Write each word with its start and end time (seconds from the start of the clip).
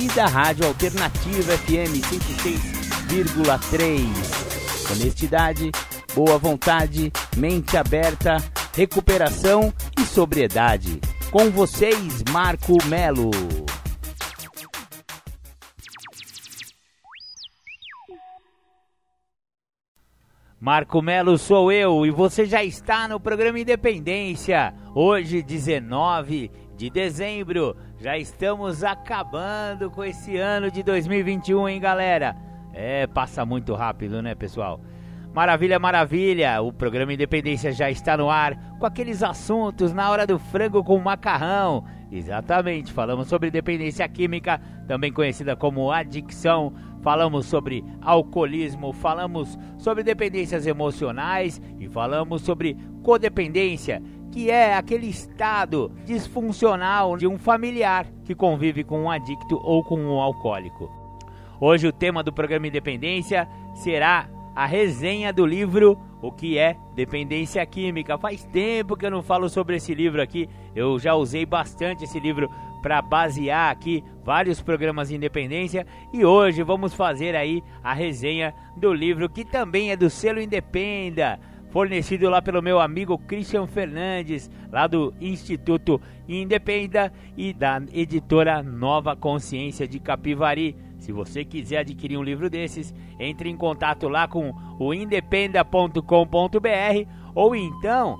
e 0.00 0.06
da 0.08 0.26
Rádio 0.26 0.66
Alternativa 0.66 1.56
FM 1.58 2.00
106,3. 3.10 4.92
Honestidade, 4.92 5.72
boa 6.14 6.38
vontade, 6.38 7.12
mente 7.36 7.76
aberta, 7.76 8.36
recuperação 8.76 9.74
e 9.98 10.02
sobriedade. 10.02 11.00
Com 11.32 11.50
vocês, 11.50 12.22
Marco 12.30 12.76
Melo. 12.86 13.32
Marco 20.60 21.02
Melo 21.02 21.36
sou 21.38 21.72
eu 21.72 22.06
e 22.06 22.10
você 22.10 22.44
já 22.46 22.62
está 22.62 23.08
no 23.08 23.18
programa 23.18 23.58
Independência. 23.58 24.72
Hoje, 24.94 25.42
19 25.42 26.50
de 26.76 26.88
dezembro, 26.88 27.76
já 28.00 28.16
estamos 28.16 28.84
acabando 28.84 29.90
com 29.90 30.04
esse 30.04 30.36
ano 30.36 30.70
de 30.70 30.82
2021, 30.82 31.68
hein, 31.68 31.80
galera? 31.80 32.36
É, 32.72 33.06
passa 33.08 33.44
muito 33.44 33.74
rápido, 33.74 34.22
né, 34.22 34.34
pessoal? 34.34 34.80
Maravilha, 35.34 35.78
maravilha! 35.78 36.60
O 36.62 36.72
programa 36.72 37.12
Independência 37.12 37.72
já 37.72 37.90
está 37.90 38.16
no 38.16 38.30
ar 38.30 38.56
com 38.78 38.86
aqueles 38.86 39.22
assuntos 39.22 39.92
na 39.92 40.10
hora 40.10 40.26
do 40.26 40.38
frango 40.38 40.82
com 40.84 40.98
macarrão. 40.98 41.84
Exatamente, 42.10 42.92
falamos 42.92 43.28
sobre 43.28 43.50
dependência 43.50 44.08
química, 44.08 44.60
também 44.86 45.12
conhecida 45.12 45.54
como 45.56 45.90
adicção 45.90 46.72
falamos 47.00 47.46
sobre 47.46 47.84
alcoolismo, 48.00 48.92
falamos 48.92 49.58
sobre 49.78 50.02
dependências 50.02 50.66
emocionais 50.66 51.60
e 51.78 51.88
falamos 51.88 52.42
sobre 52.42 52.76
codependência, 53.02 54.02
que 54.38 54.52
é 54.52 54.76
aquele 54.76 55.08
estado 55.08 55.90
disfuncional 56.04 57.16
de 57.16 57.26
um 57.26 57.36
familiar 57.36 58.06
que 58.24 58.36
convive 58.36 58.84
com 58.84 59.02
um 59.02 59.10
adicto 59.10 59.60
ou 59.64 59.82
com 59.82 59.98
um 59.98 60.20
alcoólico. 60.20 60.88
Hoje 61.60 61.88
o 61.88 61.92
tema 61.92 62.22
do 62.22 62.32
programa 62.32 62.68
Independência 62.68 63.48
será 63.74 64.28
a 64.54 64.64
resenha 64.64 65.32
do 65.32 65.44
livro 65.44 65.98
O 66.22 66.30
que 66.30 66.56
é 66.56 66.76
Dependência 66.94 67.66
Química. 67.66 68.16
Faz 68.16 68.44
tempo 68.44 68.96
que 68.96 69.06
eu 69.06 69.10
não 69.10 69.24
falo 69.24 69.48
sobre 69.48 69.74
esse 69.74 69.92
livro 69.92 70.22
aqui, 70.22 70.48
eu 70.72 71.00
já 71.00 71.16
usei 71.16 71.44
bastante 71.44 72.04
esse 72.04 72.20
livro 72.20 72.48
para 72.80 73.02
basear 73.02 73.72
aqui 73.72 74.04
vários 74.24 74.60
programas 74.60 75.08
de 75.08 75.16
independência 75.16 75.84
e 76.12 76.24
hoje 76.24 76.62
vamos 76.62 76.94
fazer 76.94 77.34
aí 77.34 77.60
a 77.82 77.92
resenha 77.92 78.54
do 78.76 78.92
livro 78.92 79.28
que 79.28 79.44
também 79.44 79.90
é 79.90 79.96
do 79.96 80.08
selo 80.08 80.40
Independa, 80.40 81.40
fornecido 81.70 82.28
lá 82.30 82.40
pelo 82.40 82.62
meu 82.62 82.80
amigo 82.80 83.18
Christian 83.18 83.66
Fernandes, 83.66 84.50
lá 84.70 84.86
do 84.86 85.12
Instituto 85.20 86.00
Independa 86.28 87.12
e 87.36 87.52
da 87.52 87.80
editora 87.92 88.62
Nova 88.62 89.14
Consciência 89.16 89.86
de 89.86 89.98
Capivari. 89.98 90.76
Se 90.98 91.12
você 91.12 91.44
quiser 91.44 91.78
adquirir 91.78 92.16
um 92.18 92.22
livro 92.22 92.50
desses, 92.50 92.94
entre 93.18 93.48
em 93.48 93.56
contato 93.56 94.08
lá 94.08 94.26
com 94.26 94.52
o 94.78 94.92
independa.com.br 94.92 96.02
ou 97.34 97.54
então 97.54 98.18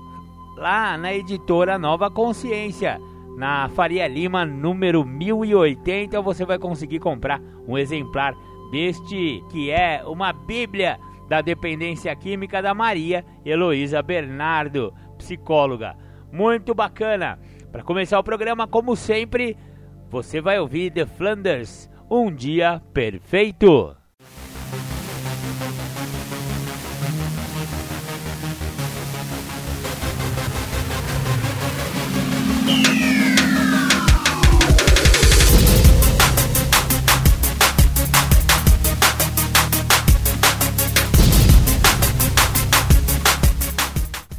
lá 0.55 0.97
na 0.97 1.13
editora 1.13 1.77
Nova 1.77 2.09
Consciência 2.09 2.99
na 3.37 3.69
Faria 3.69 4.07
Lima, 4.07 4.45
número 4.45 5.05
1080, 5.05 6.21
você 6.21 6.45
vai 6.45 6.59
conseguir 6.59 6.99
comprar 6.99 7.41
um 7.65 7.77
exemplar 7.77 8.35
deste 8.69 9.43
que 9.49 9.71
é 9.71 10.03
uma 10.05 10.33
Bíblia 10.33 10.99
da 11.29 11.41
dependência 11.41 12.13
química 12.15 12.59
da 12.61 12.73
Maria 12.73 13.23
Heloísa 13.45 14.01
Bernardo, 14.01 14.93
psicóloga. 15.17 15.95
Muito 16.31 16.73
bacana. 16.73 17.39
Para 17.71 17.83
começar 17.83 18.17
o 18.17 18.23
programa, 18.23 18.67
como 18.67 18.95
sempre, 18.95 19.55
você 20.09 20.41
vai 20.41 20.59
ouvir 20.59 20.91
The 20.91 21.05
Flanders, 21.05 21.89
Um 22.09 22.33
Dia 22.33 22.81
Perfeito. 22.91 23.98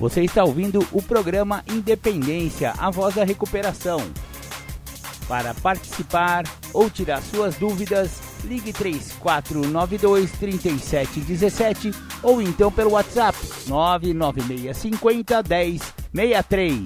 Você 0.01 0.23
está 0.23 0.43
ouvindo 0.43 0.81
o 0.93 1.03
programa 1.03 1.63
Independência, 1.71 2.73
a 2.79 2.91
voz 2.91 3.17
da 3.17 3.23
recuperação. 3.23 4.01
Para 5.29 5.53
participar 5.53 6.45
ou 6.73 6.89
tirar 6.89 7.21
suas 7.21 7.57
dúvidas, 7.57 8.19
ligue 8.43 8.73
3492 8.73 10.33
3717 10.39 11.91
ou 12.23 12.41
então 12.41 12.73
pelo 12.73 12.93
WhatsApp 12.93 13.37
99650 13.69 15.43
1063. 16.15 16.81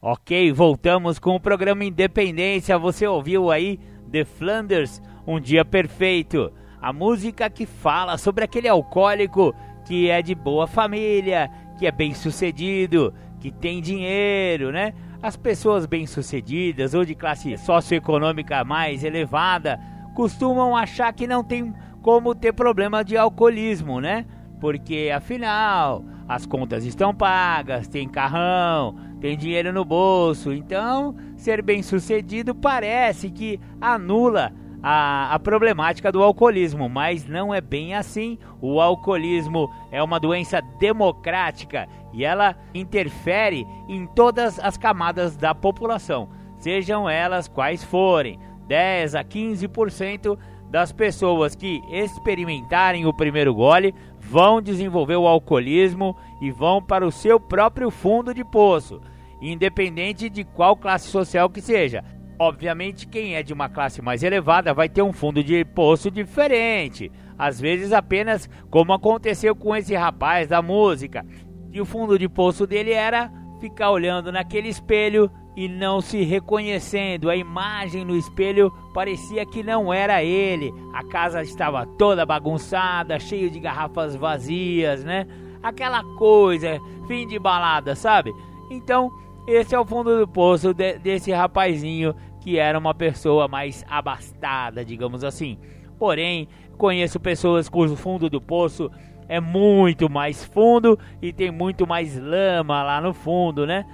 Ok, 0.00 0.52
voltamos 0.52 1.18
com 1.18 1.34
o 1.34 1.40
programa 1.40 1.84
Independência. 1.84 2.78
Você 2.78 3.08
ouviu 3.08 3.50
aí 3.50 3.80
The 4.08 4.24
Flanders, 4.24 5.02
Um 5.26 5.40
Dia 5.40 5.64
Perfeito. 5.64 6.52
A 6.80 6.92
música 6.92 7.50
que 7.50 7.66
fala 7.66 8.16
sobre 8.16 8.44
aquele 8.44 8.68
alcoólico 8.68 9.52
que 9.90 10.08
é 10.08 10.22
de 10.22 10.36
boa 10.36 10.68
família, 10.68 11.50
que 11.76 11.84
é 11.84 11.90
bem 11.90 12.14
sucedido, 12.14 13.12
que 13.40 13.50
tem 13.50 13.82
dinheiro, 13.82 14.70
né? 14.70 14.94
As 15.20 15.36
pessoas 15.36 15.84
bem-sucedidas 15.84 16.94
ou 16.94 17.04
de 17.04 17.16
classe 17.16 17.58
socioeconômica 17.58 18.62
mais 18.62 19.02
elevada 19.02 19.80
costumam 20.14 20.76
achar 20.76 21.12
que 21.12 21.26
não 21.26 21.42
tem 21.42 21.74
como 22.02 22.36
ter 22.36 22.52
problema 22.52 23.02
de 23.02 23.16
alcoolismo, 23.16 24.00
né? 24.00 24.26
Porque 24.60 25.10
afinal 25.12 26.04
as 26.28 26.46
contas 26.46 26.84
estão 26.86 27.12
pagas, 27.12 27.88
tem 27.88 28.08
carrão, 28.08 28.94
tem 29.20 29.36
dinheiro 29.36 29.72
no 29.72 29.84
bolso, 29.84 30.52
então 30.52 31.16
ser 31.36 31.62
bem-sucedido 31.62 32.54
parece 32.54 33.28
que 33.28 33.58
anula 33.80 34.52
a, 34.82 35.34
a 35.34 35.38
problemática 35.38 36.10
do 36.10 36.22
alcoolismo, 36.22 36.88
mas 36.88 37.26
não 37.26 37.52
é 37.52 37.60
bem 37.60 37.94
assim. 37.94 38.38
O 38.60 38.80
alcoolismo 38.80 39.70
é 39.90 40.02
uma 40.02 40.18
doença 40.18 40.60
democrática 40.78 41.88
e 42.12 42.24
ela 42.24 42.56
interfere 42.74 43.66
em 43.88 44.06
todas 44.06 44.58
as 44.58 44.76
camadas 44.76 45.36
da 45.36 45.54
população, 45.54 46.28
sejam 46.58 47.08
elas 47.08 47.48
quais 47.48 47.84
forem. 47.84 48.38
10 48.66 49.16
a 49.16 49.24
15% 49.24 50.38
das 50.70 50.92
pessoas 50.92 51.56
que 51.56 51.82
experimentarem 51.90 53.04
o 53.04 53.12
primeiro 53.12 53.52
gole 53.52 53.92
vão 54.20 54.62
desenvolver 54.62 55.16
o 55.16 55.26
alcoolismo 55.26 56.16
e 56.40 56.52
vão 56.52 56.80
para 56.80 57.04
o 57.04 57.10
seu 57.10 57.40
próprio 57.40 57.90
fundo 57.90 58.32
de 58.32 58.44
poço, 58.44 59.00
independente 59.42 60.30
de 60.30 60.44
qual 60.44 60.76
classe 60.76 61.08
social 61.08 61.50
que 61.50 61.60
seja. 61.60 62.04
Obviamente, 62.40 63.06
quem 63.06 63.36
é 63.36 63.42
de 63.42 63.52
uma 63.52 63.68
classe 63.68 64.00
mais 64.00 64.22
elevada 64.22 64.72
vai 64.72 64.88
ter 64.88 65.02
um 65.02 65.12
fundo 65.12 65.44
de 65.44 65.62
poço 65.62 66.10
diferente. 66.10 67.12
Às 67.38 67.60
vezes, 67.60 67.92
apenas 67.92 68.48
como 68.70 68.94
aconteceu 68.94 69.54
com 69.54 69.76
esse 69.76 69.94
rapaz 69.94 70.48
da 70.48 70.62
música. 70.62 71.22
E 71.70 71.78
o 71.82 71.84
fundo 71.84 72.18
de 72.18 72.30
poço 72.30 72.66
dele 72.66 72.92
era 72.92 73.30
ficar 73.60 73.90
olhando 73.90 74.32
naquele 74.32 74.70
espelho 74.70 75.30
e 75.54 75.68
não 75.68 76.00
se 76.00 76.22
reconhecendo. 76.22 77.28
A 77.28 77.36
imagem 77.36 78.06
no 78.06 78.16
espelho 78.16 78.72
parecia 78.94 79.44
que 79.44 79.62
não 79.62 79.92
era 79.92 80.24
ele. 80.24 80.72
A 80.94 81.04
casa 81.04 81.42
estava 81.42 81.84
toda 81.84 82.24
bagunçada, 82.24 83.20
cheio 83.20 83.50
de 83.50 83.60
garrafas 83.60 84.16
vazias, 84.16 85.04
né? 85.04 85.26
Aquela 85.62 86.02
coisa, 86.16 86.80
fim 87.06 87.26
de 87.26 87.38
balada, 87.38 87.94
sabe? 87.94 88.32
Então, 88.70 89.10
esse 89.46 89.74
é 89.74 89.78
o 89.78 89.84
fundo 89.84 90.18
do 90.18 90.28
poço 90.28 90.72
de, 90.72 90.98
desse 90.98 91.32
rapazinho 91.32 92.14
que 92.40 92.58
era 92.58 92.78
uma 92.78 92.94
pessoa 92.94 93.46
mais 93.46 93.84
abastada, 93.88 94.84
digamos 94.84 95.22
assim. 95.22 95.58
Porém, 95.98 96.48
conheço 96.78 97.20
pessoas 97.20 97.68
cujo 97.68 97.94
fundo 97.94 98.30
do 98.30 98.40
poço 98.40 98.90
é 99.28 99.38
muito 99.38 100.10
mais 100.10 100.44
fundo 100.44 100.98
e 101.22 101.32
tem 101.32 101.50
muito 101.50 101.86
mais 101.86 102.18
lama 102.18 102.82
lá 102.82 103.00
no 103.00 103.14
fundo, 103.14 103.66
né? 103.66 103.84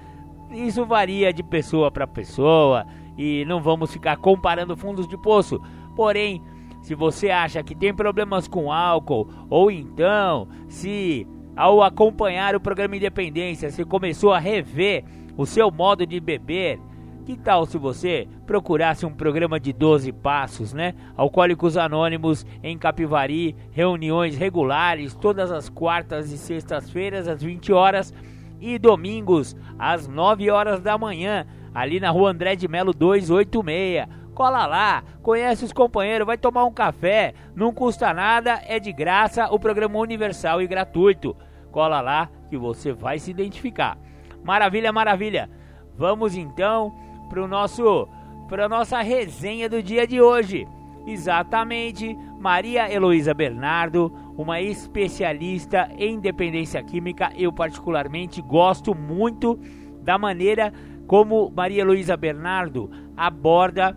Isso 0.51 0.87
varia 0.87 1.33
de 1.33 1.43
pessoa 1.43 1.91
para 1.91 2.07
pessoa 2.07 2.87
e 3.19 3.45
não 3.45 3.61
vamos 3.61 3.93
ficar 3.93 4.17
comparando 4.17 4.77
fundos 4.77 5.07
de 5.09 5.19
poço. 5.19 5.61
Porém, 5.95 6.43
se 6.81 6.95
você 6.95 7.31
acha 7.31 7.63
que 7.63 7.75
tem 7.75 7.93
problemas 7.93 8.47
com 8.47 8.73
álcool, 8.73 9.29
ou 9.51 9.71
então 9.71 10.49
se 10.69 11.27
ao 11.57 11.83
acompanhar 11.83 12.55
o 12.55 12.61
programa 12.61 12.97
Independência 12.97 13.71
você 13.71 13.85
começou 13.85 14.33
a 14.33 14.39
rever 14.39 15.05
o 15.37 15.45
seu 15.45 15.71
modo 15.71 16.07
de 16.07 16.21
beber, 16.21 16.81
que 17.27 17.37
tal 17.37 17.67
se 17.67 17.77
você 17.77 18.29
procurasse 18.47 19.05
um 19.05 19.13
programa 19.13 19.59
de 19.59 19.73
12 19.73 20.13
passos, 20.13 20.73
né? 20.73 20.95
Alcoólicos 21.17 21.77
Anônimos 21.77 22.47
em 22.63 22.79
Capivari, 22.79 23.57
reuniões 23.73 24.37
regulares 24.37 25.13
todas 25.13 25.51
as 25.51 25.69
quartas 25.69 26.31
e 26.31 26.39
sextas-feiras 26.39 27.27
às 27.27 27.43
20 27.43 27.73
horas 27.73 28.15
e 28.61 28.79
domingos 28.79 29.57
às 29.77 30.07
9 30.07 30.49
horas 30.53 30.81
da 30.81 30.97
manhã, 30.97 31.45
ali 31.75 31.99
na 31.99 32.11
Rua 32.11 32.31
André 32.31 32.55
de 32.55 32.69
Melo 32.69 32.95
286. 32.95 34.07
Cola 34.33 34.65
lá, 34.65 35.03
conhece 35.21 35.65
os 35.65 35.73
companheiros, 35.73 36.27
vai 36.27 36.39
tomar 36.39 36.65
um 36.65 36.73
café, 36.73 37.35
não 37.57 37.73
custa 37.73 38.15
nada, 38.15 38.61
é 38.69 38.79
de 38.79 38.93
graça, 38.93 39.49
o 39.51 39.59
programa 39.59 39.99
universal 39.99 40.63
e 40.63 40.67
gratuito. 40.69 41.37
Cola 41.73 42.01
lá 42.01 42.31
que 42.49 42.57
você 42.57 42.93
vai 42.93 43.19
se 43.19 43.33
identificar. 43.33 43.99
Maravilha, 44.45 44.93
maravilha. 44.93 45.51
Vamos 45.97 46.37
então 46.37 47.06
para 47.29 47.43
o 47.43 47.49
nosso 47.49 48.09
para 48.49 48.69
nossa 48.69 49.01
resenha 49.03 49.69
do 49.69 49.83
dia 49.83 50.07
de 50.07 50.21
hoje. 50.21 50.69
Exatamente, 51.07 52.17
Maria 52.39 52.93
Heloísa 52.93 53.35
Bernardo, 53.35 54.13
uma 54.37 54.61
especialista 54.61 55.89
em 55.97 56.19
dependência 56.19 56.83
química. 56.83 57.33
Eu 57.37 57.53
particularmente 57.53 58.41
gosto 58.41 58.95
muito 58.95 59.59
da 60.03 60.19
maneira 60.19 60.73
como 61.07 61.51
Maria 61.55 61.83
Heloísa 61.83 62.17
Bernardo 62.17 62.91
aborda 63.17 63.97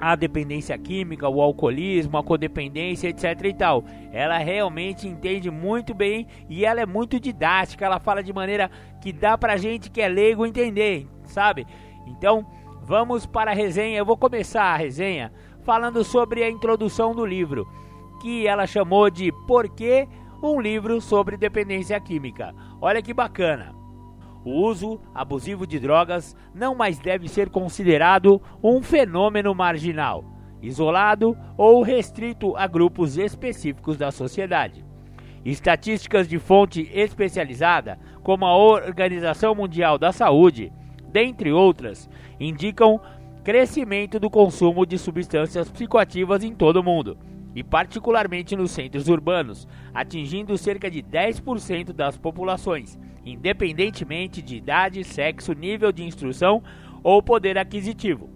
a 0.00 0.16
dependência 0.16 0.76
química, 0.76 1.28
o 1.28 1.40
alcoolismo, 1.40 2.16
a 2.16 2.24
codependência, 2.24 3.08
etc 3.08 3.40
e 3.44 3.54
tal. 3.54 3.84
Ela 4.12 4.36
realmente 4.38 5.06
entende 5.06 5.48
muito 5.48 5.94
bem 5.94 6.26
e 6.48 6.64
ela 6.64 6.80
é 6.80 6.86
muito 6.86 7.20
didática, 7.20 7.84
ela 7.84 8.00
fala 8.00 8.20
de 8.20 8.32
maneira 8.32 8.68
que 9.00 9.12
dá 9.12 9.38
pra 9.38 9.56
gente 9.56 9.90
que 9.90 10.00
é 10.00 10.08
leigo 10.08 10.44
entender, 10.44 11.06
sabe? 11.24 11.66
Então, 12.16 12.46
Vamos 12.84 13.24
para 13.24 13.52
a 13.52 13.54
resenha. 13.54 13.98
Eu 13.98 14.04
vou 14.04 14.16
começar 14.16 14.64
a 14.64 14.76
resenha 14.76 15.32
falando 15.62 16.02
sobre 16.02 16.42
a 16.42 16.50
introdução 16.50 17.14
do 17.14 17.24
livro, 17.24 17.68
que 18.20 18.46
ela 18.46 18.66
chamou 18.66 19.08
de 19.08 19.30
Por 19.46 19.68
que 19.68 20.08
um 20.42 20.60
livro 20.60 21.00
sobre 21.00 21.36
dependência 21.36 21.98
química. 22.00 22.52
Olha 22.80 23.00
que 23.00 23.14
bacana. 23.14 23.72
O 24.44 24.66
uso 24.66 25.00
abusivo 25.14 25.64
de 25.64 25.78
drogas 25.78 26.36
não 26.52 26.74
mais 26.74 26.98
deve 26.98 27.28
ser 27.28 27.48
considerado 27.48 28.42
um 28.60 28.82
fenômeno 28.82 29.54
marginal, 29.54 30.24
isolado 30.60 31.38
ou 31.56 31.82
restrito 31.82 32.56
a 32.56 32.66
grupos 32.66 33.16
específicos 33.16 33.96
da 33.96 34.10
sociedade. 34.10 34.84
Estatísticas 35.44 36.26
de 36.26 36.40
fonte 36.40 36.90
especializada, 36.92 37.96
como 38.24 38.44
a 38.44 38.56
Organização 38.56 39.54
Mundial 39.54 39.96
da 39.96 40.10
Saúde, 40.10 40.72
dentre 41.12 41.52
outras, 41.52 42.08
indicam 42.40 43.00
crescimento 43.44 44.18
do 44.18 44.30
consumo 44.30 44.86
de 44.86 44.96
substâncias 44.98 45.70
psicoativas 45.70 46.42
em 46.42 46.54
todo 46.54 46.76
o 46.76 46.82
mundo, 46.82 47.18
e 47.54 47.62
particularmente 47.62 48.56
nos 48.56 48.70
centros 48.70 49.08
urbanos, 49.08 49.68
atingindo 49.92 50.56
cerca 50.56 50.90
de 50.90 51.02
10% 51.02 51.92
das 51.92 52.16
populações, 52.16 52.98
independentemente 53.26 54.40
de 54.40 54.56
idade, 54.56 55.04
sexo, 55.04 55.52
nível 55.52 55.92
de 55.92 56.02
instrução 56.02 56.62
ou 57.02 57.22
poder 57.22 57.58
aquisitivo. 57.58 58.30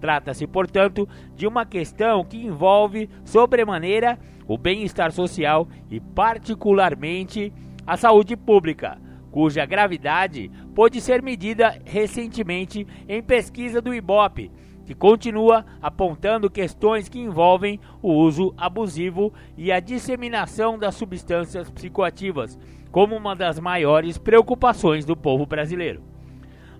Trata-se, 0.00 0.46
portanto, 0.46 1.08
de 1.34 1.46
uma 1.46 1.66
questão 1.66 2.24
que 2.24 2.38
envolve 2.38 3.10
sobremaneira 3.24 4.18
o 4.46 4.56
bem-estar 4.56 5.10
social 5.10 5.68
e, 5.90 6.00
particularmente, 6.00 7.52
a 7.84 7.96
saúde 7.96 8.36
pública 8.36 8.98
cuja 9.30 9.66
gravidade 9.66 10.50
pôde 10.74 11.00
ser 11.00 11.22
medida 11.22 11.80
recentemente 11.84 12.86
em 13.08 13.22
pesquisa 13.22 13.80
do 13.80 13.94
IBOP, 13.94 14.50
que 14.84 14.94
continua 14.94 15.66
apontando 15.82 16.48
questões 16.48 17.08
que 17.08 17.18
envolvem 17.18 17.78
o 18.00 18.12
uso 18.12 18.54
abusivo 18.56 19.32
e 19.56 19.70
a 19.70 19.80
disseminação 19.80 20.78
das 20.78 20.94
substâncias 20.94 21.70
psicoativas 21.70 22.58
como 22.90 23.14
uma 23.14 23.36
das 23.36 23.58
maiores 23.60 24.16
preocupações 24.16 25.04
do 25.04 25.16
povo 25.16 25.44
brasileiro. 25.44 26.02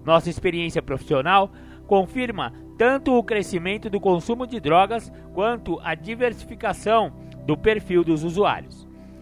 Nossa 0.05 0.31
experiência 0.31 0.81
profissional 0.81 1.51
confirma 1.87 2.53
tanto 2.79 3.13
o 3.13 3.25
crescimento 3.25 3.91
do 3.91 4.01
consumo 4.01 4.47
de 4.47 4.61
drogas 4.61 5.13
quanto 5.35 5.81
a 5.83 5.95
diversificação 5.95 7.13
do 7.45 7.57
perfil 7.57 8.05
dos 8.05 8.23
usuários. 8.23 8.78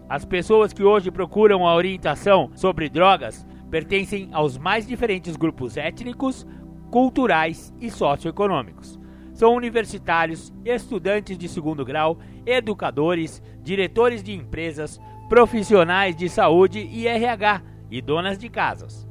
As 0.09 0.23
pessoas 0.23 0.71
que 0.71 0.83
hoje 0.83 1.11
procuram 1.11 1.67
a 1.67 1.75
orientação 1.75 2.49
sobre 2.55 2.87
drogas 2.87 3.45
pertencem 3.69 4.29
aos 4.31 4.57
mais 4.57 4.87
diferentes 4.87 5.35
grupos 5.35 5.75
étnicos, 5.75 6.47
culturais 6.89 7.73
e 7.81 7.91
socioeconômicos. 7.91 8.97
São 9.33 9.53
universitários, 9.53 10.53
estudantes 10.63 11.37
de 11.37 11.49
segundo 11.49 11.83
grau, 11.83 12.17
educadores, 12.45 13.43
diretores 13.61 14.23
de 14.23 14.33
empresas, 14.33 14.99
profissionais 15.27 16.15
de 16.15 16.29
saúde 16.29 16.79
e 16.79 17.05
RH 17.05 17.61
e 17.91 18.01
donas 18.01 18.37
de 18.37 18.47
casas. 18.47 19.05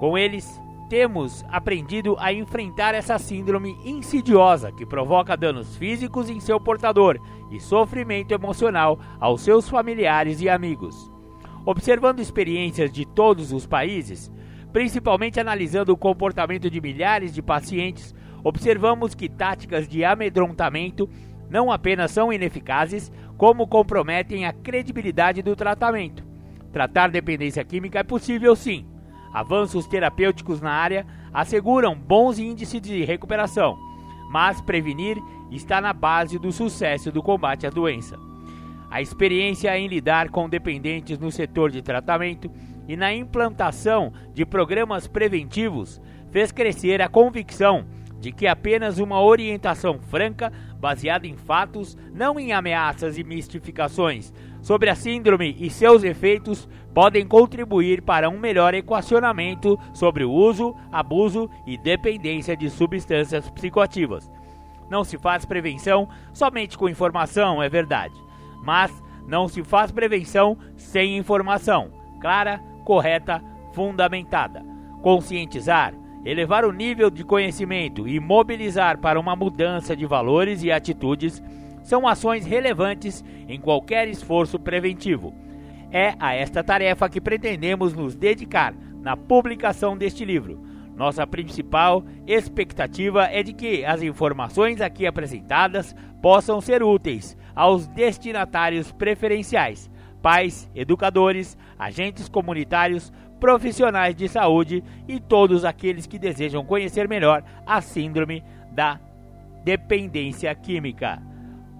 Com 0.00 0.18
eles, 0.18 0.60
temos 0.88 1.44
aprendido 1.48 2.16
a 2.18 2.32
enfrentar 2.32 2.94
essa 2.94 3.18
síndrome 3.18 3.76
insidiosa 3.84 4.72
que 4.72 4.84
provoca 4.84 5.36
danos 5.36 5.76
físicos 5.76 6.28
em 6.28 6.40
seu 6.40 6.60
portador 6.60 7.18
e 7.50 7.60
sofrimento 7.60 8.32
emocional 8.32 8.98
aos 9.20 9.40
seus 9.40 9.68
familiares 9.68 10.40
e 10.40 10.48
amigos. 10.48 11.10
Observando 11.64 12.20
experiências 12.20 12.92
de 12.92 13.04
todos 13.04 13.52
os 13.52 13.66
países, 13.66 14.30
principalmente 14.72 15.40
analisando 15.40 15.92
o 15.92 15.96
comportamento 15.96 16.70
de 16.70 16.80
milhares 16.80 17.34
de 17.34 17.42
pacientes, 17.42 18.14
observamos 18.44 19.14
que 19.14 19.28
táticas 19.28 19.88
de 19.88 20.04
amedrontamento 20.04 21.08
não 21.48 21.70
apenas 21.70 22.10
são 22.10 22.32
ineficazes, 22.32 23.12
como 23.36 23.66
comprometem 23.66 24.46
a 24.46 24.52
credibilidade 24.52 25.42
do 25.42 25.54
tratamento. 25.54 26.24
Tratar 26.72 27.10
dependência 27.10 27.64
química 27.64 28.00
é 28.00 28.02
possível 28.02 28.56
sim 28.56 28.86
Avanços 29.36 29.86
terapêuticos 29.86 30.62
na 30.62 30.70
área 30.70 31.06
asseguram 31.30 31.94
bons 31.94 32.38
índices 32.38 32.80
de 32.80 33.04
recuperação, 33.04 33.78
mas 34.30 34.62
prevenir 34.62 35.18
está 35.50 35.80
na 35.80 35.92
base 35.92 36.38
do 36.38 36.50
sucesso 36.50 37.12
do 37.12 37.22
combate 37.22 37.66
à 37.66 37.70
doença. 37.70 38.18
A 38.90 39.00
experiência 39.00 39.76
em 39.78 39.88
lidar 39.88 40.30
com 40.30 40.48
dependentes 40.48 41.18
no 41.18 41.30
setor 41.30 41.70
de 41.70 41.82
tratamento 41.82 42.50
e 42.88 42.96
na 42.96 43.12
implantação 43.12 44.12
de 44.32 44.44
programas 44.44 45.06
preventivos 45.06 46.00
fez 46.30 46.52
crescer 46.52 47.02
a 47.02 47.08
convicção 47.08 47.84
de 48.20 48.32
que 48.32 48.46
apenas 48.46 48.98
uma 48.98 49.22
orientação 49.22 49.98
franca, 49.98 50.52
baseada 50.80 51.26
em 51.26 51.36
fatos, 51.36 51.96
não 52.12 52.40
em 52.40 52.52
ameaças 52.52 53.18
e 53.18 53.24
mistificações, 53.24 54.32
sobre 54.62 54.90
a 54.90 54.94
síndrome 54.94 55.54
e 55.60 55.70
seus 55.70 56.02
efeitos 56.02 56.68
podem 56.92 57.26
contribuir 57.26 58.02
para 58.02 58.28
um 58.28 58.38
melhor 58.38 58.74
equacionamento 58.74 59.78
sobre 59.92 60.24
o 60.24 60.32
uso, 60.32 60.74
abuso 60.90 61.48
e 61.66 61.76
dependência 61.76 62.56
de 62.56 62.70
substâncias 62.70 63.48
psicoativas. 63.50 64.30
Não 64.90 65.04
se 65.04 65.18
faz 65.18 65.44
prevenção 65.44 66.08
somente 66.32 66.76
com 66.76 66.88
informação, 66.88 67.62
é 67.62 67.68
verdade, 67.68 68.14
mas 68.62 68.92
não 69.26 69.48
se 69.48 69.62
faz 69.62 69.90
prevenção 69.90 70.56
sem 70.76 71.16
informação 71.16 71.90
clara, 72.20 72.60
correta, 72.84 73.42
fundamentada. 73.72 74.64
Conscientizar, 75.02 75.94
elevar 76.24 76.64
o 76.64 76.72
nível 76.72 77.10
de 77.10 77.24
conhecimento 77.24 78.08
e 78.08 78.18
mobilizar 78.18 78.98
para 78.98 79.20
uma 79.20 79.36
mudança 79.36 79.96
de 79.96 80.06
valores 80.06 80.62
e 80.62 80.72
atitudes 80.72 81.42
são 81.82 82.06
ações 82.08 82.44
relevantes 82.44 83.24
em 83.48 83.60
qualquer 83.60 84.08
esforço 84.08 84.58
preventivo 84.58 85.32
é 85.90 86.14
a 86.18 86.34
esta 86.34 86.62
tarefa 86.62 87.08
que 87.08 87.20
pretendemos 87.20 87.94
nos 87.94 88.14
dedicar 88.14 88.74
na 89.00 89.16
publicação 89.16 89.96
deste 89.96 90.24
livro. 90.24 90.60
Nossa 90.96 91.26
principal 91.26 92.02
expectativa 92.26 93.24
é 93.24 93.42
de 93.42 93.52
que 93.52 93.84
as 93.84 94.02
informações 94.02 94.80
aqui 94.80 95.06
apresentadas 95.06 95.94
possam 96.22 96.58
ser 96.58 96.82
úteis 96.82 97.36
aos 97.54 97.86
destinatários 97.86 98.90
preferenciais, 98.92 99.90
pais, 100.22 100.70
educadores, 100.74 101.56
agentes 101.78 102.30
comunitários, 102.30 103.12
profissionais 103.38 104.16
de 104.16 104.26
saúde 104.26 104.82
e 105.06 105.20
todos 105.20 105.66
aqueles 105.66 106.06
que 106.06 106.18
desejam 106.18 106.64
conhecer 106.64 107.06
melhor 107.06 107.44
a 107.66 107.82
síndrome 107.82 108.42
da 108.72 108.98
dependência 109.62 110.54
química. 110.54 111.22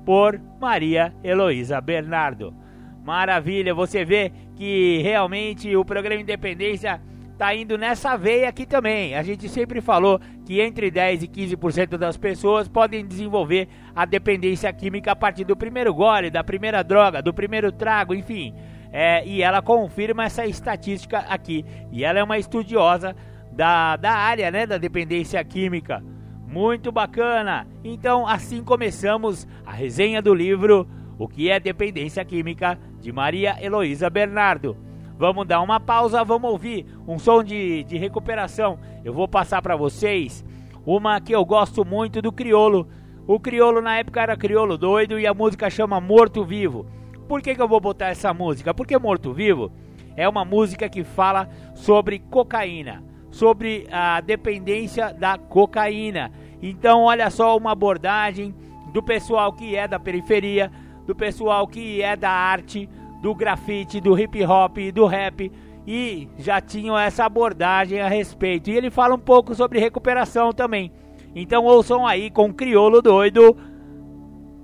Por 0.05 0.39
Maria 0.61 1.15
Heloísa 1.25 1.81
Bernardo. 1.81 2.55
Maravilha, 3.03 3.75
você 3.75 4.05
vê 4.05 4.31
que 4.55 5.01
realmente 5.03 5.75
o 5.75 5.85
programa 5.85 6.21
Independência 6.21 7.01
tá 7.37 7.55
indo 7.55 7.77
nessa 7.77 8.17
veia 8.17 8.49
aqui 8.49 8.67
também. 8.67 9.15
A 9.15 9.23
gente 9.23 9.49
sempre 9.49 9.81
falou 9.81 10.21
que 10.45 10.61
entre 10.61 10.91
10 10.91 11.25
e 11.25 11.29
15% 11.29 11.97
das 11.97 12.17
pessoas 12.17 12.69
podem 12.69 13.07
desenvolver 13.07 13.69
a 13.95 14.05
dependência 14.05 14.73
química 14.73 15.13
a 15.13 15.17
partir 15.17 15.45
do 15.45 15.57
primeiro 15.57 15.93
gole, 15.93 16.31
da 16.31 16.43
primeira 16.43 16.83
droga, 16.83 17.21
do 17.21 17.33
primeiro 17.33 17.71
trago, 17.71 18.15
enfim. 18.15 18.55
É, 18.93 19.27
e 19.27 19.43
ela 19.43 19.61
confirma 19.61 20.25
essa 20.25 20.47
estatística 20.47 21.19
aqui. 21.19 21.65
E 21.93 22.05
ela 22.05 22.19
é 22.19 22.25
uma 22.25 22.39
estudiosa 22.39 23.15
da, 23.53 23.97
da 23.97 24.13
área 24.13 24.51
né, 24.51 24.67
da 24.67 24.79
dependência 24.79 25.43
química. 25.45 26.03
Muito 26.47 26.93
bacana! 26.93 27.67
Então, 27.85 28.27
assim 28.27 28.63
começamos 28.63 29.47
a 29.67 29.73
resenha 29.73 30.23
do 30.23 30.33
livro 30.33 30.89
O 31.19 31.27
que 31.27 31.51
é 31.51 31.59
Dependência 31.59 32.25
Química 32.25 32.79
de 33.01 33.13
Maria 33.13 33.57
Heloísa 33.61 34.09
Bernardo. 34.09 34.86
Vamos 35.19 35.47
dar 35.47 35.63
uma 35.63 35.81
pausa, 35.81 36.23
vamos 36.23 36.51
ouvir 36.51 36.87
um 37.09 37.19
som 37.19 37.43
de, 37.43 37.85
de 37.85 37.97
recuperação. 37.97 38.79
Eu 39.03 39.15
vou 39.15 39.27
passar 39.27 39.63
para 39.63 39.75
vocês 39.75 40.45
uma 40.85 41.21
que 41.21 41.35
eu 41.35 41.45
gosto 41.45 41.85
muito 41.85 42.21
do 42.21 42.31
Criolo. 42.31 42.87
O 43.27 43.41
Criolo 43.41 43.81
na 43.81 43.99
época 43.99 44.21
era 44.21 44.37
Criolo 44.37 44.77
doido 44.77 45.19
e 45.19 45.27
a 45.27 45.33
música 45.33 45.71
chama 45.71 46.01
Morto 46.01 46.45
Vivo. 46.45 46.87
Por 47.27 47.41
que, 47.41 47.55
que 47.55 47.63
eu 47.63 47.67
vou 47.67 47.81
botar 47.81 48.09
essa 48.09 48.33
música? 48.35 48.75
Porque 48.75 48.99
Morto 48.99 49.33
Vivo 49.33 49.73
é 50.17 50.29
uma 50.29 50.45
música 50.45 50.89
que 50.89 51.03
fala 51.03 51.49
sobre 51.75 52.19
cocaína, 52.19 53.03
sobre 53.31 53.87
a 53.91 54.21
dependência 54.21 55.13
da 55.13 55.39
cocaína. 55.39 56.31
Então, 56.63 57.03
olha 57.03 57.31
só 57.31 57.57
uma 57.57 57.73
abordagem 57.73 58.55
do 58.93 59.03
pessoal 59.03 59.53
que 59.53 59.75
é 59.75 59.89
da 59.89 59.99
periferia, 59.99 60.71
do 61.07 61.15
pessoal 61.15 61.67
que 61.67 62.03
é 62.03 62.17
da 62.17 62.31
arte, 62.31 62.89
do 63.27 63.35
grafite, 63.35 64.01
do 64.01 64.17
hip 64.17 64.41
hop, 64.45 64.79
do 64.95 65.05
rap 65.05 65.51
e 65.85 66.29
já 66.39 66.61
tinham 66.61 66.97
essa 66.97 67.25
abordagem 67.25 68.01
a 68.01 68.07
respeito. 68.07 68.71
E 68.71 68.77
ele 68.77 68.89
fala 68.89 69.17
um 69.17 69.19
pouco 69.19 69.53
sobre 69.53 69.81
recuperação 69.81 70.53
também. 70.53 70.93
Então 71.35 71.65
ouçam 71.65 72.07
aí 72.07 72.31
com 72.31 72.55
Criolo 72.55 73.03
Doido, 73.03 73.57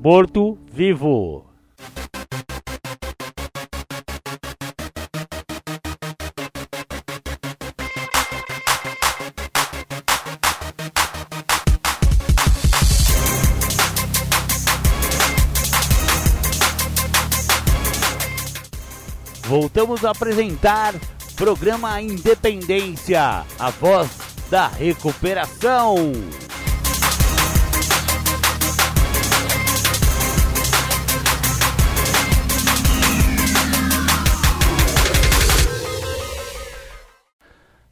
Morto 0.00 0.57
Vivo. 0.73 1.51
Voltamos 19.52 20.02
a 20.02 20.12
apresentar 20.12 20.94
programa 21.37 22.00
Independência, 22.00 23.44
a 23.59 23.68
voz 23.68 24.09
da 24.50 24.66
recuperação. 24.66 25.94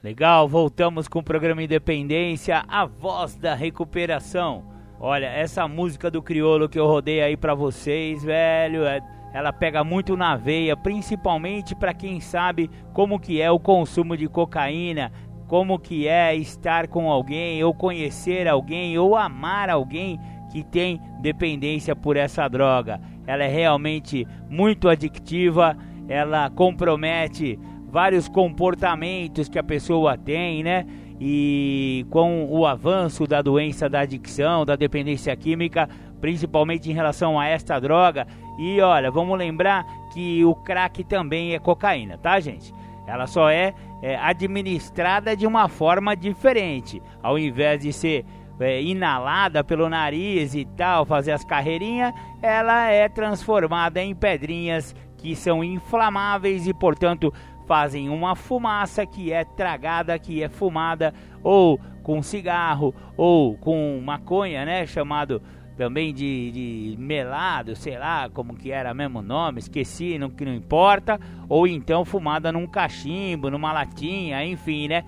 Legal, 0.02 0.48
voltamos 0.48 1.06
com 1.08 1.18
o 1.18 1.22
programa 1.22 1.62
Independência, 1.62 2.64
a 2.66 2.86
voz 2.86 3.36
da 3.36 3.54
recuperação. 3.54 4.64
Olha, 4.98 5.26
essa 5.26 5.68
música 5.68 6.10
do 6.10 6.22
Criolo 6.22 6.70
que 6.70 6.78
eu 6.78 6.86
rodei 6.86 7.20
aí 7.20 7.36
para 7.36 7.54
vocês, 7.54 8.24
velho, 8.24 8.84
é 8.84 9.19
ela 9.32 9.52
pega 9.52 9.84
muito 9.84 10.16
na 10.16 10.36
veia, 10.36 10.76
principalmente 10.76 11.74
para 11.74 11.94
quem 11.94 12.20
sabe 12.20 12.70
como 12.92 13.18
que 13.18 13.40
é 13.40 13.50
o 13.50 13.60
consumo 13.60 14.16
de 14.16 14.28
cocaína, 14.28 15.12
como 15.46 15.78
que 15.78 16.06
é 16.06 16.34
estar 16.34 16.88
com 16.88 17.10
alguém, 17.10 17.62
ou 17.62 17.74
conhecer 17.74 18.46
alguém, 18.48 18.98
ou 18.98 19.16
amar 19.16 19.68
alguém 19.68 20.18
que 20.50 20.64
tem 20.64 21.00
dependência 21.20 21.94
por 21.94 22.16
essa 22.16 22.48
droga. 22.48 23.00
Ela 23.26 23.44
é 23.44 23.48
realmente 23.48 24.26
muito 24.48 24.88
adictiva, 24.88 25.76
ela 26.08 26.50
compromete 26.50 27.58
vários 27.88 28.28
comportamentos 28.28 29.48
que 29.48 29.58
a 29.58 29.62
pessoa 29.64 30.16
tem, 30.16 30.62
né? 30.62 30.86
E 31.20 32.06
com 32.10 32.46
o 32.46 32.66
avanço 32.66 33.26
da 33.26 33.42
doença 33.42 33.88
da 33.88 34.00
adicção, 34.00 34.64
da 34.64 34.74
dependência 34.74 35.34
química, 35.36 35.88
principalmente 36.20 36.90
em 36.90 36.94
relação 36.94 37.38
a 37.38 37.46
esta 37.46 37.78
droga, 37.78 38.26
e 38.60 38.78
olha, 38.82 39.10
vamos 39.10 39.38
lembrar 39.38 39.86
que 40.12 40.44
o 40.44 40.54
crack 40.54 41.02
também 41.04 41.54
é 41.54 41.58
cocaína, 41.58 42.18
tá, 42.18 42.38
gente? 42.38 42.74
Ela 43.06 43.26
só 43.26 43.48
é, 43.48 43.72
é 44.02 44.16
administrada 44.16 45.34
de 45.34 45.46
uma 45.46 45.66
forma 45.66 46.14
diferente. 46.14 47.02
Ao 47.22 47.38
invés 47.38 47.80
de 47.80 47.90
ser 47.90 48.26
é, 48.60 48.82
inalada 48.82 49.64
pelo 49.64 49.88
nariz 49.88 50.54
e 50.54 50.66
tal, 50.76 51.06
fazer 51.06 51.32
as 51.32 51.42
carreirinhas, 51.42 52.12
ela 52.42 52.90
é 52.90 53.08
transformada 53.08 54.02
em 54.02 54.14
pedrinhas 54.14 54.94
que 55.16 55.34
são 55.34 55.64
inflamáveis 55.64 56.66
e, 56.66 56.74
portanto, 56.74 57.32
fazem 57.66 58.10
uma 58.10 58.36
fumaça 58.36 59.06
que 59.06 59.32
é 59.32 59.42
tragada, 59.42 60.18
que 60.18 60.42
é 60.42 60.50
fumada, 60.50 61.14
ou 61.42 61.80
com 62.02 62.22
cigarro, 62.22 62.94
ou 63.16 63.56
com 63.56 64.02
maconha, 64.04 64.66
né? 64.66 64.84
Chamado 64.86 65.40
também 65.80 66.12
de, 66.12 66.50
de 66.50 66.96
melado, 66.98 67.74
sei 67.74 67.96
lá 67.96 68.28
como 68.28 68.54
que 68.54 68.70
era 68.70 68.92
mesmo 68.92 69.20
o 69.20 69.22
nome, 69.22 69.60
esqueci, 69.60 70.18
não, 70.18 70.28
que 70.28 70.44
não 70.44 70.52
importa, 70.52 71.18
ou 71.48 71.66
então 71.66 72.04
fumada 72.04 72.52
num 72.52 72.66
cachimbo, 72.66 73.50
numa 73.50 73.72
latinha, 73.72 74.44
enfim, 74.44 74.88
né? 74.88 75.06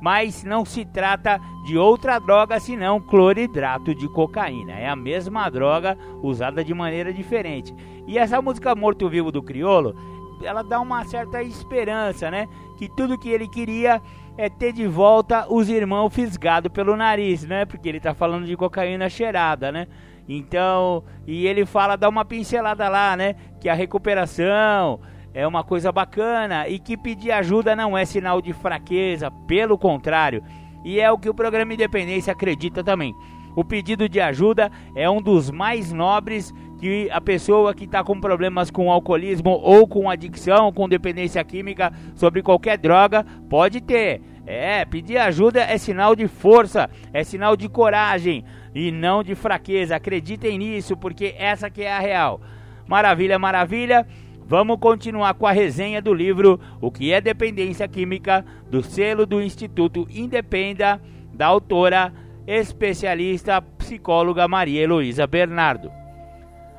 Mas 0.00 0.42
não 0.42 0.64
se 0.64 0.84
trata 0.84 1.40
de 1.64 1.78
outra 1.78 2.18
droga 2.18 2.58
senão 2.58 3.00
cloridrato 3.00 3.94
de 3.94 4.08
cocaína. 4.08 4.72
É 4.72 4.88
a 4.88 4.96
mesma 4.96 5.48
droga 5.48 5.96
usada 6.20 6.64
de 6.64 6.74
maneira 6.74 7.12
diferente. 7.12 7.72
E 8.04 8.18
essa 8.18 8.42
música 8.42 8.74
Morto 8.74 9.08
Vivo 9.08 9.30
do 9.30 9.40
Criolo, 9.40 9.94
ela 10.42 10.64
dá 10.64 10.80
uma 10.80 11.04
certa 11.04 11.40
esperança, 11.44 12.28
né? 12.28 12.48
Que 12.76 12.88
tudo 12.88 13.16
que 13.16 13.28
ele 13.28 13.46
queria 13.46 14.02
é 14.36 14.48
ter 14.48 14.72
de 14.72 14.86
volta 14.88 15.46
os 15.48 15.68
irmãos 15.68 16.12
fisgados 16.12 16.72
pelo 16.72 16.96
nariz, 16.96 17.44
né? 17.44 17.64
Porque 17.64 17.88
ele 17.88 18.00
tá 18.00 18.14
falando 18.14 18.46
de 18.46 18.56
cocaína 18.56 19.08
cheirada, 19.08 19.70
né? 19.70 19.86
Então, 20.28 21.02
e 21.26 21.46
ele 21.46 21.64
fala, 21.64 21.96
dá 21.96 22.08
uma 22.08 22.24
pincelada 22.24 22.88
lá, 22.88 23.16
né? 23.16 23.34
Que 23.60 23.68
a 23.68 23.74
recuperação 23.74 25.00
é 25.32 25.46
uma 25.46 25.64
coisa 25.64 25.90
bacana 25.90 26.68
e 26.68 26.78
que 26.78 26.96
pedir 26.96 27.32
ajuda 27.32 27.74
não 27.74 27.96
é 27.96 28.04
sinal 28.04 28.42
de 28.42 28.52
fraqueza, 28.52 29.30
pelo 29.46 29.78
contrário. 29.78 30.42
E 30.84 31.00
é 31.00 31.10
o 31.10 31.18
que 31.18 31.30
o 31.30 31.34
programa 31.34 31.72
Independência 31.72 32.32
acredita 32.32 32.84
também. 32.84 33.14
O 33.56 33.64
pedido 33.64 34.08
de 34.08 34.20
ajuda 34.20 34.70
é 34.94 35.08
um 35.08 35.20
dos 35.20 35.50
mais 35.50 35.92
nobres 35.92 36.52
que 36.78 37.08
a 37.10 37.20
pessoa 37.20 37.74
que 37.74 37.84
está 37.84 38.04
com 38.04 38.20
problemas 38.20 38.70
com 38.70 38.92
alcoolismo 38.92 39.50
ou 39.50 39.88
com 39.88 40.08
adicção, 40.08 40.72
com 40.72 40.88
dependência 40.88 41.42
química 41.42 41.92
sobre 42.14 42.42
qualquer 42.42 42.78
droga 42.78 43.26
pode 43.48 43.80
ter. 43.80 44.20
É, 44.46 44.84
pedir 44.84 45.18
ajuda 45.18 45.60
é 45.60 45.76
sinal 45.76 46.16
de 46.16 46.26
força, 46.26 46.88
é 47.12 47.22
sinal 47.22 47.56
de 47.56 47.68
coragem 47.68 48.44
e 48.78 48.92
não 48.92 49.24
de 49.24 49.34
fraqueza. 49.34 49.96
Acreditem 49.96 50.56
nisso, 50.58 50.96
porque 50.96 51.34
essa 51.36 51.68
que 51.68 51.82
é 51.82 51.92
a 51.92 51.98
real. 51.98 52.40
Maravilha, 52.86 53.38
maravilha. 53.38 54.06
Vamos 54.46 54.78
continuar 54.78 55.34
com 55.34 55.46
a 55.46 55.52
resenha 55.52 56.00
do 56.00 56.14
livro 56.14 56.58
O 56.80 56.90
que 56.90 57.12
é 57.12 57.20
dependência 57.20 57.86
química, 57.88 58.46
do 58.70 58.82
selo 58.82 59.26
do 59.26 59.42
Instituto 59.42 60.06
Independa, 60.10 61.02
da 61.34 61.46
autora 61.46 62.12
especialista 62.46 63.60
psicóloga 63.60 64.48
Maria 64.48 64.80
Heloísa 64.80 65.26
Bernardo. 65.26 65.90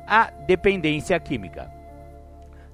A 0.06 0.30
dependência 0.46 1.20
química. 1.20 1.70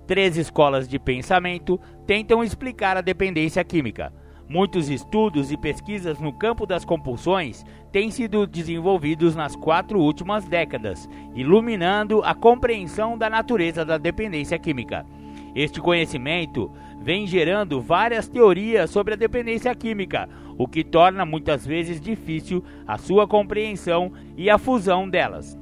Três 0.07 0.37
escolas 0.37 0.89
de 0.89 0.99
pensamento 1.01 1.81
tentam 2.07 2.45
explicar 2.45 2.97
a 2.97 3.01
dependência 3.01 3.63
química. 3.65 4.13
Muitos 4.49 4.89
estudos 4.89 5.51
e 5.51 5.57
pesquisas 5.57 6.21
no 6.21 6.33
campo 6.33 6.65
das 6.65 6.85
compulsões 6.85 7.67
têm 7.97 8.11
sido 8.11 8.47
desenvolvidos 8.47 9.35
nas 9.35 9.57
quatro 9.57 9.99
últimas 9.99 10.45
décadas, 10.45 11.09
iluminando 11.35 12.21
a 12.23 12.35
compreensão 12.35 13.17
da 13.17 13.31
natureza 13.31 13.87
da 13.87 13.97
dependência 13.97 14.59
química. 14.59 15.07
Este 15.55 15.81
conhecimento 15.81 16.71
vem 17.01 17.27
gerando 17.27 17.81
várias 17.81 18.29
teorias 18.29 18.91
sobre 18.91 19.15
a 19.15 19.17
dependência 19.17 19.75
química, 19.75 20.29
o 20.59 20.69
que 20.69 20.85
torna 20.85 21.25
muitas 21.25 21.67
vezes 21.67 21.99
difícil 21.99 22.63
a 22.87 22.99
sua 22.99 23.27
compreensão 23.27 24.13
e 24.37 24.51
a 24.51 24.59
fusão 24.59 25.09
delas. 25.09 25.59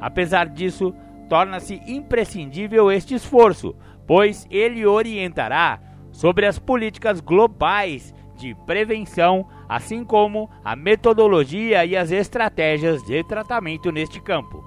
Apesar 0.00 0.48
disso, 0.48 0.94
torna-se 1.28 1.82
imprescindível 1.88 2.92
este 2.92 3.16
esforço, 3.16 3.74
pois 4.06 4.46
ele 4.52 4.86
orientará 4.86 5.80
sobre 6.12 6.46
as 6.46 6.60
políticas 6.60 7.18
globais 7.18 8.14
de 8.36 8.54
prevenção, 8.66 9.48
assim 9.68 10.04
como 10.04 10.50
a 10.64 10.76
metodologia 10.76 11.84
e 11.84 11.96
as 11.96 12.10
estratégias 12.10 13.02
de 13.02 13.22
tratamento 13.24 13.90
neste 13.90 14.20
campo. 14.20 14.64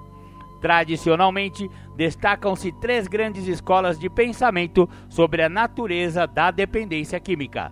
Tradicionalmente, 0.62 1.70
destacam-se 1.96 2.72
três 2.82 3.08
grandes 3.08 3.48
escolas 3.48 3.98
de 3.98 4.10
pensamento 4.10 4.89
sobre 5.08 5.41
a 5.41 5.50
natureza 5.50 6.27
da 6.27 6.51
dependência 6.51 7.20
química. 7.20 7.72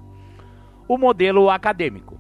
o 0.87 0.97
modelo 0.97 1.49
acadêmico. 1.49 2.17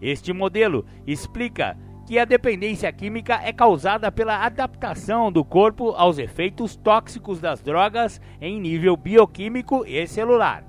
Este 0.00 0.32
modelo 0.32 0.86
explica 1.06 1.76
que 2.06 2.18
a 2.18 2.24
dependência 2.24 2.90
química 2.90 3.38
é 3.44 3.52
causada 3.52 4.10
pela 4.10 4.42
adaptação 4.42 5.30
do 5.30 5.44
corpo 5.44 5.90
aos 5.90 6.16
efeitos 6.16 6.74
tóxicos 6.74 7.38
das 7.38 7.60
drogas 7.60 8.18
em 8.40 8.58
nível 8.58 8.96
bioquímico 8.96 9.84
e 9.86 10.06
celular. 10.06 10.64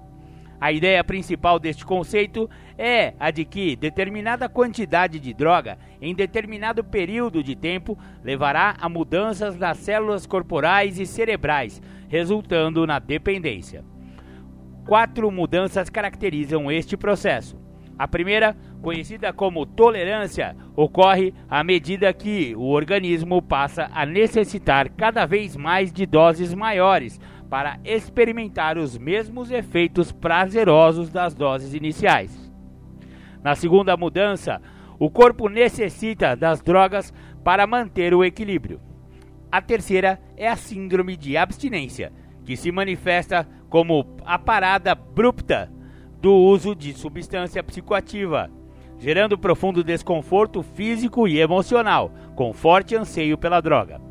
A 0.60 0.74
ideia 0.74 1.02
principal 1.02 1.58
deste 1.58 1.86
conceito 1.86 2.50
é 2.80 3.14
a 3.20 3.30
de 3.30 3.44
que 3.44 3.76
determinada 3.76 4.48
quantidade 4.48 5.20
de 5.20 5.34
droga 5.34 5.78
em 6.02 6.16
determinado 6.16 6.82
período 6.82 7.44
de 7.44 7.54
tempo 7.54 8.00
levará 8.24 8.76
a 8.80 8.88
mudanças 8.88 9.58
nas 9.58 9.80
células 9.80 10.26
corporais 10.26 10.98
e 10.98 11.06
cerebrais, 11.06 11.82
resultando 12.08 12.88
na 12.88 12.98
dependência. 12.98 13.84
Quatro 14.88 15.30
mudanças 15.30 15.90
caracterizam 15.90 16.72
este 16.72 16.96
processo. 16.96 17.60
A 17.98 18.08
primeira, 18.08 18.56
conhecida 18.82 19.34
como 19.34 19.66
tolerância, 19.66 20.56
ocorre 20.74 21.34
à 21.50 21.62
medida 21.66 22.14
que 22.14 22.56
o 22.56 22.70
organismo 22.70 23.42
passa 23.42 23.90
a 23.94 24.06
necessitar 24.06 24.88
cada 24.88 25.26
vez 25.26 25.58
mais 25.58 25.92
de 25.92 26.06
doses 26.06 26.54
maiores 26.54 27.20
para 27.50 27.78
experimentar 27.84 28.78
os 28.78 28.98
mesmos 28.98 29.52
efeitos 29.52 30.14
prazerosos 30.14 31.10
das 31.10 31.36
doses 31.36 31.74
iniciais. 31.74 32.39
Na 33.44 33.56
segunda 33.56 33.96
mudança, 33.96 34.62
o 34.98 35.10
corpo 35.10 35.48
necessita 35.48 36.36
das 36.36 36.62
drogas 36.62 37.14
para 37.44 37.66
manter 37.66 38.14
o 38.14 38.24
equilíbrio. 38.24 38.82
A 39.52 39.62
terceira 39.62 40.20
é 40.36 40.48
a 40.48 40.56
síndrome 40.56 41.16
de 41.16 41.38
abstinência, 41.38 42.12
que 42.46 42.58
se 42.58 42.72
manifesta 42.72 43.48
como 43.70 44.06
a 44.26 44.38
parada 44.38 44.92
abrupta 44.92 45.72
do 46.22 46.34
uso 46.34 46.76
de 46.76 46.94
substância 46.94 47.64
psicoativa, 47.64 48.52
gerando 49.00 49.38
profundo 49.38 49.84
desconforto 49.84 50.62
físico 50.62 51.28
e 51.28 51.40
emocional, 51.40 52.12
com 52.36 52.54
forte 52.54 52.96
anseio 52.96 53.38
pela 53.38 53.62
droga. 53.62 54.02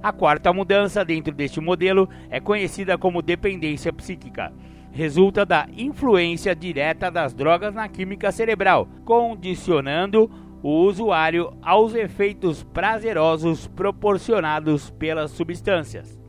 A 0.00 0.12
quarta 0.12 0.52
mudança 0.52 1.04
dentro 1.04 1.34
deste 1.34 1.60
modelo 1.60 2.08
é 2.30 2.38
conhecida 2.38 2.96
como 2.96 3.20
dependência 3.20 3.92
psíquica. 3.92 4.52
Resulta 4.98 5.46
da 5.46 5.68
influência 5.76 6.56
direta 6.56 7.08
das 7.08 7.32
drogas 7.32 7.72
na 7.72 7.86
química 7.86 8.32
cerebral, 8.32 8.88
condicionando 9.04 10.28
o 10.60 10.70
usuário 10.70 11.56
aos 11.62 11.94
efeitos 11.94 12.64
prazerosos 12.64 13.68
proporcionados 13.68 14.90
pelas 14.90 15.30
substâncias. 15.30 16.20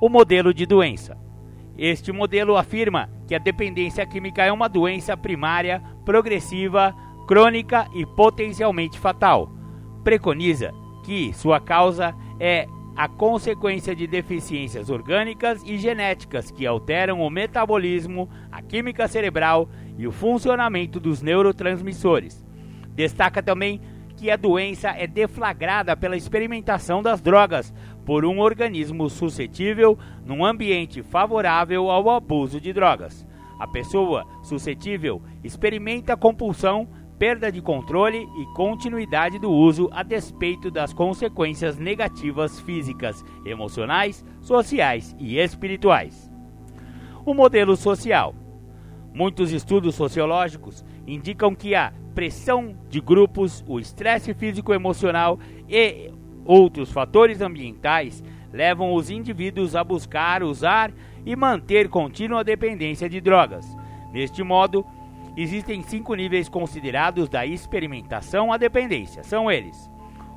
O 0.00 0.08
modelo 0.08 0.54
de 0.54 0.64
doença. 0.66 1.18
Este 1.76 2.12
modelo 2.12 2.56
afirma 2.56 3.10
que 3.26 3.34
a 3.34 3.40
dependência 3.40 4.06
química 4.06 4.44
é 4.44 4.52
uma 4.52 4.68
doença 4.68 5.16
primária, 5.16 5.82
progressiva, 6.04 6.94
crônica 7.26 7.88
e 7.92 8.06
potencialmente 8.06 8.96
fatal. 8.96 9.50
Preconiza 10.04 10.72
que 11.04 11.32
sua 11.32 11.58
causa 11.58 12.14
é 12.38 12.68
a 12.98 13.06
consequência 13.06 13.94
de 13.94 14.08
deficiências 14.08 14.90
orgânicas 14.90 15.62
e 15.64 15.78
genéticas 15.78 16.50
que 16.50 16.66
alteram 16.66 17.20
o 17.20 17.30
metabolismo, 17.30 18.28
a 18.50 18.60
química 18.60 19.06
cerebral 19.06 19.68
e 19.96 20.04
o 20.04 20.10
funcionamento 20.10 20.98
dos 20.98 21.22
neurotransmissores. 21.22 22.44
Destaca 22.96 23.40
também 23.40 23.80
que 24.16 24.32
a 24.32 24.36
doença 24.36 24.88
é 24.88 25.06
deflagrada 25.06 25.96
pela 25.96 26.16
experimentação 26.16 27.00
das 27.00 27.20
drogas 27.20 27.72
por 28.04 28.24
um 28.24 28.40
organismo 28.40 29.08
suscetível 29.08 29.96
num 30.26 30.44
ambiente 30.44 31.00
favorável 31.00 31.92
ao 31.92 32.10
abuso 32.10 32.60
de 32.60 32.72
drogas. 32.72 33.24
A 33.60 33.68
pessoa 33.68 34.26
suscetível 34.42 35.22
experimenta 35.44 36.16
compulsão, 36.16 36.88
perda 37.18 37.50
de 37.50 37.60
controle 37.60 38.28
e 38.38 38.46
continuidade 38.54 39.38
do 39.38 39.50
uso 39.50 39.88
a 39.92 40.02
despeito 40.02 40.70
das 40.70 40.92
consequências 40.92 41.76
negativas 41.76 42.60
físicas, 42.60 43.24
emocionais, 43.44 44.24
sociais 44.40 45.16
e 45.18 45.38
espirituais. 45.38 46.30
O 47.26 47.34
modelo 47.34 47.76
social. 47.76 48.34
Muitos 49.12 49.52
estudos 49.52 49.96
sociológicos 49.96 50.84
indicam 51.06 51.54
que 51.54 51.74
a 51.74 51.92
pressão 52.14 52.76
de 52.88 53.00
grupos, 53.00 53.64
o 53.66 53.80
estresse 53.80 54.32
físico-emocional 54.32 55.38
e 55.68 56.12
outros 56.44 56.92
fatores 56.92 57.40
ambientais 57.40 58.22
levam 58.52 58.94
os 58.94 59.10
indivíduos 59.10 59.74
a 59.74 59.82
buscar, 59.82 60.42
usar 60.42 60.92
e 61.26 61.34
manter 61.36 61.88
contínua 61.88 62.44
dependência 62.44 63.08
de 63.08 63.20
drogas. 63.20 63.66
Neste 64.12 64.42
modo, 64.42 64.86
existem 65.42 65.82
cinco 65.82 66.14
níveis 66.14 66.48
considerados 66.48 67.28
da 67.28 67.46
experimentação 67.46 68.52
à 68.52 68.56
dependência. 68.56 69.22
São 69.22 69.50
eles: 69.50 69.90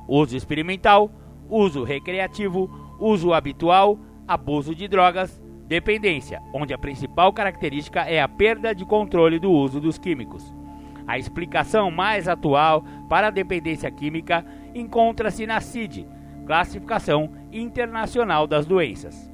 uso 0.06 0.36
experimental, 0.36 1.10
uso 1.48 1.82
recreativo, 1.82 2.70
uso 3.00 3.32
habitual, 3.32 3.98
abuso 4.28 4.74
de 4.74 4.86
drogas, 4.86 5.42
dependência, 5.66 6.40
onde 6.54 6.72
a 6.72 6.78
principal 6.78 7.32
característica 7.32 8.02
é 8.02 8.20
a 8.20 8.28
perda 8.28 8.74
de 8.74 8.84
controle 8.84 9.38
do 9.38 9.50
uso 9.50 9.80
dos 9.80 9.98
químicos. 9.98 10.54
A 11.06 11.18
explicação 11.18 11.90
mais 11.90 12.28
atual 12.28 12.84
para 13.08 13.26
a 13.26 13.30
dependência 13.30 13.90
química 13.90 14.46
encontra-se 14.72 15.46
na 15.46 15.60
CID, 15.60 16.06
Classificação 16.46 17.32
Internacional 17.50 18.46
das 18.46 18.66
Doenças. 18.66 19.31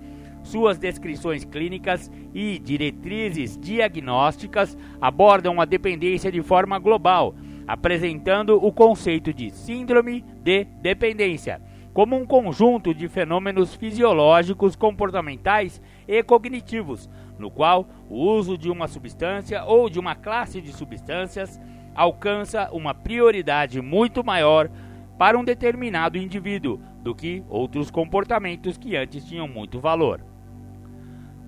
Suas 0.48 0.78
descrições 0.78 1.44
clínicas 1.44 2.10
e 2.32 2.58
diretrizes 2.58 3.58
diagnósticas 3.58 4.78
abordam 4.98 5.60
a 5.60 5.66
dependência 5.66 6.32
de 6.32 6.40
forma 6.40 6.78
global, 6.78 7.34
apresentando 7.66 8.56
o 8.56 8.72
conceito 8.72 9.30
de 9.30 9.50
síndrome 9.50 10.24
de 10.42 10.64
dependência 10.80 11.60
como 11.92 12.16
um 12.16 12.24
conjunto 12.24 12.94
de 12.94 13.08
fenômenos 13.08 13.74
fisiológicos, 13.74 14.74
comportamentais 14.74 15.82
e 16.06 16.22
cognitivos, 16.22 17.10
no 17.38 17.50
qual 17.50 17.86
o 18.08 18.16
uso 18.16 18.56
de 18.56 18.70
uma 18.70 18.88
substância 18.88 19.64
ou 19.64 19.90
de 19.90 19.98
uma 19.98 20.14
classe 20.14 20.62
de 20.62 20.72
substâncias 20.72 21.60
alcança 21.94 22.70
uma 22.72 22.94
prioridade 22.94 23.82
muito 23.82 24.24
maior 24.24 24.70
para 25.18 25.36
um 25.36 25.44
determinado 25.44 26.16
indivíduo 26.16 26.80
do 27.02 27.14
que 27.14 27.42
outros 27.50 27.90
comportamentos 27.90 28.78
que 28.78 28.96
antes 28.96 29.26
tinham 29.26 29.46
muito 29.46 29.78
valor. 29.78 30.22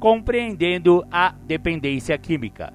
Compreendendo 0.01 1.07
a 1.13 1.35
dependência 1.47 2.17
química. 2.17 2.73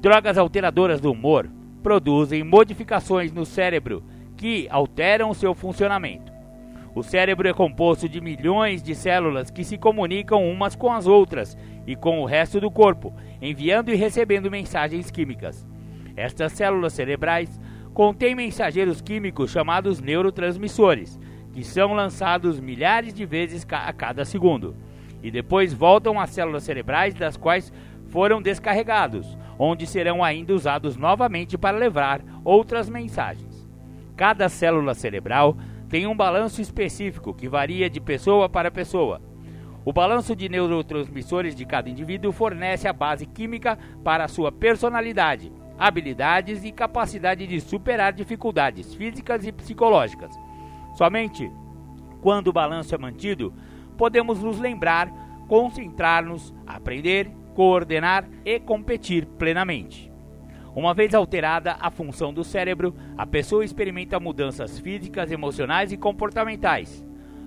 Drogas 0.00 0.36
alteradoras 0.36 1.00
do 1.00 1.12
humor 1.12 1.48
produzem 1.84 2.42
modificações 2.42 3.30
no 3.30 3.46
cérebro 3.46 4.02
que 4.36 4.66
alteram 4.68 5.32
seu 5.32 5.54
funcionamento. 5.54 6.32
O 6.96 7.02
cérebro 7.04 7.46
é 7.46 7.52
composto 7.52 8.08
de 8.08 8.20
milhões 8.20 8.82
de 8.82 8.92
células 8.92 9.52
que 9.52 9.62
se 9.62 9.78
comunicam 9.78 10.50
umas 10.50 10.74
com 10.74 10.92
as 10.92 11.06
outras 11.06 11.56
e 11.86 11.94
com 11.94 12.20
o 12.20 12.24
resto 12.24 12.60
do 12.60 12.72
corpo, 12.72 13.14
enviando 13.40 13.92
e 13.92 13.94
recebendo 13.94 14.50
mensagens 14.50 15.12
químicas. 15.12 15.64
Estas 16.16 16.54
células 16.54 16.92
cerebrais 16.92 17.60
contêm 17.94 18.34
mensageiros 18.34 19.00
químicos 19.00 19.52
chamados 19.52 20.00
neurotransmissores, 20.00 21.20
que 21.52 21.62
são 21.62 21.92
lançados 21.92 22.58
milhares 22.58 23.14
de 23.14 23.24
vezes 23.24 23.64
a 23.70 23.92
cada 23.92 24.24
segundo, 24.24 24.74
e 25.22 25.30
depois 25.30 25.72
voltam 25.72 26.20
às 26.20 26.30
células 26.30 26.62
cerebrais 26.62 27.14
das 27.14 27.36
quais 27.36 27.72
foram 28.08 28.40
descarregados, 28.40 29.36
onde 29.58 29.86
serão 29.86 30.22
ainda 30.22 30.54
usados 30.54 30.96
novamente 30.96 31.58
para 31.58 31.76
levar 31.76 32.20
outras 32.44 32.88
mensagens. 32.88 33.66
Cada 34.16 34.48
célula 34.48 34.94
cerebral 34.94 35.56
tem 35.88 36.06
um 36.06 36.16
balanço 36.16 36.60
específico 36.60 37.34
que 37.34 37.48
varia 37.48 37.88
de 37.88 38.00
pessoa 38.00 38.48
para 38.48 38.70
pessoa. 38.70 39.20
O 39.84 39.92
balanço 39.92 40.34
de 40.34 40.48
neurotransmissores 40.48 41.54
de 41.54 41.64
cada 41.64 41.88
indivíduo 41.88 42.32
fornece 42.32 42.88
a 42.88 42.92
base 42.92 43.24
química 43.24 43.78
para 44.02 44.24
a 44.24 44.28
sua 44.28 44.50
personalidade, 44.50 45.52
habilidades 45.78 46.64
e 46.64 46.72
capacidade 46.72 47.46
de 47.46 47.60
superar 47.60 48.12
dificuldades 48.12 48.94
físicas 48.94 49.46
e 49.46 49.52
psicológicas. 49.52 50.34
Somente 50.96 51.48
quando 52.20 52.48
o 52.48 52.52
balanço 52.52 52.94
é 52.94 52.98
mantido, 52.98 53.52
podemos 53.96 54.42
nos 54.42 54.58
lembrar, 54.58 55.10
concentrar-nos, 55.48 56.54
aprender, 56.66 57.30
coordenar 57.54 58.28
e 58.44 58.60
competir 58.60 59.26
plenamente. 59.26 60.12
Uma 60.74 60.92
vez 60.92 61.14
alterada 61.14 61.76
a 61.80 61.90
função 61.90 62.34
do 62.34 62.44
cérebro, 62.44 62.94
a 63.16 63.26
pessoa 63.26 63.64
experimenta 63.64 64.20
mudanças 64.20 64.78
físicas, 64.78 65.32
emocionais 65.32 65.90
e 65.90 65.96
comportamentais. 65.96 67.02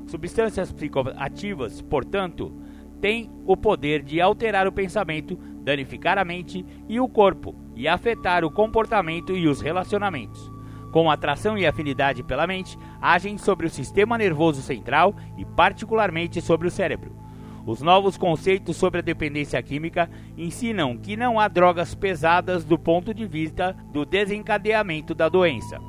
Substâncias 0.08 0.72
psicoativas, 0.72 1.80
portanto, 1.80 2.52
têm 3.00 3.30
o 3.46 3.56
poder 3.56 4.02
de 4.02 4.20
alterar 4.20 4.68
o 4.68 4.72
pensamento, 4.72 5.38
danificar 5.62 6.18
a 6.18 6.26
mente 6.26 6.66
e 6.88 7.00
o 7.00 7.08
corpo 7.08 7.56
e 7.76 7.88
afetar 7.88 8.44
o 8.44 8.50
comportamento 8.50 9.38
e 9.38 9.48
os 9.48 9.62
relacionamentos. 9.62 10.52
Com 10.92 11.10
atração 11.10 11.58
e 11.58 11.66
afinidade 11.66 12.24
pela 12.24 12.48
mente, 12.48 12.78
agem 13.02 13.38
sobre 13.38 13.68
o 13.68 13.70
sistema 13.70 14.18
nervoso 14.18 14.62
central 14.62 15.16
e, 15.38 15.46
particularmente, 15.46 16.42
sobre 16.42 16.68
o 16.68 16.72
cérebro. 16.72 17.16
Os 17.66 17.82
novos 17.82 18.18
conceitos 18.18 18.78
sobre 18.78 19.00
a 19.00 19.04
dependência 19.04 19.62
química 19.62 20.10
ensinam 20.36 20.98
que 20.98 21.16
não 21.16 21.40
há 21.40 21.48
drogas 21.48 21.94
pesadas 21.94 22.64
do 22.64 22.80
ponto 22.80 23.14
de 23.14 23.28
vista 23.28 23.76
do 23.92 24.06
desencadeamento 24.06 25.14
da 25.14 25.30
doença. 25.30 25.80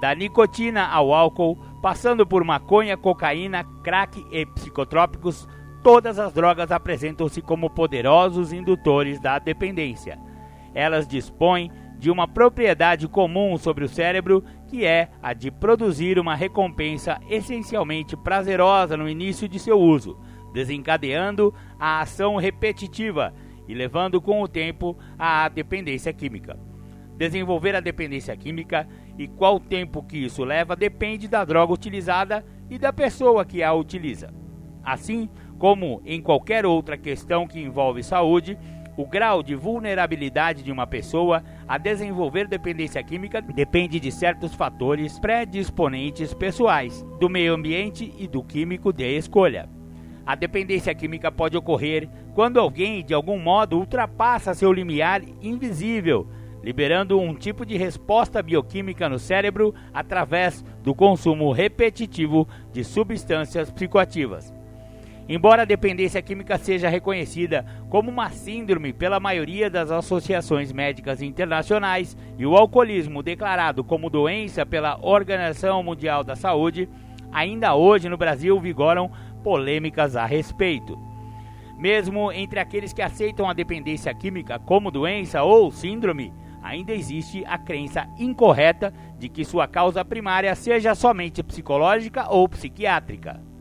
Da 0.00 0.14
nicotina 0.14 0.86
ao 0.86 1.14
álcool, 1.14 1.56
passando 1.80 2.26
por 2.26 2.44
maconha, 2.44 2.96
cocaína, 2.96 3.64
crack 3.82 4.22
e 4.30 4.44
psicotrópicos, 4.44 5.48
todas 5.82 6.18
as 6.18 6.32
drogas 6.34 6.70
apresentam-se 6.70 7.40
como 7.40 7.70
poderosos 7.70 8.52
indutores 8.52 9.18
da 9.18 9.38
dependência. 9.38 10.18
Elas 10.74 11.06
dispõem 11.06 11.70
de 12.02 12.10
uma 12.10 12.26
propriedade 12.26 13.06
comum 13.06 13.56
sobre 13.56 13.84
o 13.84 13.88
cérebro, 13.88 14.42
que 14.66 14.84
é 14.84 15.10
a 15.22 15.32
de 15.32 15.52
produzir 15.52 16.18
uma 16.18 16.34
recompensa 16.34 17.20
essencialmente 17.30 18.16
prazerosa 18.16 18.96
no 18.96 19.08
início 19.08 19.48
de 19.48 19.56
seu 19.56 19.78
uso, 19.78 20.18
desencadeando 20.52 21.54
a 21.78 22.00
ação 22.00 22.34
repetitiva 22.34 23.32
e 23.68 23.72
levando 23.72 24.20
com 24.20 24.42
o 24.42 24.48
tempo 24.48 24.98
à 25.16 25.48
dependência 25.48 26.12
química. 26.12 26.58
Desenvolver 27.16 27.76
a 27.76 27.80
dependência 27.80 28.36
química 28.36 28.88
e 29.16 29.28
qual 29.28 29.60
tempo 29.60 30.02
que 30.02 30.18
isso 30.18 30.42
leva 30.42 30.74
depende 30.74 31.28
da 31.28 31.44
droga 31.44 31.72
utilizada 31.72 32.44
e 32.68 32.80
da 32.80 32.92
pessoa 32.92 33.44
que 33.44 33.62
a 33.62 33.72
utiliza. 33.72 34.34
Assim 34.82 35.30
como 35.56 36.02
em 36.04 36.20
qualquer 36.20 36.66
outra 36.66 36.98
questão 36.98 37.46
que 37.46 37.60
envolve 37.60 38.02
saúde, 38.02 38.58
o 38.96 39.06
grau 39.06 39.42
de 39.42 39.54
vulnerabilidade 39.54 40.62
de 40.62 40.70
uma 40.70 40.86
pessoa 40.86 41.42
a 41.66 41.78
desenvolver 41.78 42.46
dependência 42.46 43.02
química 43.02 43.40
depende 43.40 43.98
de 43.98 44.12
certos 44.12 44.54
fatores 44.54 45.18
predisponentes 45.18 46.34
pessoais, 46.34 47.04
do 47.18 47.28
meio 47.28 47.54
ambiente 47.54 48.12
e 48.18 48.28
do 48.28 48.42
químico 48.42 48.92
de 48.92 49.16
escolha. 49.16 49.68
A 50.24 50.34
dependência 50.34 50.94
química 50.94 51.32
pode 51.32 51.56
ocorrer 51.56 52.08
quando 52.34 52.60
alguém, 52.60 53.04
de 53.04 53.12
algum 53.12 53.38
modo, 53.38 53.78
ultrapassa 53.78 54.54
seu 54.54 54.72
limiar 54.72 55.22
invisível, 55.40 56.28
liberando 56.62 57.18
um 57.18 57.34
tipo 57.34 57.66
de 57.66 57.76
resposta 57.76 58.40
bioquímica 58.40 59.08
no 59.08 59.18
cérebro 59.18 59.74
através 59.92 60.62
do 60.82 60.94
consumo 60.94 61.50
repetitivo 61.50 62.46
de 62.72 62.84
substâncias 62.84 63.70
psicoativas. 63.70 64.52
Embora 65.28 65.62
a 65.62 65.66
dependência 65.66 66.20
química 66.20 66.58
seja 66.58 66.88
reconhecida 66.88 67.64
como 67.88 68.10
uma 68.10 68.30
síndrome 68.30 68.92
pela 68.92 69.20
maioria 69.20 69.70
das 69.70 69.90
associações 69.90 70.72
médicas 70.72 71.22
internacionais 71.22 72.16
e 72.36 72.44
o 72.44 72.56
alcoolismo 72.56 73.22
declarado 73.22 73.84
como 73.84 74.10
doença 74.10 74.66
pela 74.66 74.98
Organização 75.00 75.82
Mundial 75.82 76.24
da 76.24 76.34
Saúde, 76.34 76.88
ainda 77.30 77.74
hoje 77.74 78.08
no 78.08 78.16
Brasil 78.16 78.58
vigoram 78.58 79.12
polêmicas 79.44 80.16
a 80.16 80.26
respeito. 80.26 80.98
Mesmo 81.78 82.32
entre 82.32 82.58
aqueles 82.58 82.92
que 82.92 83.02
aceitam 83.02 83.48
a 83.48 83.52
dependência 83.52 84.12
química 84.12 84.58
como 84.58 84.90
doença 84.90 85.42
ou 85.44 85.70
síndrome, 85.70 86.32
ainda 86.60 86.92
existe 86.92 87.44
a 87.46 87.56
crença 87.58 88.08
incorreta 88.18 88.92
de 89.18 89.28
que 89.28 89.44
sua 89.44 89.68
causa 89.68 90.04
primária 90.04 90.54
seja 90.56 90.96
somente 90.96 91.42
psicológica 91.42 92.28
ou 92.28 92.48
psiquiátrica. 92.48 93.51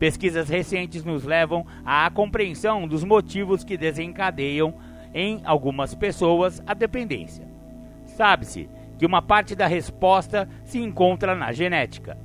Pesquisas 0.00 0.48
recentes 0.48 1.04
nos 1.04 1.24
levam 1.24 1.66
à 1.84 2.08
compreensão 2.10 2.88
dos 2.88 3.04
motivos 3.04 3.62
que 3.62 3.76
desencadeiam 3.76 4.72
em 5.12 5.42
algumas 5.44 5.94
pessoas 5.94 6.62
a 6.66 6.72
dependência. 6.72 7.46
Sabe-se 8.06 8.66
que 8.98 9.04
uma 9.04 9.20
parte 9.20 9.54
da 9.54 9.66
resposta 9.66 10.48
se 10.64 10.78
encontra 10.78 11.34
na 11.34 11.52
genética. 11.52 12.16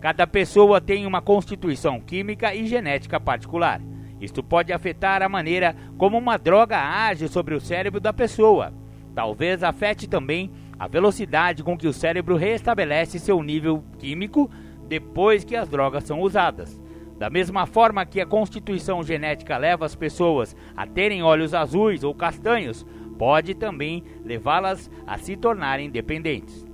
Cada 0.00 0.28
pessoa 0.28 0.80
tem 0.80 1.06
uma 1.06 1.20
constituição 1.20 2.00
química 2.00 2.54
e 2.54 2.68
genética 2.68 3.18
particular. 3.18 3.80
Isto 4.20 4.40
pode 4.40 4.72
afetar 4.72 5.20
a 5.20 5.28
maneira 5.28 5.74
como 5.98 6.16
uma 6.16 6.36
droga 6.36 6.78
age 6.78 7.26
sobre 7.26 7.56
o 7.56 7.60
cérebro 7.60 7.98
da 7.98 8.12
pessoa. 8.12 8.72
Talvez 9.12 9.64
afete 9.64 10.06
também 10.06 10.52
a 10.78 10.86
velocidade 10.86 11.64
com 11.64 11.76
que 11.76 11.88
o 11.88 11.92
cérebro 11.92 12.36
restabelece 12.36 13.18
seu 13.18 13.42
nível 13.42 13.82
químico 13.98 14.48
depois 14.86 15.42
que 15.42 15.56
as 15.56 15.68
drogas 15.68 16.04
são 16.04 16.20
usadas. 16.20 16.83
Da 17.24 17.30
mesma 17.30 17.64
forma 17.64 18.04
que 18.04 18.20
a 18.20 18.26
constituição 18.26 19.02
genética 19.02 19.56
leva 19.56 19.86
as 19.86 19.94
pessoas 19.94 20.54
a 20.76 20.86
terem 20.86 21.22
olhos 21.22 21.54
azuis 21.54 22.04
ou 22.04 22.14
castanhos, 22.14 22.84
pode 23.16 23.54
também 23.54 24.04
levá-las 24.22 24.90
a 25.06 25.16
se 25.16 25.34
tornarem 25.34 25.88
dependentes. 25.88 26.66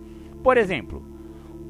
Por 0.43 0.57
exemplo, 0.57 1.07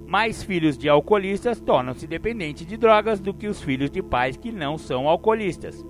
mais 0.06 0.42
filhos 0.42 0.78
de 0.78 0.88
alcoolistas 0.88 1.60
tornam-se 1.60 2.06
dependentes 2.06 2.66
de 2.66 2.78
drogas 2.78 3.20
do 3.20 3.34
que 3.34 3.48
os 3.48 3.60
filhos 3.60 3.90
de 3.90 4.02
pais 4.02 4.38
que 4.38 4.50
não 4.50 4.78
são 4.78 5.06
alcoolistas. 5.06 5.84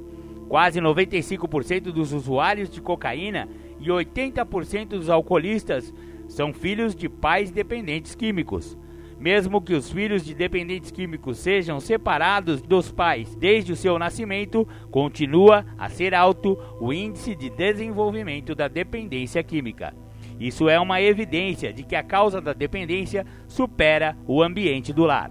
Quase 0.49 0.81
95% 0.81 1.93
dos 1.93 2.13
usuários 2.13 2.69
de 2.69 2.81
cocaína 2.81 3.49
e 3.79 3.87
80% 3.87 4.89
dos 4.89 5.09
alcoolistas 5.09 5.95
são 6.27 6.53
filhos 6.53 6.97
de 6.97 7.09
pais 7.09 7.53
dependentes 7.53 8.17
químicos. 8.17 8.77
Mesmo 9.21 9.61
que 9.61 9.75
os 9.75 9.93
filhos 9.93 10.25
de 10.25 10.35
dependentes 10.35 10.91
químicos 10.91 11.37
sejam 11.37 11.79
separados 11.79 12.63
dos 12.63 12.91
pais 12.91 13.35
desde 13.37 13.71
o 13.71 13.77
seu 13.77 13.99
nascimento, 13.99 14.67
continua 14.91 15.67
a 15.79 15.91
ser 15.91 16.15
alto 16.15 16.59
o 16.81 16.91
índice 16.91 17.35
de 17.35 17.51
desenvolvimento 17.51 18.55
da 18.55 18.67
dependência 18.67 19.43
química. 19.43 19.95
Isso 20.41 20.71
é 20.71 20.81
uma 20.81 21.03
evidência 21.03 21.71
de 21.71 21.83
que 21.83 21.95
a 21.95 22.03
causa 22.03 22.41
da 22.41 22.55
dependência 22.55 23.27
supera 23.47 24.17
o 24.27 24.43
ambiente 24.43 24.91
do 24.91 25.05
lar. 25.05 25.31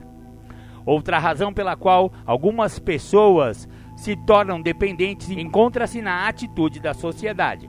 Outra 0.85 1.17
razão 1.17 1.51
pela 1.51 1.75
qual 1.75 2.13
algumas 2.27 2.77
pessoas 2.77 3.67
se 3.97 4.15
tornam 4.15 4.61
dependentes 4.61 5.31
encontra-se 5.31 5.99
na 5.99 6.27
atitude 6.27 6.79
da 6.79 6.93
sociedade. 6.93 7.67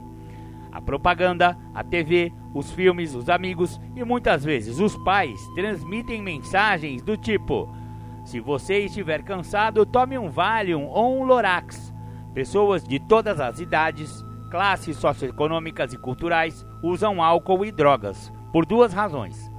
A 0.71 0.81
propaganda, 0.81 1.57
a 1.73 1.83
TV, 1.83 2.31
os 2.53 2.71
filmes, 2.71 3.13
os 3.13 3.29
amigos 3.29 3.79
e 3.95 4.03
muitas 4.03 4.43
vezes 4.43 4.79
os 4.79 4.95
pais 4.97 5.39
transmitem 5.53 6.21
mensagens 6.21 7.01
do 7.01 7.17
tipo: 7.17 7.67
se 8.23 8.39
você 8.39 8.79
estiver 8.79 9.23
cansado, 9.23 9.85
tome 9.85 10.17
um 10.17 10.29
Valium 10.29 10.85
ou 10.85 11.19
um 11.19 11.23
Lorax. 11.23 11.93
Pessoas 12.33 12.83
de 12.83 12.99
todas 12.99 13.39
as 13.41 13.59
idades, 13.59 14.23
classes 14.49 14.95
socioeconômicas 14.97 15.93
e 15.93 15.97
culturais 15.97 16.65
usam 16.81 17.21
álcool 17.21 17.65
e 17.65 17.71
drogas 17.71 18.31
por 18.53 18.65
duas 18.65 18.93
razões: 18.93 19.51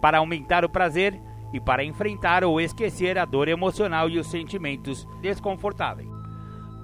para 0.00 0.18
aumentar 0.18 0.64
o 0.64 0.68
prazer 0.68 1.20
e 1.52 1.60
para 1.60 1.84
enfrentar 1.84 2.44
ou 2.44 2.60
esquecer 2.60 3.18
a 3.18 3.24
dor 3.24 3.48
emocional 3.48 4.08
e 4.08 4.18
os 4.18 4.26
sentimentos 4.26 5.06
desconfortáveis. 5.20 6.08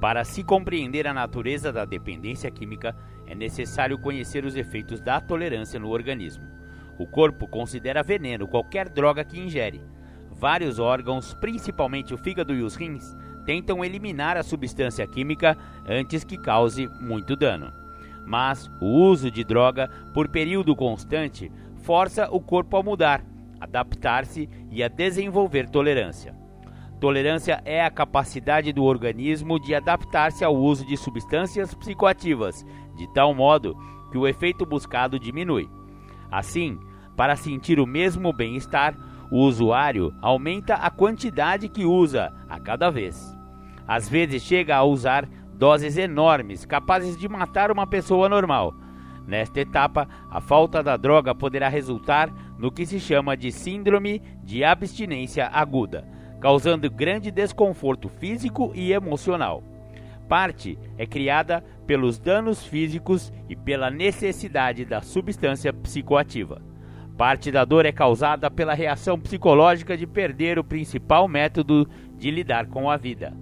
Para 0.00 0.24
se 0.24 0.42
compreender 0.42 1.06
a 1.06 1.14
natureza 1.14 1.72
da 1.72 1.84
dependência 1.84 2.50
química, 2.50 2.96
é 3.26 3.34
necessário 3.34 3.98
conhecer 3.98 4.44
os 4.44 4.56
efeitos 4.56 5.00
da 5.00 5.20
tolerância 5.20 5.78
no 5.80 5.88
organismo. 5.88 6.44
O 6.98 7.06
corpo 7.06 7.46
considera 7.46 8.02
veneno 8.02 8.48
qualquer 8.48 8.88
droga 8.88 9.24
que 9.24 9.38
ingere. 9.38 9.82
Vários 10.30 10.78
órgãos, 10.78 11.34
principalmente 11.34 12.14
o 12.14 12.18
fígado 12.18 12.54
e 12.54 12.62
os 12.62 12.74
rins, 12.74 13.16
tentam 13.44 13.84
eliminar 13.84 14.36
a 14.36 14.42
substância 14.42 15.06
química 15.06 15.56
antes 15.86 16.24
que 16.24 16.36
cause 16.36 16.88
muito 17.00 17.36
dano. 17.36 17.72
Mas 18.26 18.70
o 18.80 18.86
uso 18.86 19.30
de 19.30 19.44
droga 19.44 19.88
por 20.12 20.28
período 20.28 20.74
constante 20.74 21.50
força 21.82 22.28
o 22.30 22.40
corpo 22.40 22.76
a 22.76 22.82
mudar, 22.82 23.24
adaptar-se 23.60 24.48
e 24.70 24.82
a 24.82 24.88
desenvolver 24.88 25.68
tolerância. 25.68 26.34
Tolerância 27.00 27.60
é 27.64 27.84
a 27.84 27.90
capacidade 27.90 28.72
do 28.72 28.82
organismo 28.82 29.60
de 29.60 29.74
adaptar-se 29.74 30.42
ao 30.42 30.56
uso 30.56 30.86
de 30.86 30.96
substâncias 30.96 31.74
psicoativas, 31.74 32.64
de 32.96 33.06
tal 33.12 33.34
modo 33.34 33.76
que 34.10 34.18
o 34.18 34.26
efeito 34.26 34.64
buscado 34.66 35.18
diminui. 35.18 35.68
Assim, 36.30 36.78
para 37.16 37.36
sentir 37.36 37.78
o 37.78 37.86
mesmo 37.86 38.32
bem-estar, 38.32 38.94
o 39.30 39.38
usuário 39.38 40.14
aumenta 40.20 40.74
a 40.74 40.90
quantidade 40.90 41.68
que 41.68 41.84
usa 41.84 42.32
a 42.48 42.58
cada 42.58 42.90
vez. 42.90 43.36
Às 43.86 44.08
vezes 44.08 44.42
chega 44.42 44.76
a 44.76 44.84
usar 44.84 45.28
doses 45.54 45.96
enormes, 45.96 46.64
capazes 46.64 47.16
de 47.16 47.28
matar 47.28 47.70
uma 47.70 47.86
pessoa 47.86 48.28
normal. 48.28 48.74
Nesta 49.26 49.60
etapa, 49.60 50.08
a 50.30 50.40
falta 50.40 50.82
da 50.82 50.96
droga 50.96 51.34
poderá 51.34 51.68
resultar 51.68 52.32
no 52.58 52.70
que 52.70 52.86
se 52.86 52.98
chama 52.98 53.36
de 53.36 53.52
síndrome 53.52 54.20
de 54.42 54.64
abstinência 54.64 55.46
aguda 55.46 56.16
causando 56.40 56.90
grande 56.90 57.30
desconforto 57.30 58.08
físico 58.08 58.72
e 58.74 58.92
emocional. 58.92 59.62
Parte 60.28 60.78
é 60.98 61.06
criada 61.06 61.62
pelos 61.86 62.18
danos 62.18 62.64
físicos 62.64 63.32
e 63.48 63.54
pela 63.54 63.90
necessidade 63.90 64.84
da 64.84 65.00
substância 65.00 65.72
psicoativa. 65.72 66.60
Parte 67.16 67.50
da 67.50 67.64
dor 67.64 67.86
é 67.86 67.92
causada 67.92 68.50
pela 68.50 68.74
reação 68.74 69.18
psicológica 69.18 69.96
de 69.96 70.06
perder 70.06 70.58
o 70.58 70.64
principal 70.64 71.26
método 71.26 71.88
de 72.18 72.30
lidar 72.30 72.66
com 72.66 72.90
a 72.90 72.96
vida. 72.96 73.32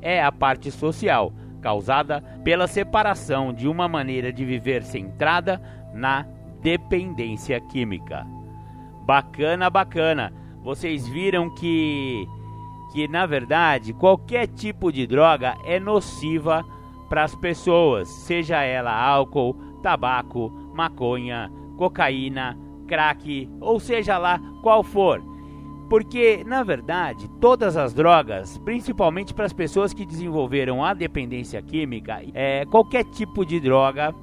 É 0.00 0.22
a 0.22 0.30
parte 0.30 0.70
social, 0.70 1.32
causada 1.60 2.20
pela 2.44 2.68
separação 2.68 3.52
de 3.52 3.66
uma 3.66 3.88
maneira 3.88 4.32
de 4.32 4.44
viver 4.44 4.84
centrada 4.84 5.60
na 5.92 6.24
dependência 6.62 7.60
química. 7.60 8.24
Bacana, 9.04 9.70
bacana. 9.70 10.32
Vocês 10.62 11.08
viram 11.08 11.52
que 11.54 12.26
que 12.96 13.06
na 13.06 13.26
verdade 13.26 13.92
qualquer 13.92 14.46
tipo 14.46 14.90
de 14.90 15.06
droga 15.06 15.54
é 15.66 15.78
nociva 15.78 16.64
para 17.10 17.24
as 17.24 17.34
pessoas, 17.34 18.08
seja 18.08 18.62
ela 18.62 18.90
álcool, 18.90 19.52
tabaco, 19.82 20.48
maconha, 20.74 21.52
cocaína, 21.76 22.58
crack, 22.88 23.50
ou 23.60 23.78
seja 23.78 24.16
lá 24.16 24.40
qual 24.62 24.82
for. 24.82 25.22
Porque, 25.90 26.42
na 26.46 26.62
verdade, 26.62 27.28
todas 27.38 27.76
as 27.76 27.92
drogas, 27.92 28.56
principalmente 28.64 29.34
para 29.34 29.44
as 29.44 29.52
pessoas 29.52 29.92
que 29.92 30.06
desenvolveram 30.06 30.82
a 30.82 30.94
dependência 30.94 31.60
química, 31.60 32.22
é, 32.32 32.64
qualquer 32.64 33.04
tipo 33.04 33.44
de 33.44 33.60
droga, 33.60 34.14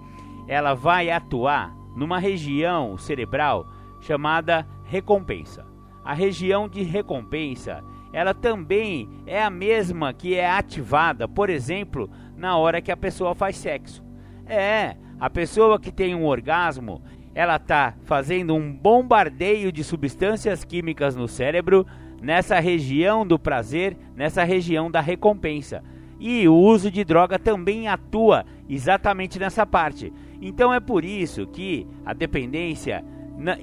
ela 0.47 0.73
vai 0.73 1.11
atuar 1.11 1.75
numa 1.95 2.17
região 2.17 2.97
cerebral 2.97 3.67
chamada 4.01 4.67
recompensa. 4.83 5.63
A 6.03 6.15
região 6.15 6.67
de 6.67 6.81
recompensa, 6.81 7.83
ela 8.13 8.33
também 8.33 9.09
é 9.25 9.43
a 9.43 9.49
mesma 9.49 10.13
que 10.13 10.35
é 10.35 10.49
ativada, 10.49 11.27
por 11.27 11.49
exemplo, 11.49 12.09
na 12.37 12.55
hora 12.55 12.81
que 12.81 12.91
a 12.91 12.97
pessoa 12.97 13.33
faz 13.33 13.57
sexo. 13.57 14.03
É, 14.45 14.95
a 15.19 15.29
pessoa 15.29 15.79
que 15.79 15.91
tem 15.91 16.13
um 16.13 16.25
orgasmo, 16.25 17.01
ela 17.33 17.55
está 17.55 17.95
fazendo 18.03 18.53
um 18.53 18.71
bombardeio 18.71 19.71
de 19.71 19.83
substâncias 19.83 20.63
químicas 20.63 21.15
no 21.15 21.27
cérebro 21.27 21.87
nessa 22.21 22.59
região 22.59 23.25
do 23.25 23.39
prazer, 23.39 23.97
nessa 24.15 24.43
região 24.43 24.91
da 24.91 25.01
recompensa. 25.01 25.83
E 26.19 26.47
o 26.47 26.55
uso 26.55 26.91
de 26.91 27.03
droga 27.03 27.39
também 27.39 27.87
atua 27.87 28.45
exatamente 28.69 29.39
nessa 29.39 29.65
parte. 29.65 30.13
Então 30.41 30.73
é 30.73 30.79
por 30.79 31.03
isso 31.03 31.47
que 31.47 31.87
a 32.05 32.13
dependência 32.13 33.03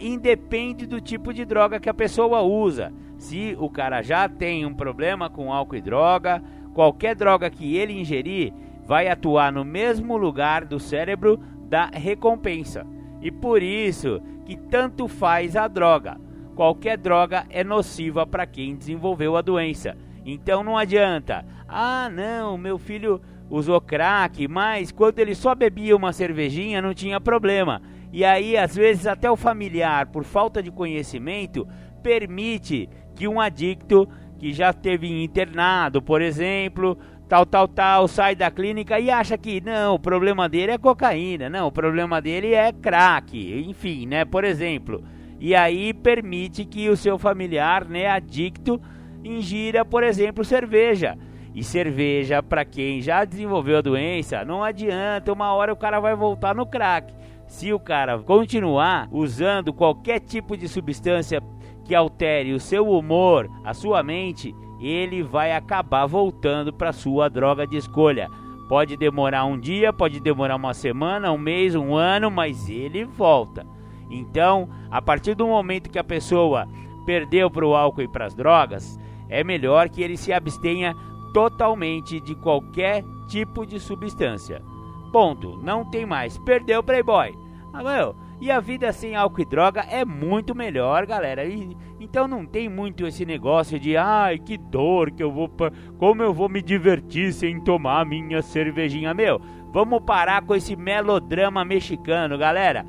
independe 0.01 0.87
do 0.87 1.01
tipo 1.01 1.33
de 1.33 1.45
droga 1.45 1.81
que 1.81 1.89
a 1.89 1.95
pessoa 1.95 2.43
usa. 2.43 2.93
Se 3.21 3.55
o 3.61 3.69
cara 3.69 4.01
já 4.01 4.27
tem 4.31 4.65
um 4.65 4.73
problema 4.73 5.29
com 5.29 5.53
álcool 5.53 5.77
e 5.77 5.83
droga, 5.83 6.43
qualquer 6.73 7.15
droga 7.15 7.51
que 7.51 7.77
ele 7.77 7.93
ingerir 7.93 8.51
vai 8.87 9.09
atuar 9.09 9.53
no 9.53 9.63
mesmo 9.63 10.17
lugar 10.17 10.65
do 10.65 10.81
cérebro 10.81 11.39
da 11.69 11.91
recompensa. 11.93 12.87
E 13.21 13.31
por 13.31 13.63
isso 13.63 14.23
que 14.47 14.57
tanto 14.57 15.07
faz 15.07 15.55
a 15.55 15.69
droga. 15.69 16.19
Qualquer 16.57 16.97
droga 16.97 17.45
é 17.51 17.63
nociva 17.63 18.27
para 18.27 18.47
quem 18.47 18.75
desenvolveu 18.75 19.37
a 19.37 19.43
doença. 19.43 19.95
Então 20.25 20.65
não 20.65 20.79
adianta. 20.79 21.45
Ah, 21.69 22.09
não, 22.11 22.57
meu 22.57 22.79
filho 22.79 23.21
usou 23.51 23.83
crack, 23.83 24.49
mas 24.49 24.91
quando 24.91 25.19
ele 25.19 25.35
só 25.35 25.55
bebia 25.55 25.95
uma 25.95 26.15
cervejinha 26.15 26.81
não 26.81 26.95
tinha 26.95 27.21
problema. 27.21 27.83
E 28.11 28.25
aí, 28.25 28.57
às 28.57 28.75
vezes, 28.75 29.07
até 29.07 29.31
o 29.31 29.37
familiar, 29.37 30.07
por 30.07 30.25
falta 30.25 30.63
de 30.63 30.71
conhecimento, 30.71 31.69
permite 32.03 32.89
que 33.21 33.29
um 33.29 33.39
adicto 33.39 34.09
que 34.39 34.51
já 34.51 34.73
teve 34.73 35.23
internado, 35.23 36.01
por 36.01 36.23
exemplo, 36.23 36.97
tal, 37.29 37.45
tal, 37.45 37.69
tal, 37.69 38.09
sai 38.09 38.35
da 38.35 38.51
clínica 38.51 38.99
e 38.99 39.11
acha 39.11 39.37
que 39.37 39.61
não, 39.61 39.97
o 39.97 39.99
problema 39.99 40.49
dele 40.49 40.73
é 40.73 40.79
cocaína, 40.79 41.51
não, 41.51 41.67
o 41.67 41.71
problema 41.71 42.19
dele 42.19 42.55
é 42.55 42.73
crack, 42.73 43.37
enfim, 43.69 44.07
né, 44.07 44.25
por 44.25 44.43
exemplo. 44.43 45.05
E 45.39 45.55
aí 45.55 45.93
permite 45.93 46.65
que 46.65 46.89
o 46.89 46.97
seu 46.97 47.19
familiar, 47.19 47.85
né, 47.85 48.07
adicto, 48.07 48.81
ingira, 49.23 49.85
por 49.85 50.03
exemplo, 50.03 50.43
cerveja. 50.43 51.19
E 51.55 51.63
cerveja, 51.63 52.43
para 52.43 52.65
quem 52.65 53.03
já 53.03 53.23
desenvolveu 53.27 53.77
a 53.77 53.83
doença, 53.83 54.47
não 54.47 54.65
adianta, 54.65 55.31
uma 55.31 55.53
hora 55.53 55.75
o 55.75 55.77
cara 55.77 56.01
vai 56.01 56.17
voltar 56.17 56.55
no 56.55 56.65
crack. 56.65 57.13
Se 57.47 57.71
o 57.71 57.79
cara 57.79 58.19
continuar 58.21 59.09
usando 59.13 59.75
qualquer 59.75 60.21
tipo 60.21 60.57
de 60.57 60.67
substância 60.67 61.43
que 61.91 61.95
altere 61.97 62.53
o 62.53 62.61
seu 62.61 62.89
humor, 62.89 63.51
a 63.65 63.75
sua 63.75 64.01
mente, 64.01 64.55
ele 64.79 65.25
vai 65.25 65.51
acabar 65.51 66.07
voltando 66.07 66.73
para 66.73 66.93
sua 66.93 67.29
droga 67.29 67.67
de 67.67 67.77
escolha. 67.77 68.31
Pode 68.69 68.97
demorar 68.97 69.45
um 69.45 69.59
dia, 69.59 69.93
pode 69.93 70.21
demorar 70.21 70.55
uma 70.55 70.73
semana, 70.73 71.33
um 71.33 71.37
mês, 71.37 71.75
um 71.75 71.97
ano, 71.97 72.31
mas 72.31 72.71
ele 72.71 73.05
volta. 73.05 73.67
Então, 74.09 74.69
a 74.89 75.03
partir 75.03 75.35
do 75.35 75.49
momento 75.49 75.91
que 75.91 75.99
a 75.99 76.05
pessoa 76.05 76.69
perdeu 77.05 77.51
para 77.51 77.67
o 77.67 77.75
álcool 77.75 78.03
e 78.03 78.09
para 78.09 78.27
as 78.27 78.37
drogas, 78.37 78.97
é 79.29 79.43
melhor 79.43 79.89
que 79.89 80.01
ele 80.01 80.17
se 80.17 80.33
abstenha 80.33 80.95
totalmente 81.35 82.21
de 82.21 82.37
qualquer 82.37 83.03
tipo 83.27 83.67
de 83.67 83.81
substância. 83.81 84.63
Ponto. 85.11 85.59
Não 85.61 85.85
tem 85.85 86.07
mais. 86.07 86.39
Perdeu 86.39 86.79
o 86.79 86.85
Playboy. 86.85 87.37
Meu, 87.75 88.15
e 88.41 88.51
a 88.51 88.59
vida 88.59 88.91
sem 88.91 89.15
álcool 89.15 89.43
e 89.43 89.45
droga 89.45 89.83
é 89.83 90.03
muito 90.03 90.55
melhor, 90.55 91.05
galera. 91.05 91.45
E, 91.45 91.77
então 92.01 92.27
não 92.27 92.47
tem 92.47 92.71
muito 92.71 93.07
esse 93.07 93.27
negócio 93.27 93.79
de 93.79 93.99
ai 93.99 94.39
que 94.39 94.57
dor 94.57 95.11
que 95.11 95.23
eu 95.23 95.31
vou. 95.31 95.51
Como 95.99 96.23
eu 96.23 96.33
vou 96.33 96.49
me 96.49 96.63
divertir 96.63 97.35
sem 97.35 97.61
tomar 97.61 98.07
minha 98.07 98.41
cervejinha, 98.41 99.13
meu. 99.13 99.39
Vamos 99.73 100.03
parar 100.03 100.43
com 100.43 100.55
esse 100.55 100.75
melodrama 100.75 101.65
mexicano, 101.65 102.39
galera. 102.39 102.85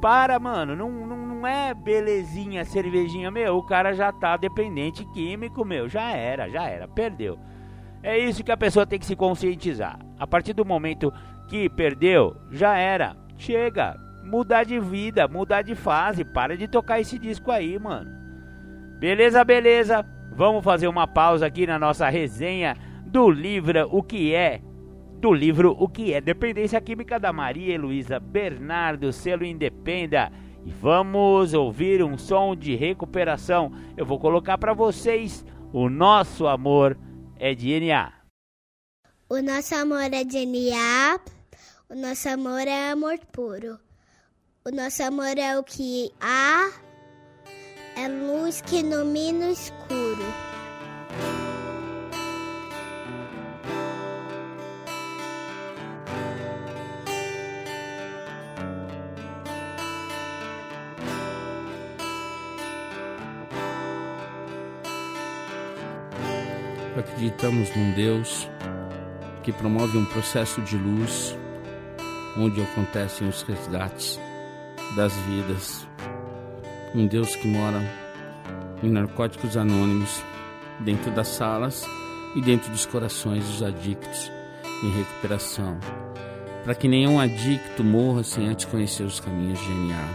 Para, 0.00 0.38
mano, 0.38 0.76
não, 0.76 0.90
não, 0.90 1.26
não 1.26 1.46
é 1.46 1.72
belezinha 1.72 2.64
cervejinha, 2.64 3.30
meu. 3.30 3.56
O 3.56 3.64
cara 3.64 3.94
já 3.94 4.12
tá 4.12 4.36
dependente 4.36 5.06
químico, 5.12 5.64
meu. 5.64 5.88
Já 5.88 6.10
era, 6.10 6.50
já 6.50 6.68
era, 6.68 6.86
perdeu. 6.86 7.38
É 8.02 8.18
isso 8.18 8.44
que 8.44 8.52
a 8.52 8.56
pessoa 8.56 8.84
tem 8.84 8.98
que 8.98 9.06
se 9.06 9.16
conscientizar. 9.16 9.98
A 10.18 10.26
partir 10.26 10.52
do 10.52 10.64
momento 10.64 11.10
que 11.48 11.68
perdeu, 11.70 12.36
já 12.50 12.76
era. 12.76 13.16
Chega, 13.38 13.96
mudar 14.22 14.64
de 14.64 14.78
vida, 14.78 15.26
mudar 15.28 15.62
de 15.62 15.74
fase. 15.74 16.24
Para 16.24 16.56
de 16.56 16.68
tocar 16.68 17.00
esse 17.00 17.18
disco 17.18 17.50
aí, 17.50 17.78
mano. 17.78 18.10
Beleza, 18.98 19.44
beleza? 19.44 20.06
Vamos 20.34 20.64
fazer 20.64 20.88
uma 20.88 21.06
pausa 21.06 21.46
aqui 21.46 21.66
na 21.66 21.78
nossa 21.78 22.08
resenha 22.08 22.76
do 23.06 23.30
livro 23.30 23.88
O 23.90 24.02
que 24.02 24.34
é 24.34 24.62
do 25.20 25.32
livro 25.32 25.76
O 25.78 25.88
que 25.88 26.12
é 26.12 26.20
Dependência 26.20 26.80
Química 26.80 27.20
da 27.20 27.32
Maria 27.32 27.74
Heloísa 27.74 28.18
Bernardo, 28.18 29.12
selo 29.12 29.44
Independa. 29.44 30.32
E 30.64 30.70
vamos 30.70 31.54
ouvir 31.54 32.02
um 32.02 32.16
som 32.16 32.56
de 32.56 32.74
recuperação. 32.74 33.72
Eu 33.96 34.06
vou 34.06 34.18
colocar 34.18 34.56
para 34.58 34.72
vocês 34.72 35.44
O 35.72 35.88
Nosso 35.88 36.46
Amor 36.46 36.96
é 37.38 37.54
DNA. 37.54 38.12
O 39.28 39.40
nosso 39.40 39.74
amor 39.74 40.12
é 40.12 40.24
DNA. 40.24 41.18
O 41.88 41.94
nosso 41.94 42.28
amor 42.28 42.68
é 42.68 42.90
amor 42.90 43.18
puro. 43.32 43.78
O 44.64 44.70
nosso 44.70 45.02
amor 45.02 45.36
é 45.38 45.58
o 45.58 45.64
que 45.64 46.12
há, 46.20 46.70
é 47.96 48.06
luz 48.06 48.60
que 48.60 48.76
ilumina 48.76 49.46
o 49.46 49.50
escuro. 49.50 50.22
Acreditamos 66.96 67.74
num 67.74 67.94
Deus 67.94 68.48
que 69.42 69.50
promove 69.50 69.98
um 69.98 70.04
processo 70.04 70.60
de 70.60 70.76
luz 70.76 71.36
onde 72.38 72.62
acontecem 72.62 73.28
os 73.28 73.42
resgates 73.42 74.20
das 74.96 75.14
vidas. 75.22 75.86
Um 76.94 77.06
Deus 77.06 77.34
que 77.36 77.48
mora 77.48 77.80
em 78.82 78.90
narcóticos 78.90 79.56
anônimos, 79.56 80.22
dentro 80.80 81.10
das 81.12 81.28
salas 81.28 81.86
e 82.34 82.40
dentro 82.40 82.70
dos 82.70 82.84
corações 82.84 83.46
dos 83.46 83.62
adictos 83.62 84.30
em 84.82 84.90
recuperação, 84.90 85.78
para 86.64 86.74
que 86.74 86.88
nenhum 86.88 87.20
adicto 87.20 87.84
morra 87.84 88.22
sem 88.22 88.48
antes 88.48 88.64
conhecer 88.66 89.04
os 89.04 89.20
caminhos 89.20 89.60
de 89.60 89.68
DNA. 89.68 90.08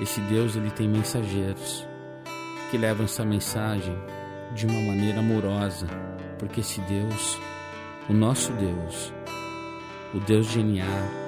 Esse 0.00 0.20
Deus 0.22 0.56
ele 0.56 0.70
tem 0.70 0.88
mensageiros 0.88 1.86
que 2.70 2.78
levam 2.78 3.04
essa 3.04 3.24
mensagem 3.24 3.96
de 4.54 4.66
uma 4.66 4.80
maneira 4.80 5.20
amorosa, 5.20 5.86
porque 6.38 6.60
esse 6.60 6.80
Deus, 6.82 7.38
o 8.08 8.12
nosso 8.12 8.52
Deus, 8.52 9.12
o 10.14 10.20
Deus 10.20 10.46
de 10.46 10.62
DNA 10.62 11.27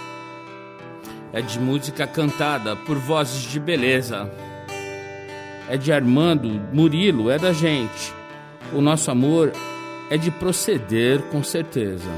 É 1.33 1.41
de 1.41 1.59
música 1.59 2.05
cantada 2.05 2.75
por 2.75 2.97
vozes 2.97 3.43
de 3.43 3.59
beleza 3.59 4.29
é 5.71 5.77
de 5.77 5.93
Armando, 5.93 6.61
Murilo, 6.73 7.31
é 7.31 7.39
da 7.39 7.53
gente. 7.53 8.13
O 8.73 8.81
nosso 8.81 9.09
amor 9.09 9.53
é 10.09 10.17
de 10.17 10.29
proceder 10.29 11.21
com 11.31 11.41
certeza. 11.41 12.09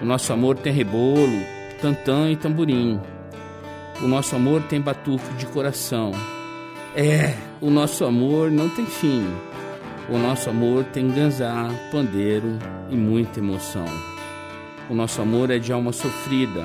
O 0.00 0.06
nosso 0.06 0.32
amor 0.32 0.56
tem 0.56 0.72
rebolo, 0.72 1.38
tantã 1.82 2.30
e 2.30 2.36
tamborim. 2.36 2.98
O 4.02 4.08
nosso 4.08 4.34
amor 4.34 4.62
tem 4.62 4.80
batuque 4.80 5.34
de 5.34 5.44
coração. 5.44 6.12
É, 6.96 7.34
o 7.60 7.68
nosso 7.68 8.06
amor 8.06 8.50
não 8.50 8.70
tem 8.70 8.86
fim. 8.86 9.26
O 10.08 10.16
nosso 10.16 10.48
amor 10.48 10.84
tem 10.84 11.10
ganzá, 11.10 11.68
pandeiro 11.92 12.58
e 12.88 12.96
muita 12.96 13.38
emoção. 13.38 13.84
O 14.88 14.94
nosso 14.94 15.20
amor 15.20 15.50
é 15.50 15.58
de 15.58 15.74
alma 15.74 15.92
sofrida. 15.92 16.64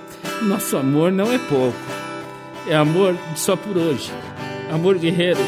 nosso 0.43 0.77
amor 0.77 1.11
não 1.11 1.31
é 1.31 1.37
pouco, 1.37 1.77
é 2.67 2.75
amor 2.75 3.15
só 3.35 3.55
por 3.55 3.77
hoje, 3.77 4.11
amor 4.71 4.97
guerreiro, 4.97 5.39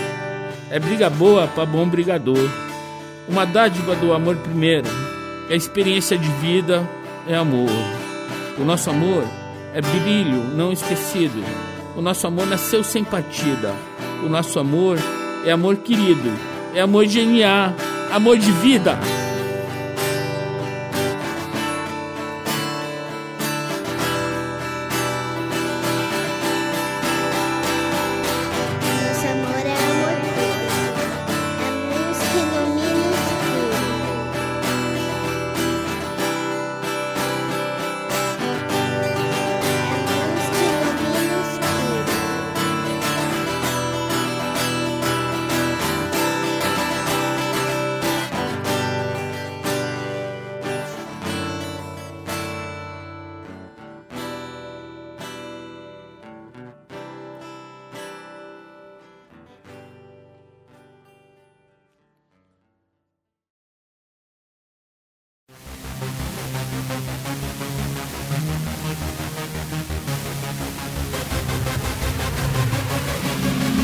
é 0.70 0.80
briga 0.80 1.10
boa 1.10 1.48
para 1.48 1.66
bom 1.66 1.88
brigador, 1.88 2.50
uma 3.28 3.46
dádiva 3.46 3.96
do 3.96 4.14
amor 4.14 4.36
primeiro, 4.38 4.90
é 5.50 5.56
experiência 5.56 6.18
de 6.18 6.30
vida, 6.34 6.88
é 7.28 7.36
amor. 7.36 7.70
O 8.58 8.64
nosso 8.64 8.90
amor 8.90 9.24
é 9.74 9.82
brilho 9.82 10.44
não 10.56 10.72
esquecido. 10.72 11.44
O 11.96 12.02
nosso 12.02 12.26
amor 12.28 12.46
nasceu 12.46 12.84
sem 12.84 13.04
partida. 13.04 13.74
O 14.24 14.30
nosso 14.30 14.60
amor 14.60 14.98
é 15.46 15.52
amor 15.52 15.78
querido, 15.78 16.32
é 16.74 16.82
amor 16.82 17.06
genial, 17.06 17.74
amor 18.12 18.38
de 18.38 18.52
vida. 18.52 18.98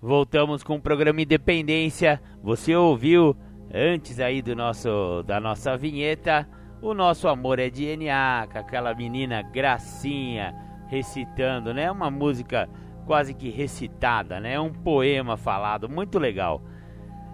Voltamos 0.00 0.62
com 0.62 0.76
o 0.76 0.80
programa 0.80 1.20
Independência. 1.22 2.20
Você 2.42 2.74
ouviu 2.74 3.36
antes 3.72 4.18
aí 4.18 4.40
do 4.42 4.56
nosso 4.56 5.22
da 5.24 5.38
nossa 5.38 5.76
vinheta 5.76 6.48
o 6.82 6.94
nosso 6.94 7.28
amor 7.28 7.58
é 7.58 7.68
DNA, 7.68 8.48
com 8.50 8.58
aquela 8.58 8.94
menina 8.94 9.42
Gracinha 9.42 10.54
recitando, 10.88 11.74
né? 11.74 11.90
Uma 11.90 12.10
música 12.10 12.70
quase 13.04 13.34
que 13.34 13.50
recitada, 13.50 14.40
né? 14.40 14.58
Um 14.58 14.72
poema 14.72 15.36
falado, 15.36 15.90
muito 15.90 16.18
legal. 16.18 16.62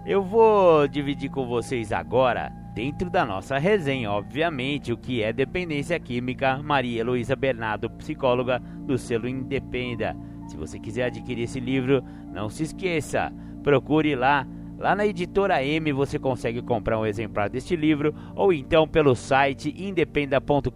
Eu 0.05 0.21
vou 0.21 0.85
dividir 0.85 1.29
com 1.29 1.47
vocês 1.47 1.93
agora, 1.93 2.49
dentro 2.73 3.09
da 3.09 3.25
nossa 3.25 3.57
resenha, 3.57 4.11
obviamente, 4.11 4.91
o 4.91 4.97
que 4.97 5.23
é 5.23 5.31
dependência 5.31 5.97
química. 5.97 6.61
Maria 6.61 6.99
Heloísa 6.99 7.35
Bernardo, 7.35 7.89
psicóloga 7.91 8.59
do 8.59 8.97
selo 8.97 9.29
Independa. 9.29 10.13
Se 10.47 10.57
você 10.57 10.77
quiser 10.77 11.05
adquirir 11.05 11.43
esse 11.43 11.59
livro, 11.61 12.03
não 12.37 12.49
se 12.49 12.61
esqueça, 12.63 13.33
procure 13.63 14.15
lá 14.15 14.45
Lá 14.77 14.95
na 14.95 15.07
editora 15.07 15.63
M 15.63 15.91
você 15.91 16.19
consegue 16.19 16.61
comprar 16.61 16.99
um 16.99 17.05
exemplar 17.05 17.49
deste 17.49 17.75
livro 17.75 18.13
ou 18.35 18.53
então 18.53 18.87
pelo 18.87 19.15
site 19.15 19.73
independa.com.br. 19.75 20.69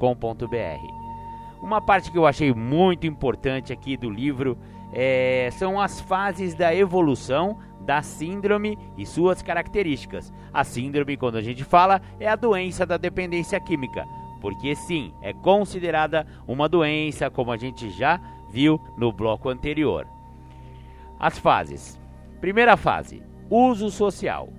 Uma 1.62 1.80
parte 1.80 2.12
que 2.12 2.18
eu 2.18 2.26
achei 2.26 2.52
muito 2.52 3.06
importante 3.06 3.72
aqui 3.72 3.96
do 3.96 4.10
livro 4.10 4.58
é, 4.92 5.50
são 5.52 5.80
as 5.80 6.02
fases 6.02 6.56
da 6.56 6.74
evolução 6.74 7.60
da 7.80 8.02
síndrome 8.02 8.76
e 8.98 9.06
suas 9.06 9.44
características. 9.44 10.34
A 10.52 10.64
síndrome, 10.64 11.16
quando 11.16 11.36
a 11.36 11.42
gente 11.44 11.64
fala, 11.64 12.02
é 12.20 12.28
a 12.28 12.36
doença 12.36 12.88
da 12.88 12.98
dependência 12.98 13.60
química, 13.60 14.04
porque 14.42 14.74
sim, 14.74 15.14
é 15.22 15.32
considerada 15.32 16.26
uma 16.48 16.68
doença, 16.68 17.30
como 17.30 17.52
a 17.52 17.58
gente 17.58 17.92
já 17.92 18.20
viu 18.52 18.82
no 18.98 19.12
bloco 19.12 19.48
anterior. 19.48 20.08
As 21.22 21.38
fases. 21.38 22.02
Primeira 22.40 22.76
fase: 22.76 23.22
Uso 23.48 23.92
social. 23.92 24.52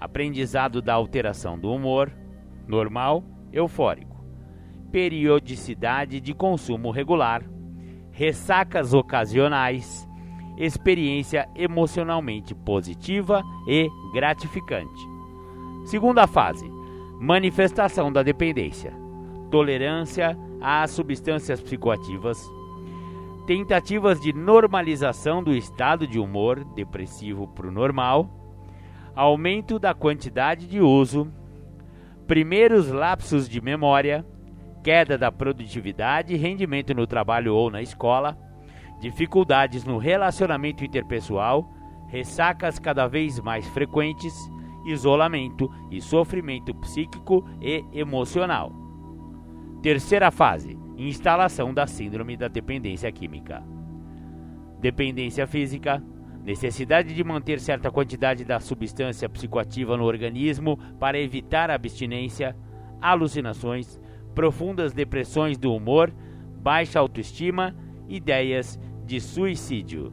Aprendizado 0.00 0.82
da 0.82 0.92
alteração 0.92 1.56
do 1.56 1.70
humor, 1.72 2.12
normal, 2.66 3.22
eufórico. 3.52 4.16
Periodicidade 4.90 6.20
de 6.20 6.34
consumo 6.34 6.90
regular. 6.90 7.44
Ressacas 8.10 8.92
ocasionais. 8.92 10.08
Experiência 10.58 11.48
emocionalmente 11.54 12.52
positiva 12.52 13.40
e 13.68 13.88
gratificante. 14.12 15.00
Segunda 15.84 16.26
fase: 16.26 16.68
manifestação 17.20 18.12
da 18.12 18.24
dependência. 18.24 18.92
Tolerância 19.48 20.36
às 20.60 20.90
substâncias 20.90 21.60
psicoativas 21.60 22.50
tentativas 23.46 24.20
de 24.20 24.32
normalização 24.32 25.42
do 25.42 25.54
estado 25.54 26.06
de 26.06 26.18
humor 26.18 26.64
depressivo 26.74 27.46
para 27.48 27.68
o 27.68 27.72
normal, 27.72 28.28
aumento 29.14 29.78
da 29.78 29.94
quantidade 29.94 30.66
de 30.66 30.80
uso, 30.80 31.32
primeiros 32.26 32.90
lapsos 32.90 33.48
de 33.48 33.60
memória, 33.60 34.26
queda 34.82 35.16
da 35.16 35.30
produtividade 35.30 36.34
e 36.34 36.36
rendimento 36.36 36.92
no 36.92 37.06
trabalho 37.06 37.54
ou 37.54 37.70
na 37.70 37.80
escola, 37.80 38.36
dificuldades 39.00 39.84
no 39.84 39.96
relacionamento 39.96 40.84
interpessoal, 40.84 41.72
ressacas 42.08 42.78
cada 42.78 43.06
vez 43.06 43.38
mais 43.40 43.66
frequentes 43.68 44.34
isolamento 44.86 45.70
e 45.90 46.00
sofrimento 46.00 46.72
psíquico 46.74 47.44
e 47.60 47.84
emocional. 47.92 48.72
Terceira 49.82 50.30
fase: 50.30 50.78
instalação 50.96 51.72
da 51.72 51.86
síndrome 51.86 52.36
da 52.36 52.48
dependência 52.48 53.10
química. 53.12 53.62
Dependência 54.80 55.46
física, 55.46 56.02
necessidade 56.44 57.14
de 57.14 57.24
manter 57.24 57.58
certa 57.60 57.90
quantidade 57.90 58.44
da 58.44 58.60
substância 58.60 59.28
psicoativa 59.28 59.96
no 59.96 60.04
organismo 60.04 60.78
para 60.98 61.18
evitar 61.18 61.70
abstinência, 61.70 62.56
alucinações, 63.00 64.00
profundas 64.34 64.92
depressões 64.92 65.58
do 65.58 65.74
humor, 65.74 66.12
baixa 66.62 67.00
autoestima, 67.00 67.74
ideias 68.08 68.78
de 69.04 69.20
suicídio. 69.20 70.12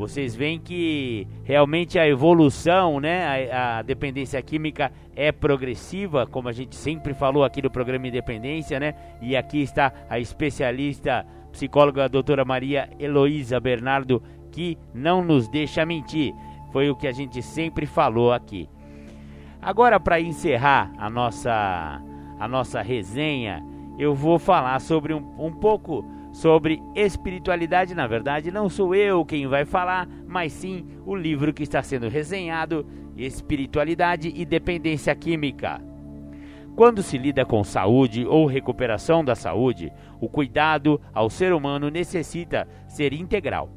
Vocês 0.00 0.34
veem 0.34 0.58
que 0.58 1.28
realmente 1.44 1.98
a 1.98 2.08
evolução, 2.08 2.98
né, 2.98 3.50
a, 3.52 3.80
a, 3.80 3.82
dependência 3.82 4.40
química 4.40 4.90
é 5.14 5.30
progressiva, 5.30 6.26
como 6.26 6.48
a 6.48 6.52
gente 6.52 6.74
sempre 6.74 7.12
falou 7.12 7.44
aqui 7.44 7.60
no 7.60 7.68
programa 7.68 8.08
Independência, 8.08 8.80
né? 8.80 8.94
E 9.20 9.36
aqui 9.36 9.60
está 9.60 9.92
a 10.08 10.18
especialista 10.18 11.26
psicóloga 11.52 12.08
doutora 12.08 12.46
Maria 12.46 12.88
Heloísa 12.98 13.60
Bernardo, 13.60 14.22
que 14.50 14.78
não 14.94 15.22
nos 15.22 15.48
deixa 15.48 15.84
mentir. 15.84 16.32
Foi 16.72 16.88
o 16.88 16.96
que 16.96 17.06
a 17.06 17.12
gente 17.12 17.42
sempre 17.42 17.84
falou 17.84 18.32
aqui. 18.32 18.70
Agora, 19.60 20.00
para 20.00 20.18
encerrar 20.18 20.90
a 20.96 21.10
nossa, 21.10 22.00
a 22.38 22.48
nossa 22.48 22.80
resenha, 22.80 23.62
eu 23.98 24.14
vou 24.14 24.38
falar 24.38 24.80
sobre 24.80 25.12
um, 25.12 25.22
um 25.38 25.52
pouco 25.52 26.06
sobre 26.32 26.82
espiritualidade. 26.94 27.94
Na 27.94 28.06
verdade, 28.06 28.50
não 28.50 28.68
sou 28.68 28.94
eu 28.94 29.24
quem 29.24 29.46
vai 29.46 29.64
falar, 29.64 30.08
mas 30.26 30.52
sim 30.52 30.86
o 31.04 31.14
livro 31.14 31.52
que 31.52 31.62
está 31.62 31.82
sendo 31.82 32.08
resenhado: 32.08 32.86
Espiritualidade 33.16 34.32
e 34.34 34.44
Dependência 34.44 35.14
Química. 35.14 35.80
Quando 36.76 37.02
se 37.02 37.18
lida 37.18 37.44
com 37.44 37.62
saúde 37.62 38.24
ou 38.24 38.46
recuperação 38.46 39.24
da 39.24 39.34
saúde, 39.34 39.92
o 40.20 40.28
cuidado 40.28 41.00
ao 41.12 41.28
ser 41.28 41.52
humano 41.52 41.90
necessita 41.90 42.66
ser 42.88 43.12
integral. 43.12 43.68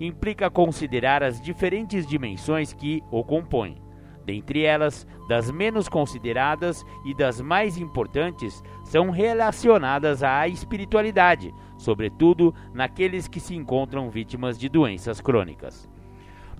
Implica 0.00 0.50
considerar 0.50 1.22
as 1.22 1.40
diferentes 1.40 2.06
dimensões 2.06 2.72
que 2.72 3.02
o 3.10 3.22
compõem. 3.22 3.76
Dentre 4.24 4.64
elas, 4.64 5.06
das 5.28 5.52
menos 5.52 5.88
consideradas 5.88 6.84
e 7.04 7.14
das 7.14 7.40
mais 7.40 7.78
importantes 7.78 8.60
são 8.84 9.10
relacionadas 9.10 10.22
à 10.24 10.48
espiritualidade, 10.48 11.54
sobretudo 11.76 12.54
naqueles 12.74 13.28
que 13.28 13.40
se 13.40 13.54
encontram 13.54 14.10
vítimas 14.10 14.58
de 14.58 14.68
doenças 14.68 15.20
crônicas. 15.20 15.88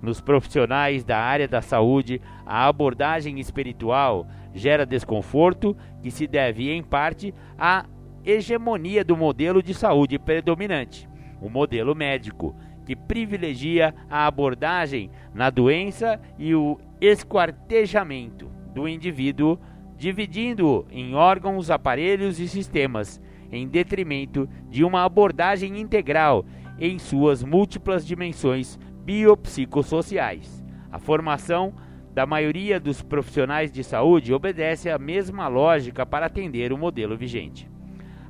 Nos 0.01 0.21
profissionais 0.21 1.03
da 1.03 1.17
área 1.17 1.47
da 1.47 1.61
saúde, 1.61 2.21
a 2.45 2.67
abordagem 2.67 3.39
espiritual 3.39 4.27
gera 4.53 4.85
desconforto 4.85 5.75
que 6.01 6.11
se 6.11 6.27
deve, 6.27 6.71
em 6.71 6.83
parte, 6.83 7.33
à 7.57 7.85
hegemonia 8.23 9.03
do 9.03 9.17
modelo 9.17 9.63
de 9.63 9.73
saúde 9.73 10.19
predominante, 10.19 11.09
o 11.41 11.49
modelo 11.49 11.95
médico, 11.95 12.55
que 12.85 12.95
privilegia 12.95 13.93
a 14.09 14.27
abordagem 14.27 15.09
na 15.33 15.49
doença 15.49 16.19
e 16.37 16.53
o 16.53 16.79
esquartejamento 17.01 18.49
do 18.73 18.87
indivíduo, 18.87 19.59
dividindo-o 19.97 20.85
em 20.91 21.15
órgãos, 21.15 21.71
aparelhos 21.71 22.39
e 22.39 22.47
sistemas, 22.47 23.21
em 23.51 23.67
detrimento 23.67 24.47
de 24.69 24.83
uma 24.83 25.03
abordagem 25.03 25.79
integral 25.79 26.45
em 26.79 26.99
suas 26.99 27.43
múltiplas 27.43 28.05
dimensões 28.05 28.77
biopsicossociais. 29.03 30.63
A 30.91 30.99
formação 30.99 31.73
da 32.13 32.25
maioria 32.25 32.79
dos 32.79 33.01
profissionais 33.01 33.71
de 33.71 33.83
saúde 33.83 34.33
obedece 34.33 34.89
à 34.89 34.97
mesma 34.97 35.47
lógica 35.47 36.05
para 36.05 36.25
atender 36.25 36.73
o 36.73 36.77
modelo 36.77 37.15
vigente. 37.15 37.69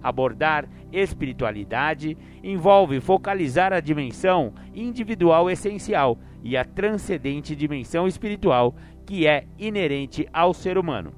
Abordar 0.04 0.68
espiritualidade 0.92 2.18
envolve 2.44 3.00
focalizar 3.00 3.74
a 3.74 3.80
dimensão 3.80 4.54
individual 4.74 5.50
essencial 5.50 6.18
e 6.44 6.56
a 6.56 6.64
transcendente 6.64 7.56
dimensão 7.56 8.08
espiritual 8.08 8.76
que 9.06 9.26
é 9.26 9.46
inerente 9.58 10.28
ao 10.32 10.54
ser 10.54 10.78
humano. 10.78 11.14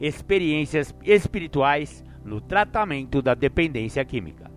Experiências 0.00 0.94
espirituais 1.04 2.04
no 2.28 2.40
tratamento 2.40 3.20
da 3.20 3.34
dependência 3.34 4.04
química. 4.04 4.50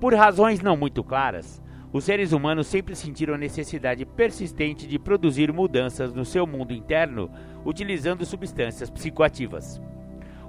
Por 0.00 0.14
razões 0.14 0.60
não 0.60 0.76
muito 0.76 1.04
claras, 1.04 1.62
os 1.92 2.04
seres 2.04 2.32
humanos 2.32 2.66
sempre 2.66 2.96
sentiram 2.96 3.34
a 3.34 3.38
necessidade 3.38 4.04
persistente 4.04 4.86
de 4.86 4.98
produzir 4.98 5.52
mudanças 5.52 6.12
no 6.12 6.24
seu 6.24 6.46
mundo 6.46 6.72
interno 6.72 7.30
utilizando 7.64 8.24
substâncias 8.24 8.90
psicoativas. 8.90 9.80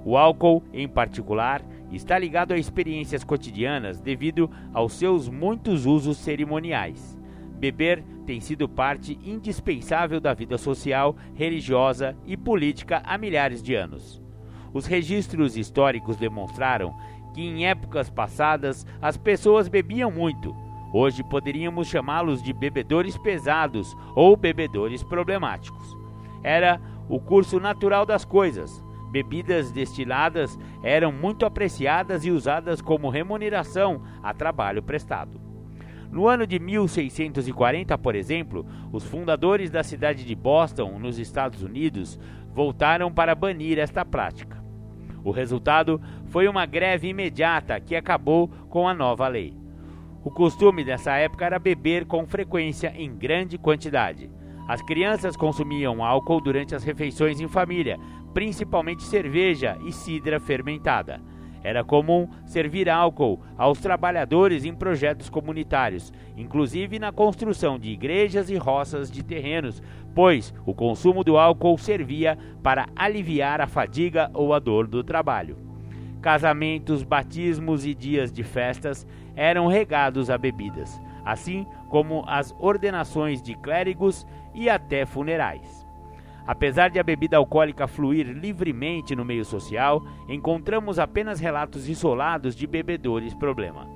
O 0.04 0.16
álcool, 0.16 0.62
em 0.72 0.88
particular, 0.88 1.62
está 1.90 2.18
ligado 2.18 2.52
a 2.52 2.58
experiências 2.58 3.24
cotidianas 3.24 4.00
devido 4.00 4.50
aos 4.72 4.92
seus 4.94 5.28
muitos 5.28 5.86
usos 5.86 6.18
cerimoniais. 6.18 7.18
Beber 7.58 8.04
tem 8.26 8.40
sido 8.40 8.68
parte 8.68 9.18
indispensável 9.24 10.20
da 10.20 10.34
vida 10.34 10.58
social, 10.58 11.16
religiosa 11.34 12.16
e 12.26 12.36
política 12.36 13.02
há 13.04 13.16
milhares 13.16 13.62
de 13.62 13.74
anos. 13.74 14.22
Os 14.78 14.86
registros 14.86 15.56
históricos 15.56 16.16
demonstraram 16.16 16.94
que 17.34 17.42
em 17.42 17.66
épocas 17.66 18.08
passadas 18.08 18.86
as 19.02 19.16
pessoas 19.16 19.66
bebiam 19.66 20.08
muito. 20.08 20.54
Hoje 20.94 21.24
poderíamos 21.24 21.88
chamá-los 21.88 22.40
de 22.40 22.52
bebedores 22.52 23.18
pesados 23.18 23.92
ou 24.14 24.36
bebedores 24.36 25.02
problemáticos. 25.02 25.96
Era 26.44 26.80
o 27.08 27.18
curso 27.18 27.58
natural 27.58 28.06
das 28.06 28.24
coisas. 28.24 28.80
Bebidas 29.10 29.72
destiladas 29.72 30.56
eram 30.80 31.10
muito 31.10 31.44
apreciadas 31.44 32.24
e 32.24 32.30
usadas 32.30 32.80
como 32.80 33.10
remuneração 33.10 34.00
a 34.22 34.32
trabalho 34.32 34.80
prestado. 34.80 35.40
No 36.08 36.28
ano 36.28 36.46
de 36.46 36.60
1640, 36.60 37.98
por 37.98 38.14
exemplo, 38.14 38.64
os 38.92 39.02
fundadores 39.02 39.72
da 39.72 39.82
cidade 39.82 40.24
de 40.24 40.36
Boston, 40.36 41.00
nos 41.00 41.18
Estados 41.18 41.64
Unidos, 41.64 42.16
voltaram 42.54 43.12
para 43.12 43.34
banir 43.34 43.76
esta 43.76 44.04
prática. 44.04 44.57
O 45.28 45.30
resultado 45.30 46.00
foi 46.28 46.48
uma 46.48 46.64
greve 46.64 47.08
imediata 47.08 47.78
que 47.78 47.94
acabou 47.94 48.48
com 48.70 48.88
a 48.88 48.94
nova 48.94 49.28
lei. 49.28 49.54
O 50.24 50.30
costume 50.30 50.82
dessa 50.82 51.16
época 51.16 51.44
era 51.44 51.58
beber 51.58 52.06
com 52.06 52.26
frequência 52.26 52.94
em 52.96 53.14
grande 53.14 53.58
quantidade. 53.58 54.30
As 54.66 54.80
crianças 54.80 55.36
consumiam 55.36 56.02
álcool 56.02 56.40
durante 56.40 56.74
as 56.74 56.82
refeições 56.82 57.40
em 57.40 57.46
família, 57.46 57.98
principalmente 58.32 59.02
cerveja 59.02 59.76
e 59.84 59.92
cidra 59.92 60.40
fermentada. 60.40 61.20
Era 61.62 61.82
comum 61.82 62.28
servir 62.46 62.88
álcool 62.88 63.40
aos 63.56 63.78
trabalhadores 63.78 64.64
em 64.64 64.74
projetos 64.74 65.28
comunitários, 65.28 66.12
inclusive 66.36 66.98
na 66.98 67.12
construção 67.12 67.78
de 67.78 67.90
igrejas 67.90 68.48
e 68.50 68.56
roças 68.56 69.10
de 69.10 69.22
terrenos, 69.22 69.82
pois 70.14 70.54
o 70.64 70.74
consumo 70.74 71.22
do 71.24 71.36
álcool 71.36 71.76
servia 71.78 72.38
para 72.62 72.86
aliviar 72.94 73.60
a 73.60 73.66
fadiga 73.66 74.30
ou 74.34 74.54
a 74.54 74.58
dor 74.58 74.86
do 74.86 75.02
trabalho. 75.02 75.56
Casamentos, 76.20 77.02
batismos 77.02 77.86
e 77.86 77.94
dias 77.94 78.32
de 78.32 78.42
festas 78.42 79.06
eram 79.36 79.68
regados 79.68 80.30
a 80.30 80.36
bebidas, 80.36 81.00
assim 81.24 81.64
como 81.88 82.24
as 82.26 82.54
ordenações 82.58 83.40
de 83.40 83.54
clérigos 83.54 84.26
e 84.52 84.68
até 84.68 85.06
funerais. 85.06 85.77
Apesar 86.48 86.88
de 86.88 86.98
a 86.98 87.02
bebida 87.02 87.36
alcoólica 87.36 87.86
fluir 87.86 88.26
livremente 88.26 89.14
no 89.14 89.22
meio 89.22 89.44
social, 89.44 90.02
encontramos 90.26 90.98
apenas 90.98 91.38
relatos 91.38 91.90
isolados 91.90 92.56
de 92.56 92.66
bebedores 92.66 93.34
problema. 93.34 93.86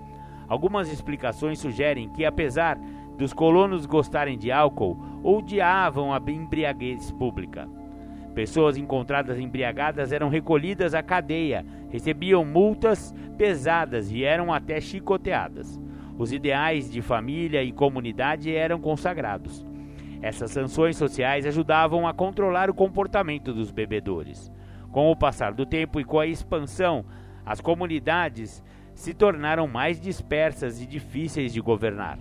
Algumas 0.46 0.92
explicações 0.92 1.58
sugerem 1.58 2.10
que, 2.10 2.26
apesar 2.26 2.78
dos 3.16 3.32
colonos 3.32 3.86
gostarem 3.86 4.36
de 4.36 4.52
álcool, 4.52 4.98
odiavam 5.24 6.12
a 6.12 6.20
embriaguez 6.28 7.10
pública. 7.12 7.66
Pessoas 8.34 8.76
encontradas 8.76 9.38
embriagadas 9.38 10.12
eram 10.12 10.28
recolhidas 10.28 10.92
à 10.92 11.02
cadeia, 11.02 11.64
recebiam 11.88 12.44
multas 12.44 13.14
pesadas 13.38 14.12
e 14.12 14.24
eram 14.24 14.52
até 14.52 14.78
chicoteadas. 14.78 15.80
Os 16.18 16.34
ideais 16.34 16.92
de 16.92 17.00
família 17.00 17.62
e 17.62 17.72
comunidade 17.72 18.54
eram 18.54 18.78
consagrados. 18.78 19.71
Essas 20.22 20.52
sanções 20.52 20.96
sociais 20.96 21.44
ajudavam 21.44 22.06
a 22.06 22.14
controlar 22.14 22.70
o 22.70 22.74
comportamento 22.74 23.52
dos 23.52 23.72
bebedores. 23.72 24.52
Com 24.92 25.10
o 25.10 25.16
passar 25.16 25.52
do 25.52 25.66
tempo 25.66 26.00
e 26.00 26.04
com 26.04 26.20
a 26.20 26.26
expansão, 26.26 27.04
as 27.44 27.60
comunidades 27.60 28.62
se 28.94 29.12
tornaram 29.12 29.66
mais 29.66 30.00
dispersas 30.00 30.80
e 30.80 30.86
difíceis 30.86 31.52
de 31.52 31.60
governar. 31.60 32.20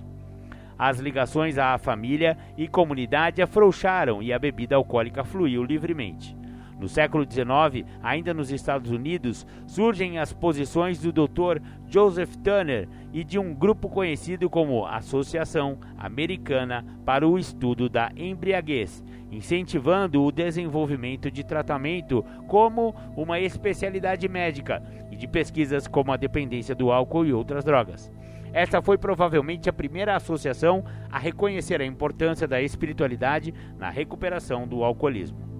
As 0.79 0.99
ligações 0.99 1.59
à 1.59 1.77
família 1.77 2.35
e 2.57 2.67
comunidade 2.67 3.39
afrouxaram 3.39 4.23
e 4.23 4.33
a 4.33 4.39
bebida 4.39 4.75
alcoólica 4.75 5.23
fluiu 5.23 5.63
livremente. 5.63 6.35
No 6.81 6.89
século 6.89 7.27
XIX, 7.29 7.87
ainda 8.01 8.33
nos 8.33 8.51
Estados 8.51 8.89
Unidos, 8.89 9.45
surgem 9.67 10.17
as 10.17 10.33
posições 10.33 10.99
do 10.99 11.11
Dr. 11.11 11.61
Joseph 11.87 12.35
Turner 12.37 12.89
e 13.13 13.23
de 13.23 13.37
um 13.37 13.53
grupo 13.53 13.87
conhecido 13.87 14.49
como 14.49 14.87
Associação 14.87 15.77
Americana 15.95 16.83
para 17.05 17.27
o 17.27 17.37
Estudo 17.37 17.87
da 17.87 18.11
Embriaguez, 18.17 19.03
incentivando 19.31 20.23
o 20.23 20.31
desenvolvimento 20.31 21.29
de 21.29 21.43
tratamento 21.43 22.25
como 22.47 22.95
uma 23.15 23.39
especialidade 23.39 24.27
médica 24.27 24.81
e 25.11 25.15
de 25.15 25.27
pesquisas 25.27 25.87
como 25.87 26.11
a 26.11 26.17
dependência 26.17 26.73
do 26.73 26.91
álcool 26.91 27.27
e 27.27 27.31
outras 27.31 27.63
drogas. 27.63 28.11
Esta 28.51 28.81
foi 28.81 28.97
provavelmente 28.97 29.69
a 29.69 29.73
primeira 29.73 30.15
associação 30.15 30.83
a 31.11 31.19
reconhecer 31.19 31.79
a 31.79 31.85
importância 31.85 32.47
da 32.47 32.59
espiritualidade 32.59 33.53
na 33.77 33.91
recuperação 33.91 34.67
do 34.67 34.83
alcoolismo 34.83 35.50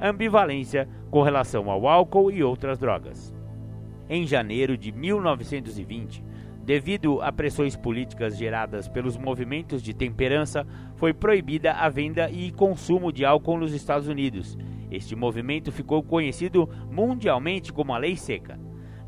ambivalência 0.00 0.88
com 1.10 1.22
relação 1.22 1.70
ao 1.70 1.86
álcool 1.86 2.30
e 2.30 2.42
outras 2.42 2.78
drogas. 2.78 3.34
Em 4.08 4.26
janeiro 4.26 4.76
de 4.76 4.92
1920, 4.92 6.22
devido 6.66 7.22
a 7.22 7.32
pressões 7.32 7.76
políticas 7.76 8.36
geradas 8.36 8.88
pelos 8.88 9.16
movimentos 9.16 9.82
de 9.82 9.94
temperança, 9.94 10.66
foi 10.96 11.14
proibida 11.14 11.72
a 11.72 11.88
venda 11.88 12.28
e 12.30 12.50
consumo 12.50 13.12
de 13.12 13.24
álcool 13.24 13.58
nos 13.58 13.72
Estados 13.72 14.08
Unidos. 14.08 14.58
Este 14.90 15.14
movimento 15.14 15.70
ficou 15.70 16.02
conhecido 16.02 16.68
mundialmente 16.90 17.72
como 17.72 17.94
a 17.94 17.98
Lei 17.98 18.16
Seca. 18.16 18.58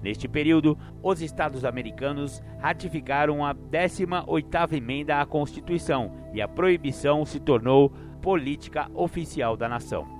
Neste 0.01 0.28
período, 0.28 0.78
os 1.03 1.20
estados 1.20 1.64
americanos 1.64 2.41
ratificaram 2.61 3.45
a 3.45 3.53
18ª 3.53 4.72
emenda 4.76 5.20
à 5.20 5.26
Constituição 5.26 6.12
e 6.32 6.41
a 6.41 6.47
proibição 6.47 7.24
se 7.24 7.41
tornou 7.41 7.91
política 8.22 8.89
oficial 8.95 9.57
da 9.57 9.68
nação. 9.68 10.17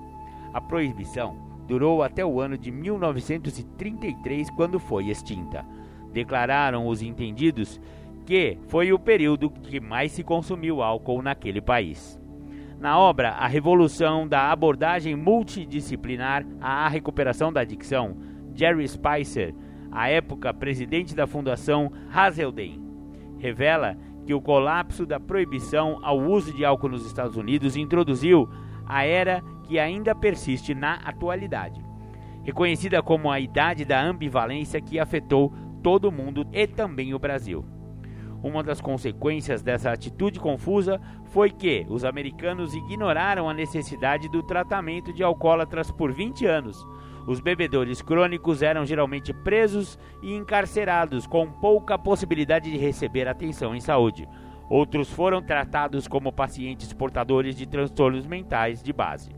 A 0.59 0.61
proibição 0.61 1.37
durou 1.69 2.03
até 2.03 2.25
o 2.25 2.41
ano 2.41 2.57
de 2.57 2.69
1933, 2.69 4.49
quando 4.49 4.77
foi 4.77 5.07
extinta. 5.07 5.65
Declararam 6.11 6.85
os 6.85 7.01
entendidos 7.01 7.79
que 8.25 8.57
foi 8.67 8.91
o 8.91 8.99
período 8.99 9.49
que 9.49 9.79
mais 9.79 10.11
se 10.11 10.21
consumiu 10.21 10.81
álcool 10.81 11.21
naquele 11.21 11.61
país. 11.61 12.19
Na 12.77 12.99
obra 12.99 13.29
A 13.29 13.47
Revolução 13.47 14.27
da 14.27 14.51
Abordagem 14.51 15.15
Multidisciplinar 15.15 16.45
à 16.59 16.89
Recuperação 16.89 17.53
da 17.53 17.61
Adicção, 17.61 18.17
Jerry 18.53 18.85
Spicer, 18.85 19.55
à 19.89 20.09
época 20.09 20.53
presidente 20.53 21.15
da 21.15 21.25
Fundação 21.25 21.89
Hazelden, 22.13 22.83
revela 23.37 23.95
que 24.25 24.33
o 24.33 24.41
colapso 24.41 25.05
da 25.05 25.21
proibição 25.21 25.99
ao 26.03 26.19
uso 26.19 26.51
de 26.51 26.65
álcool 26.65 26.89
nos 26.89 27.05
Estados 27.05 27.37
Unidos 27.37 27.77
introduziu 27.77 28.49
a 28.89 29.05
era 29.05 29.43
que 29.63 29.77
ainda 29.77 30.15
persiste 30.15 30.73
na 30.73 30.95
atualidade. 30.95 31.79
Reconhecida 32.43 33.03
como 33.03 33.31
a 33.31 33.39
idade 33.39 33.85
da 33.85 34.01
ambivalência 34.01 34.81
que 34.81 34.97
afetou 34.97 35.53
todo 35.83 36.05
o 36.05 36.11
mundo 36.11 36.47
e 36.51 36.65
também 36.65 37.13
o 37.13 37.19
Brasil. 37.19 37.63
Uma 38.41 38.63
das 38.63 38.81
consequências 38.81 39.61
dessa 39.61 39.91
atitude 39.91 40.39
confusa 40.39 40.99
foi 41.25 41.51
que 41.51 41.85
os 41.89 42.03
americanos 42.03 42.73
ignoraram 42.73 43.49
a 43.49 43.53
necessidade 43.53 44.29
do 44.29 44.41
tratamento 44.41 45.13
de 45.13 45.21
alcoólatras 45.21 45.91
por 45.91 46.11
20 46.11 46.45
anos. 46.45 46.87
Os 47.27 47.39
bebedores 47.39 48.01
crônicos 48.01 48.63
eram 48.63 48.85
geralmente 48.85 49.33
presos 49.33 49.99
e 50.23 50.33
encarcerados 50.33 51.27
com 51.27 51.51
pouca 51.51 51.97
possibilidade 51.97 52.71
de 52.71 52.77
receber 52.77 53.27
atenção 53.27 53.75
em 53.75 53.81
saúde. 53.81 54.27
Outros 54.69 55.09
foram 55.09 55.41
tratados 55.41 56.07
como 56.07 56.31
pacientes 56.31 56.93
portadores 56.93 57.55
de 57.55 57.65
transtornos 57.65 58.27
mentais 58.27 58.83
de 58.83 58.93
base. 58.93 59.31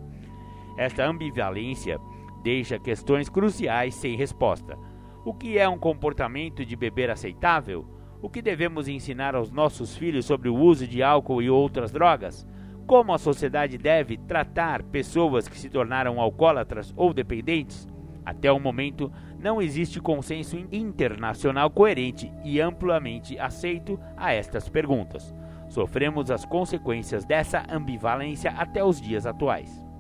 Esta 0.78 1.06
ambivalência 1.06 2.00
deixa 2.44 2.78
questões 2.78 3.30
cruciais 3.30 3.96
sem 3.96 4.18
resposta. 4.18 4.78
O 5.24 5.34
que 5.34 5.58
é 5.58 5.70
um 5.70 5.78
comportamento 5.78 6.66
de 6.66 6.76
beber 6.76 7.10
aceitável? 7.10 7.86
O 8.22 8.30
que 8.30 8.42
devemos 8.42 8.88
ensinar 8.88 9.36
aos 9.36 9.52
nossos 9.52 9.96
filhos 9.96 10.26
sobre 10.26 10.50
o 10.50 10.56
uso 10.56 10.86
de 10.86 11.02
álcool 11.02 11.42
e 11.42 11.50
outras 11.50 11.92
drogas? 11.92 12.46
Como 12.86 13.14
a 13.14 13.18
sociedade 13.18 13.78
deve 13.78 14.18
tratar 14.18 14.84
pessoas 14.84 15.48
que 15.48 15.58
se 15.58 15.70
tornaram 15.70 16.20
alcoólatras 16.20 16.94
ou 16.98 17.14
dependentes? 17.14 17.88
Até 18.26 18.52
o 18.52 18.60
momento, 18.60 19.12
não 19.42 19.62
existe 19.62 20.00
consenso 20.00 20.58
internacional 20.72 21.70
coerente 21.70 22.32
e 22.44 22.62
amplamente 22.62 23.38
aceito 23.40 24.00
a 24.16 24.34
estas 24.34 24.70
perguntas. 24.70 25.34
Sofremos 25.70 26.30
as 26.30 26.46
consequências 26.46 27.26
dessa 27.26 27.66
ambivalência 27.70 28.52
até 28.52 28.84
os 28.84 29.02
dias 29.02 29.26
atuais 29.26 29.92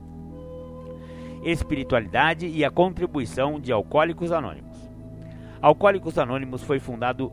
espiritualidade 1.43 2.47
e 2.47 2.63
a 2.63 2.69
contribuição 2.69 3.59
de 3.59 3.71
Alcoólicos 3.71 4.31
Anônimos. 4.31 4.77
Alcoólicos 5.61 6.17
Anônimos 6.17 6.63
foi 6.63 6.79
fundado 6.79 7.31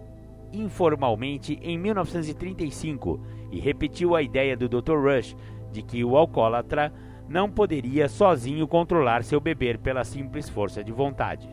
informalmente 0.53 1.59
em 1.63 1.77
1935 1.79 3.21
e 3.51 3.61
repetiu 3.61 4.15
a 4.17 4.23
ideia 4.23 4.57
do 4.57 4.69
Dr. 4.69 4.97
Rush 4.97 5.37
de 5.71 5.83
que 5.83 6.03
o 6.03 6.17
alcoólatra 6.17 6.93
não 7.29 7.51
poderia 7.51 8.09
sozinho 8.09 8.67
controlar 8.67 9.23
seu 9.23 9.41
beber 9.41 9.79
pela 9.79 10.05
simples 10.05 10.49
força 10.49 10.83
de 10.83 10.91
vontade. 10.91 11.49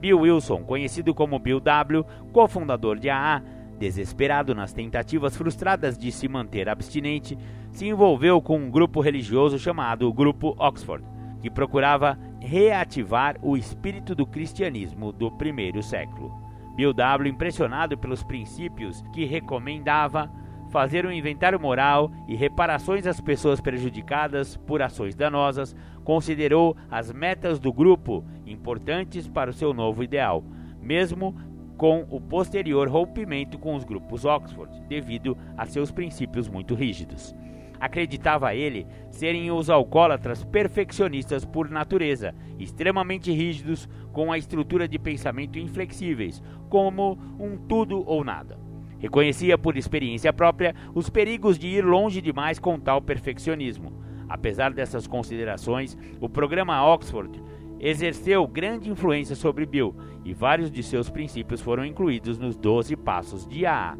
Bill 0.00 0.20
Wilson, 0.20 0.62
conhecido 0.64 1.14
como 1.14 1.38
Bill 1.38 1.60
W., 1.60 2.04
cofundador 2.32 2.98
de 2.98 3.10
AA, 3.10 3.42
desesperado 3.78 4.54
nas 4.54 4.72
tentativas 4.72 5.36
frustradas 5.36 5.96
de 5.96 6.10
se 6.10 6.28
manter 6.28 6.68
abstinente, 6.68 7.38
se 7.70 7.86
envolveu 7.86 8.40
com 8.40 8.58
um 8.58 8.70
grupo 8.70 9.00
religioso 9.00 9.58
chamado 9.58 10.12
Grupo 10.12 10.54
Oxford 10.58 11.18
que 11.40 11.50
procurava 11.50 12.18
reativar 12.40 13.36
o 13.42 13.56
espírito 13.56 14.14
do 14.14 14.26
cristianismo 14.26 15.12
do 15.12 15.30
primeiro 15.30 15.82
século. 15.82 16.32
Bill 16.76 16.92
W., 16.92 17.32
impressionado 17.32 17.98
pelos 17.98 18.22
princípios 18.22 19.02
que 19.12 19.24
recomendava, 19.24 20.30
fazer 20.70 21.06
um 21.06 21.12
inventário 21.12 21.58
moral 21.58 22.10
e 22.28 22.36
reparações 22.36 23.06
às 23.06 23.20
pessoas 23.20 23.60
prejudicadas 23.60 24.56
por 24.56 24.82
ações 24.82 25.14
danosas, 25.14 25.74
considerou 26.04 26.76
as 26.90 27.10
metas 27.10 27.58
do 27.58 27.72
grupo 27.72 28.24
importantes 28.50 29.28
para 29.28 29.50
o 29.50 29.54
seu 29.54 29.72
novo 29.72 30.02
ideal, 30.02 30.44
mesmo 30.80 31.34
com 31.76 32.04
o 32.10 32.20
posterior 32.20 32.88
rompimento 32.88 33.58
com 33.58 33.74
os 33.76 33.84
grupos 33.84 34.24
Oxford, 34.24 34.82
devido 34.88 35.38
a 35.56 35.64
seus 35.64 35.92
princípios 35.92 36.48
muito 36.48 36.74
rígidos. 36.74 37.34
Acreditava 37.80 38.54
ele 38.54 38.86
serem 39.10 39.52
os 39.52 39.70
alcoólatras 39.70 40.42
perfeccionistas 40.44 41.44
por 41.44 41.70
natureza, 41.70 42.34
extremamente 42.58 43.30
rígidos, 43.32 43.88
com 44.12 44.32
a 44.32 44.38
estrutura 44.38 44.88
de 44.88 44.98
pensamento 44.98 45.58
inflexíveis, 45.58 46.42
como 46.68 47.16
um 47.38 47.56
tudo 47.56 48.02
ou 48.04 48.24
nada. 48.24 48.58
Reconhecia 48.98 49.56
por 49.56 49.76
experiência 49.76 50.32
própria 50.32 50.74
os 50.92 51.08
perigos 51.08 51.56
de 51.56 51.68
ir 51.68 51.84
longe 51.84 52.20
demais 52.20 52.58
com 52.58 52.80
tal 52.80 53.00
perfeccionismo. 53.00 53.92
Apesar 54.28 54.72
dessas 54.72 55.06
considerações, 55.06 55.96
o 56.20 56.28
programa 56.28 56.84
Oxford 56.84 57.40
exerceu 57.80 58.46
grande 58.46 58.90
influência 58.90 59.36
sobre 59.36 59.64
Bill 59.66 59.94
e 60.24 60.32
vários 60.32 60.70
de 60.70 60.82
seus 60.82 61.08
princípios 61.08 61.60
foram 61.60 61.84
incluídos 61.84 62.38
nos 62.38 62.56
12 62.56 62.96
passos 62.96 63.46
de 63.46 63.64
AA. 63.64 63.96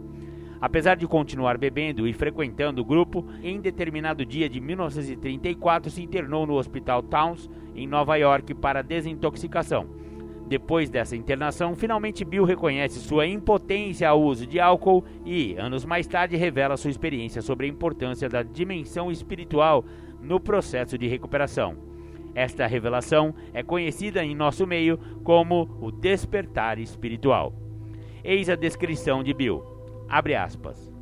Apesar 0.60 0.96
de 0.96 1.06
continuar 1.06 1.56
bebendo 1.56 2.06
e 2.06 2.12
frequentando 2.12 2.82
o 2.82 2.84
grupo, 2.84 3.24
em 3.42 3.60
determinado 3.60 4.26
dia 4.26 4.48
de 4.48 4.60
1934 4.60 5.90
se 5.90 6.02
internou 6.02 6.46
no 6.46 6.54
Hospital 6.54 7.02
Towns, 7.02 7.48
em 7.76 7.86
Nova 7.86 8.16
York, 8.16 8.54
para 8.54 8.82
desintoxicação. 8.82 9.86
Depois 10.48 10.88
dessa 10.88 11.14
internação, 11.14 11.76
finalmente 11.76 12.24
Bill 12.24 12.42
reconhece 12.42 12.98
sua 12.98 13.26
impotência 13.26 14.08
ao 14.08 14.20
uso 14.20 14.46
de 14.46 14.58
álcool 14.58 15.04
e, 15.24 15.54
anos 15.56 15.84
mais 15.84 16.06
tarde, 16.06 16.36
revela 16.36 16.76
sua 16.76 16.90
experiência 16.90 17.42
sobre 17.42 17.66
a 17.66 17.68
importância 17.68 18.28
da 18.28 18.42
dimensão 18.42 19.12
espiritual 19.12 19.84
no 20.20 20.40
processo 20.40 20.96
de 20.98 21.06
recuperação. 21.06 21.87
Esta 22.34 22.66
revelação 22.66 23.34
é 23.52 23.62
conhecida 23.62 24.24
em 24.24 24.34
nosso 24.34 24.66
meio 24.66 24.98
como 25.24 25.68
o 25.80 25.90
despertar 25.90 26.78
espiritual. 26.78 27.52
Eis 28.22 28.48
a 28.48 28.56
descrição 28.56 29.22
de 29.22 29.32
Bill. 29.32 29.62
Abre 30.08 30.34
aspas. 30.34 30.92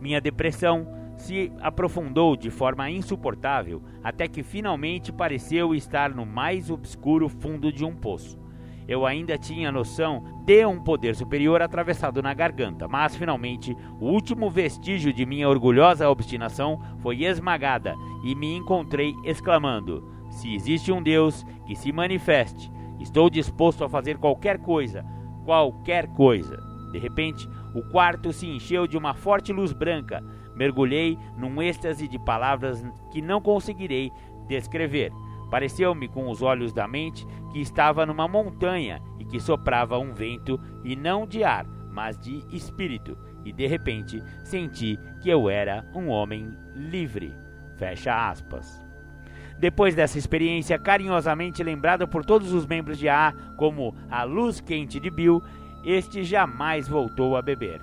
Minha 0.00 0.20
depressão 0.20 0.86
se 1.16 1.52
aprofundou 1.60 2.34
de 2.34 2.50
forma 2.50 2.90
insuportável 2.90 3.82
até 4.02 4.26
que 4.26 4.42
finalmente 4.42 5.12
pareceu 5.12 5.74
estar 5.74 6.14
no 6.14 6.24
mais 6.24 6.70
obscuro 6.70 7.28
fundo 7.28 7.70
de 7.70 7.84
um 7.84 7.94
poço. 7.94 8.40
Eu 8.88 9.06
ainda 9.06 9.38
tinha 9.38 9.70
noção 9.70 10.42
de 10.44 10.66
um 10.66 10.82
poder 10.82 11.14
superior 11.14 11.62
atravessado 11.62 12.20
na 12.20 12.34
garganta, 12.34 12.88
mas 12.88 13.14
finalmente 13.14 13.76
o 14.00 14.06
último 14.06 14.50
vestígio 14.50 15.12
de 15.12 15.24
minha 15.24 15.48
orgulhosa 15.48 16.10
obstinação 16.10 16.80
foi 16.98 17.22
esmagada 17.22 17.94
e 18.24 18.34
me 18.34 18.56
encontrei 18.56 19.14
exclamando: 19.24 20.10
Se 20.40 20.54
existe 20.54 20.90
um 20.90 21.02
Deus, 21.02 21.44
que 21.66 21.76
se 21.76 21.92
manifeste. 21.92 22.72
Estou 22.98 23.28
disposto 23.28 23.84
a 23.84 23.90
fazer 23.90 24.16
qualquer 24.16 24.56
coisa, 24.56 25.04
qualquer 25.44 26.06
coisa. 26.14 26.56
De 26.92 26.98
repente, 26.98 27.46
o 27.74 27.82
quarto 27.90 28.32
se 28.32 28.46
encheu 28.46 28.86
de 28.86 28.96
uma 28.96 29.12
forte 29.12 29.52
luz 29.52 29.74
branca. 29.74 30.24
Mergulhei 30.56 31.18
num 31.36 31.60
êxtase 31.60 32.08
de 32.08 32.18
palavras 32.18 32.82
que 33.12 33.20
não 33.20 33.38
conseguirei 33.38 34.10
descrever. 34.48 35.12
Pareceu-me 35.50 36.08
com 36.08 36.30
os 36.30 36.40
olhos 36.40 36.72
da 36.72 36.88
mente 36.88 37.26
que 37.52 37.60
estava 37.60 38.06
numa 38.06 38.26
montanha 38.26 38.98
e 39.18 39.26
que 39.26 39.38
soprava 39.38 39.98
um 39.98 40.14
vento 40.14 40.58
e 40.82 40.96
não 40.96 41.26
de 41.26 41.44
ar, 41.44 41.66
mas 41.92 42.18
de 42.18 42.46
espírito, 42.50 43.14
e 43.44 43.52
de 43.52 43.66
repente 43.66 44.22
senti 44.42 44.98
que 45.20 45.28
eu 45.28 45.50
era 45.50 45.86
um 45.94 46.08
homem 46.08 46.50
livre. 46.74 47.34
Fecha 47.76 48.30
aspas. 48.30 48.89
Depois 49.60 49.94
dessa 49.94 50.16
experiência 50.16 50.78
carinhosamente 50.78 51.62
lembrada 51.62 52.06
por 52.06 52.24
todos 52.24 52.54
os 52.54 52.64
membros 52.64 52.98
de 52.98 53.10
AA 53.10 53.34
como 53.58 53.94
a 54.10 54.22
luz 54.22 54.58
quente 54.58 54.98
de 54.98 55.10
Bill, 55.10 55.42
este 55.84 56.24
jamais 56.24 56.88
voltou 56.88 57.36
a 57.36 57.42
beber. 57.42 57.82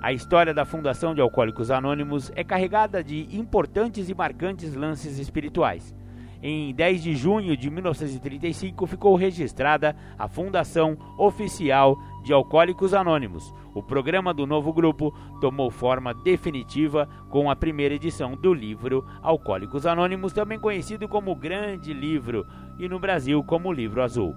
A 0.00 0.10
história 0.10 0.54
da 0.54 0.64
fundação 0.64 1.14
de 1.14 1.20
Alcoólicos 1.20 1.70
Anônimos 1.70 2.32
é 2.34 2.42
carregada 2.42 3.04
de 3.04 3.28
importantes 3.36 4.08
e 4.08 4.14
marcantes 4.14 4.74
lances 4.74 5.18
espirituais. 5.18 5.94
Em 6.42 6.74
10 6.74 7.02
de 7.02 7.14
junho 7.14 7.58
de 7.58 7.68
1935 7.68 8.86
ficou 8.86 9.14
registrada 9.14 9.94
a 10.18 10.26
fundação 10.26 10.96
oficial 11.18 11.94
de 12.22 12.32
Alcoólicos 12.32 12.94
Anônimos. 12.94 13.52
O 13.74 13.82
programa 13.82 14.32
do 14.32 14.46
novo 14.46 14.72
grupo 14.72 15.12
tomou 15.40 15.70
forma 15.70 16.14
definitiva 16.14 17.08
com 17.28 17.50
a 17.50 17.56
primeira 17.56 17.94
edição 17.94 18.36
do 18.36 18.54
livro 18.54 19.04
Alcoólicos 19.20 19.86
Anônimos, 19.86 20.32
também 20.32 20.58
conhecido 20.58 21.08
como 21.08 21.34
Grande 21.34 21.92
Livro 21.92 22.46
e 22.78 22.88
no 22.88 22.98
Brasil 22.98 23.42
como 23.42 23.72
Livro 23.72 24.02
Azul. 24.02 24.34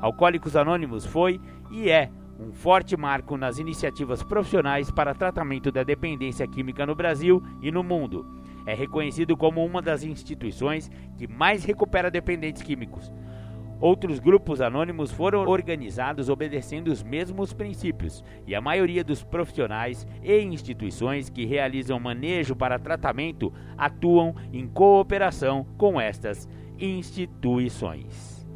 Alcoólicos 0.00 0.56
Anônimos 0.56 1.06
foi 1.06 1.40
e 1.70 1.88
é 1.88 2.10
um 2.40 2.52
forte 2.52 2.96
marco 2.96 3.36
nas 3.36 3.58
iniciativas 3.58 4.22
profissionais 4.22 4.90
para 4.90 5.14
tratamento 5.14 5.72
da 5.72 5.82
dependência 5.82 6.46
química 6.46 6.86
no 6.86 6.94
Brasil 6.94 7.42
e 7.60 7.70
no 7.70 7.82
mundo. 7.82 8.26
É 8.64 8.74
reconhecido 8.74 9.36
como 9.36 9.64
uma 9.64 9.82
das 9.82 10.04
instituições 10.04 10.90
que 11.16 11.26
mais 11.26 11.64
recupera 11.64 12.10
dependentes 12.10 12.62
químicos. 12.62 13.10
Outros 13.80 14.18
grupos 14.18 14.60
anônimos 14.60 15.12
foram 15.12 15.46
organizados 15.46 16.28
obedecendo 16.28 16.88
os 16.88 17.02
mesmos 17.02 17.52
princípios, 17.52 18.24
e 18.44 18.54
a 18.54 18.60
maioria 18.60 19.04
dos 19.04 19.22
profissionais 19.22 20.06
e 20.22 20.40
instituições 20.40 21.30
que 21.30 21.44
realizam 21.44 22.00
manejo 22.00 22.56
para 22.56 22.78
tratamento 22.78 23.52
atuam 23.76 24.34
em 24.52 24.66
cooperação 24.66 25.64
com 25.76 26.00
estas 26.00 26.48
instituições. 26.78 28.46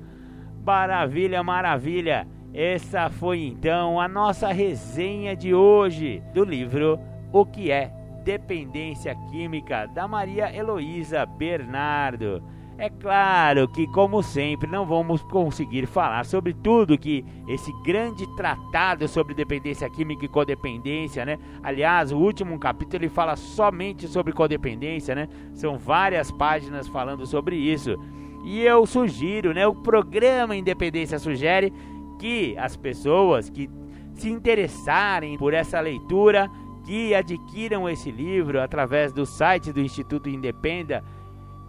Maravilha, 0.64 1.43
maravilha! 1.43 2.27
Essa 2.55 3.09
foi 3.09 3.45
então 3.45 3.99
a 3.99 4.07
nossa 4.07 4.53
resenha 4.53 5.35
de 5.35 5.55
hoje 5.55 6.23
do 6.35 6.45
livro 6.45 7.01
O 7.33 7.47
que 7.47 7.70
é 7.70 7.91
Dependência 8.23 9.14
Química 9.31 9.87
da 9.87 10.07
Maria 10.07 10.55
Heloísa 10.55 11.25
Bernardo. 11.25 12.43
É 12.79 12.89
claro 12.89 13.68
que, 13.68 13.87
como 13.87 14.23
sempre, 14.23 14.68
não 14.68 14.85
vamos 14.85 15.23
conseguir 15.23 15.87
falar 15.87 16.25
sobre 16.25 16.53
tudo 16.53 16.99
que 16.99 17.25
esse 17.47 17.70
grande 17.85 18.27
tratado 18.35 19.07
sobre 19.07 19.35
dependência 19.35 19.89
química 19.89 20.25
e 20.25 20.29
codependência, 20.29 21.25
né? 21.25 21.39
Aliás, 21.62 22.11
o 22.11 22.18
último 22.18 22.59
capítulo 22.59 23.05
ele 23.05 23.09
fala 23.09 23.37
somente 23.37 24.09
sobre 24.09 24.33
codependência, 24.33 25.14
né? 25.14 25.29
São 25.55 25.79
várias 25.79 26.31
páginas 26.31 26.89
falando 26.89 27.27
sobre 27.27 27.57
isso. 27.57 27.97
E 28.45 28.61
eu 28.62 28.85
sugiro, 28.87 29.53
né? 29.55 29.66
O 29.66 29.75
programa 29.75 30.57
Independência 30.57 31.18
sugere 31.18 31.73
que 32.18 32.57
as 32.59 32.77
pessoas 32.77 33.49
que 33.49 33.70
se 34.14 34.31
interessarem 34.31 35.39
por 35.39 35.55
essa 35.55 35.79
leitura, 35.81 36.51
que 36.85 37.14
adquiram 37.14 37.89
esse 37.89 38.11
livro 38.11 38.61
através 38.61 39.12
do 39.12 39.25
site 39.25 39.73
do 39.73 39.81
Instituto 39.81 40.29
Independa, 40.29 41.05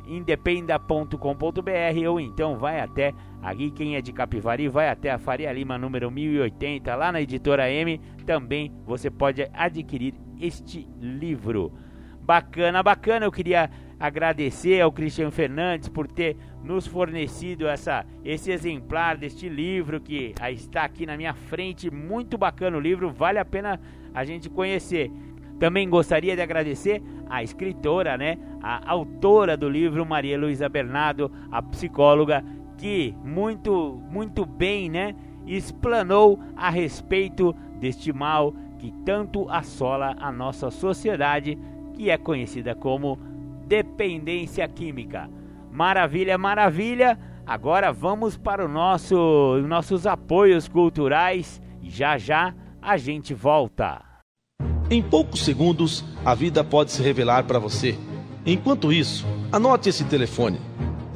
independa.com.br 0.05 1.17
ou 2.09 2.19
então 2.19 2.57
vai 2.57 2.79
até 2.79 3.13
aqui 3.41 3.71
quem 3.71 3.95
é 3.95 4.01
de 4.01 4.11
Capivari 4.11 4.67
vai 4.67 4.89
até 4.89 5.11
a 5.11 5.17
Faria 5.17 5.51
Lima 5.51 5.77
número 5.77 6.09
1080 6.11 6.95
lá 6.95 7.11
na 7.11 7.21
editora 7.21 7.71
M, 7.71 7.99
também 8.25 8.71
você 8.85 9.09
pode 9.09 9.47
adquirir 9.53 10.13
este 10.39 10.87
livro. 10.99 11.71
Bacana, 12.21 12.81
bacana, 12.81 13.25
eu 13.25 13.31
queria 13.31 13.69
agradecer 13.99 14.81
ao 14.81 14.91
Cristian 14.91 15.31
Fernandes 15.31 15.89
por 15.89 16.07
ter 16.07 16.37
nos 16.63 16.87
fornecido 16.87 17.67
essa, 17.67 18.05
esse 18.23 18.51
exemplar 18.51 19.17
deste 19.17 19.49
livro 19.49 19.99
que 19.99 20.33
está 20.51 20.83
aqui 20.83 21.05
na 21.05 21.17
minha 21.17 21.33
frente. 21.33 21.91
Muito 21.91 22.37
bacana 22.37 22.77
o 22.77 22.79
livro, 22.79 23.09
vale 23.11 23.39
a 23.39 23.45
pena 23.45 23.79
a 24.13 24.23
gente 24.23 24.49
conhecer. 24.49 25.11
Também 25.59 25.89
gostaria 25.89 26.35
de 26.35 26.41
agradecer 26.41 27.01
a 27.29 27.43
escritora, 27.43 28.17
né, 28.17 28.37
a 28.61 28.91
autora 28.91 29.55
do 29.55 29.69
livro, 29.69 30.05
Maria 30.05 30.37
Luísa 30.37 30.67
Bernardo, 30.67 31.31
a 31.51 31.61
psicóloga, 31.61 32.43
que 32.77 33.15
muito, 33.23 34.01
muito 34.09 34.45
bem, 34.45 34.89
né, 34.89 35.15
explanou 35.45 36.39
a 36.55 36.69
respeito 36.69 37.55
deste 37.79 38.11
mal 38.11 38.53
que 38.77 38.91
tanto 39.05 39.49
assola 39.49 40.15
a 40.19 40.31
nossa 40.31 40.69
sociedade, 40.69 41.57
que 41.93 42.09
é 42.09 42.17
conhecida 42.17 42.75
como 42.75 43.17
dependência 43.65 44.67
química. 44.67 45.29
Maravilha, 45.71 46.37
maravilha. 46.37 47.17
Agora 47.45 47.91
vamos 47.91 48.37
para 48.37 48.65
o 48.65 48.67
nosso 48.67 49.61
nossos 49.67 50.05
apoios 50.05 50.67
culturais 50.67 51.61
e 51.81 51.89
já 51.89 52.17
já 52.17 52.53
a 52.81 52.97
gente 52.97 53.33
volta. 53.33 54.12
Em 54.93 55.01
poucos 55.01 55.41
segundos, 55.41 56.05
a 56.23 56.35
vida 56.35 56.63
pode 56.63 56.91
se 56.91 57.01
revelar 57.01 57.45
para 57.45 57.57
você. 57.57 57.97
Enquanto 58.45 58.93
isso, 58.93 59.25
anote 59.51 59.89
esse 59.89 60.03
telefone: 60.03 60.61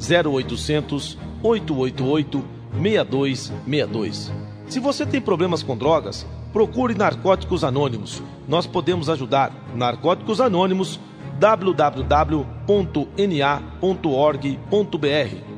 0800 0.00 1.16
888 1.40 2.44
6262. 2.72 4.32
Se 4.66 4.80
você 4.80 5.06
tem 5.06 5.20
problemas 5.20 5.62
com 5.62 5.76
drogas, 5.76 6.26
procure 6.52 6.92
Narcóticos 6.92 7.62
Anônimos. 7.62 8.20
Nós 8.48 8.66
podemos 8.66 9.08
ajudar. 9.08 9.52
Narcóticos 9.76 10.40
Anônimos 10.40 10.98
www.na.org.br 11.38 12.48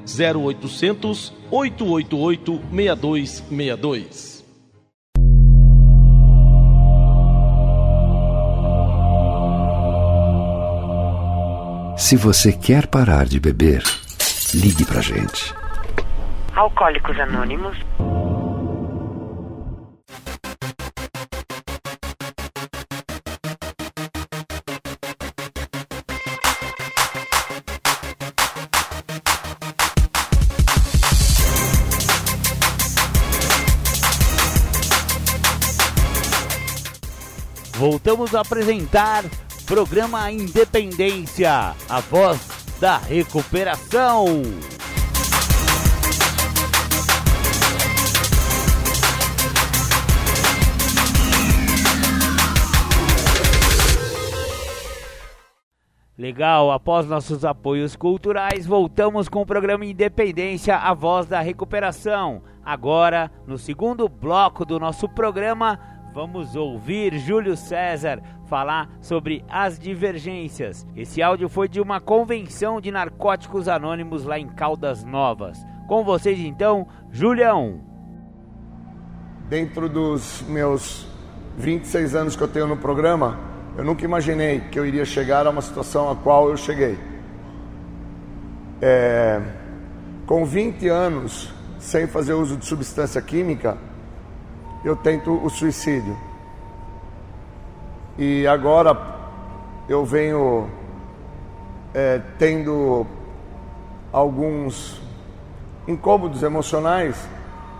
0800 0.04 1.32
888 1.50 2.60
6262. 2.70 4.29
Se 12.00 12.16
você 12.16 12.50
quer 12.50 12.86
parar 12.86 13.26
de 13.26 13.38
beber, 13.38 13.84
ligue 14.54 14.86
pra 14.86 15.02
gente. 15.02 15.54
Alcoólicos 16.56 17.20
Anônimos 17.20 17.76
Voltamos 37.74 38.34
a 38.34 38.40
apresentar 38.40 39.24
programa 39.70 40.32
Independência, 40.32 41.76
a 41.88 42.00
voz 42.00 42.40
da 42.80 42.98
recuperação. 42.98 44.42
Legal, 56.18 56.72
após 56.72 57.06
nossos 57.06 57.44
apoios 57.44 57.94
culturais, 57.94 58.66
voltamos 58.66 59.28
com 59.28 59.40
o 59.40 59.46
programa 59.46 59.86
Independência, 59.86 60.76
a 60.78 60.92
voz 60.92 61.28
da 61.28 61.40
recuperação. 61.40 62.42
Agora, 62.64 63.30
no 63.46 63.56
segundo 63.56 64.08
bloco 64.08 64.64
do 64.64 64.80
nosso 64.80 65.08
programa, 65.08 65.78
vamos 66.12 66.56
ouvir 66.56 67.18
Júlio 67.18 67.56
César 67.56 68.20
falar 68.46 68.88
sobre 69.00 69.44
as 69.48 69.78
divergências. 69.78 70.86
Esse 70.96 71.22
áudio 71.22 71.48
foi 71.48 71.68
de 71.68 71.80
uma 71.80 72.00
convenção 72.00 72.80
de 72.80 72.90
narcóticos 72.90 73.68
anônimos 73.68 74.24
lá 74.24 74.38
em 74.38 74.48
Caldas 74.48 75.04
Novas. 75.04 75.64
Com 75.86 76.04
vocês 76.04 76.38
então, 76.38 76.86
Julião. 77.10 77.80
Dentro 79.48 79.88
dos 79.88 80.42
meus 80.42 81.06
26 81.58 82.14
anos 82.14 82.36
que 82.36 82.42
eu 82.42 82.48
tenho 82.48 82.66
no 82.66 82.76
programa, 82.76 83.38
eu 83.76 83.84
nunca 83.84 84.04
imaginei 84.04 84.60
que 84.60 84.78
eu 84.78 84.86
iria 84.86 85.04
chegar 85.04 85.46
a 85.46 85.50
uma 85.50 85.62
situação 85.62 86.10
a 86.10 86.16
qual 86.16 86.48
eu 86.48 86.56
cheguei. 86.56 86.98
É, 88.82 89.40
com 90.26 90.44
20 90.44 90.88
anos 90.88 91.52
sem 91.78 92.06
fazer 92.06 92.34
uso 92.34 92.56
de 92.56 92.66
substância 92.66 93.20
química, 93.20 93.76
eu 94.84 94.96
tento 94.96 95.32
o 95.32 95.50
suicídio. 95.50 96.16
E 98.18 98.46
agora 98.46 98.96
eu 99.88 100.04
venho 100.04 100.68
é, 101.94 102.20
tendo 102.38 103.06
alguns 104.12 105.00
incômodos 105.86 106.42
emocionais 106.42 107.16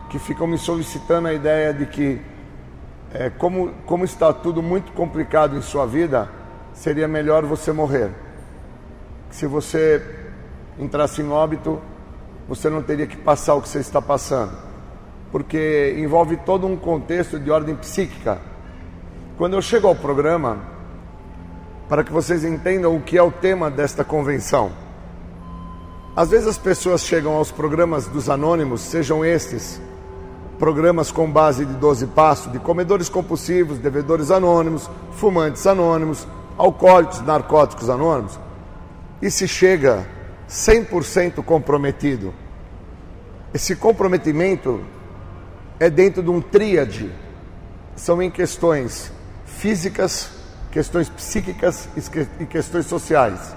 que 0.08 0.18
ficam 0.18 0.46
me 0.46 0.58
solicitando 0.58 1.28
a 1.28 1.32
ideia 1.32 1.72
de 1.72 1.86
que, 1.86 2.20
é, 3.14 3.30
como, 3.30 3.72
como 3.86 4.04
está 4.04 4.32
tudo 4.32 4.62
muito 4.62 4.92
complicado 4.92 5.56
em 5.56 5.62
sua 5.62 5.86
vida, 5.86 6.28
seria 6.74 7.06
melhor 7.06 7.44
você 7.44 7.72
morrer. 7.72 8.10
Se 9.30 9.46
você 9.46 10.02
entrasse 10.78 11.22
em 11.22 11.30
óbito, 11.30 11.80
você 12.48 12.68
não 12.68 12.82
teria 12.82 13.06
que 13.06 13.16
passar 13.16 13.54
o 13.54 13.62
que 13.62 13.68
você 13.68 13.78
está 13.78 14.02
passando, 14.02 14.52
porque 15.30 15.94
envolve 15.98 16.36
todo 16.38 16.66
um 16.66 16.76
contexto 16.76 17.38
de 17.38 17.50
ordem 17.50 17.74
psíquica. 17.76 18.38
Quando 19.38 19.54
eu 19.54 19.62
chego 19.62 19.88
ao 19.88 19.94
programa, 19.94 20.58
para 21.88 22.04
que 22.04 22.12
vocês 22.12 22.44
entendam 22.44 22.94
o 22.94 23.00
que 23.00 23.18
é 23.18 23.22
o 23.22 23.30
tema 23.30 23.70
desta 23.70 24.04
convenção. 24.04 24.70
Às 26.14 26.30
vezes 26.30 26.46
as 26.46 26.58
pessoas 26.58 27.04
chegam 27.04 27.32
aos 27.32 27.50
programas 27.50 28.06
dos 28.06 28.28
anônimos, 28.28 28.80
sejam 28.80 29.24
estes 29.24 29.80
programas 30.58 31.10
com 31.10 31.30
base 31.30 31.64
de 31.64 31.72
12 31.72 32.08
passos, 32.08 32.52
de 32.52 32.58
comedores 32.58 33.08
compulsivos, 33.08 33.78
devedores 33.78 34.30
anônimos, 34.30 34.90
fumantes 35.12 35.66
anônimos, 35.66 36.28
alcoólicos, 36.58 37.22
narcóticos 37.22 37.88
anônimos, 37.88 38.38
e 39.22 39.30
se 39.30 39.48
chega 39.48 40.06
100% 40.48 41.42
comprometido. 41.42 42.34
Esse 43.54 43.74
comprometimento 43.74 44.80
é 45.80 45.88
dentro 45.88 46.22
de 46.22 46.28
um 46.28 46.42
tríade. 46.42 47.10
São 47.96 48.22
em 48.22 48.30
questões 48.30 49.10
físicas, 49.46 50.30
questões 50.70 51.08
psíquicas 51.08 51.88
e 52.38 52.44
questões 52.44 52.84
sociais. 52.84 53.56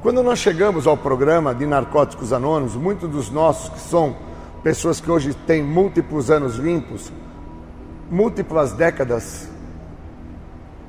Quando 0.00 0.22
nós 0.22 0.38
chegamos 0.38 0.86
ao 0.86 0.96
programa 0.96 1.54
de 1.54 1.66
Narcóticos 1.66 2.32
Anônimos, 2.32 2.76
muitos 2.76 3.10
dos 3.10 3.28
nossos 3.28 3.68
que 3.70 3.80
são 3.80 4.16
pessoas 4.62 5.00
que 5.00 5.10
hoje 5.10 5.34
têm 5.34 5.62
múltiplos 5.62 6.30
anos 6.30 6.56
limpos, 6.56 7.12
múltiplas 8.10 8.72
décadas, 8.72 9.48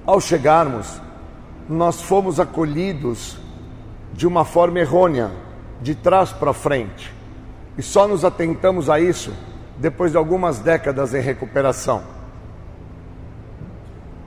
ao 0.05 0.21
chegarmos, 0.21 1.01
nós 1.67 2.01
fomos 2.01 2.39
acolhidos 2.39 3.37
de 4.13 4.27
uma 4.27 4.45
forma 4.45 4.79
errônea, 4.79 5.31
de 5.81 5.95
trás 5.95 6.31
para 6.31 6.53
frente. 6.53 7.13
E 7.77 7.81
só 7.81 8.07
nos 8.07 8.23
atentamos 8.23 8.89
a 8.89 8.99
isso 8.99 9.33
depois 9.81 10.11
de 10.11 10.17
algumas 10.17 10.59
décadas 10.59 11.13
em 11.13 11.19
recuperação. 11.19 12.03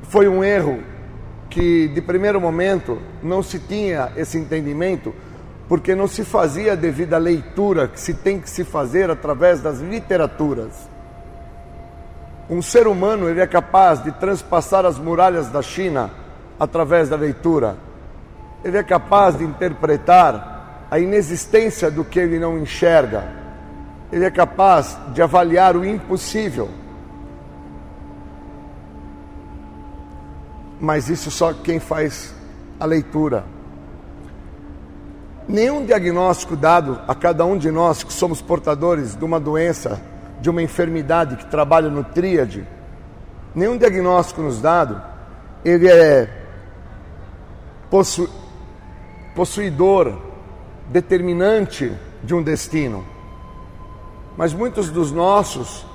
Foi 0.02 0.28
um 0.28 0.44
erro 0.44 0.82
que, 1.48 1.88
de 1.88 2.02
primeiro 2.02 2.38
momento, 2.40 3.00
não 3.22 3.42
se 3.42 3.58
tinha 3.58 4.12
esse 4.16 4.36
entendimento, 4.36 5.14
porque 5.68 5.94
não 5.94 6.06
se 6.06 6.24
fazia 6.24 6.72
a 6.72 6.76
devida 6.76 7.16
leitura 7.16 7.88
que 7.88 7.98
se 7.98 8.12
tem 8.12 8.38
que 8.38 8.50
se 8.50 8.64
fazer 8.64 9.10
através 9.10 9.60
das 9.60 9.78
literaturas. 9.78 10.90
Um 12.50 12.60
ser 12.60 12.86
humano 12.86 13.30
ele 13.30 13.40
é 13.40 13.46
capaz 13.46 14.02
de 14.04 14.12
transpassar 14.12 14.84
as 14.84 14.98
muralhas 14.98 15.48
da 15.48 15.62
China 15.62 16.10
através 16.60 17.08
da 17.08 17.16
leitura 17.16 17.76
ele 18.64 18.78
é 18.78 18.82
capaz 18.82 19.36
de 19.36 19.44
interpretar 19.44 20.86
a 20.90 20.98
inexistência 20.98 21.90
do 21.90 22.02
que 22.02 22.18
ele 22.18 22.38
não 22.38 22.58
enxerga. 22.58 23.43
Ele 24.14 24.24
é 24.24 24.30
capaz 24.30 24.96
de 25.12 25.20
avaliar 25.20 25.76
o 25.76 25.84
impossível. 25.84 26.70
Mas 30.80 31.08
isso 31.08 31.32
só 31.32 31.52
quem 31.52 31.80
faz 31.80 32.32
a 32.78 32.84
leitura. 32.84 33.44
Nenhum 35.48 35.84
diagnóstico 35.84 36.54
dado 36.54 37.00
a 37.08 37.14
cada 37.16 37.44
um 37.44 37.58
de 37.58 37.72
nós 37.72 38.04
que 38.04 38.12
somos 38.12 38.40
portadores 38.40 39.16
de 39.16 39.24
uma 39.24 39.40
doença, 39.40 40.00
de 40.40 40.48
uma 40.48 40.62
enfermidade 40.62 41.34
que 41.34 41.46
trabalha 41.46 41.90
no 41.90 42.04
tríade, 42.04 42.64
nenhum 43.52 43.76
diagnóstico 43.76 44.42
nos 44.42 44.60
dado, 44.60 45.02
ele 45.64 45.88
é 45.88 46.28
possu 47.90 48.30
possuidor, 49.34 50.16
determinante 50.92 51.92
de 52.22 52.32
um 52.32 52.44
destino. 52.44 53.13
Mas 54.36 54.52
muitos 54.52 54.90
dos 54.90 55.12
nossos, 55.12 55.86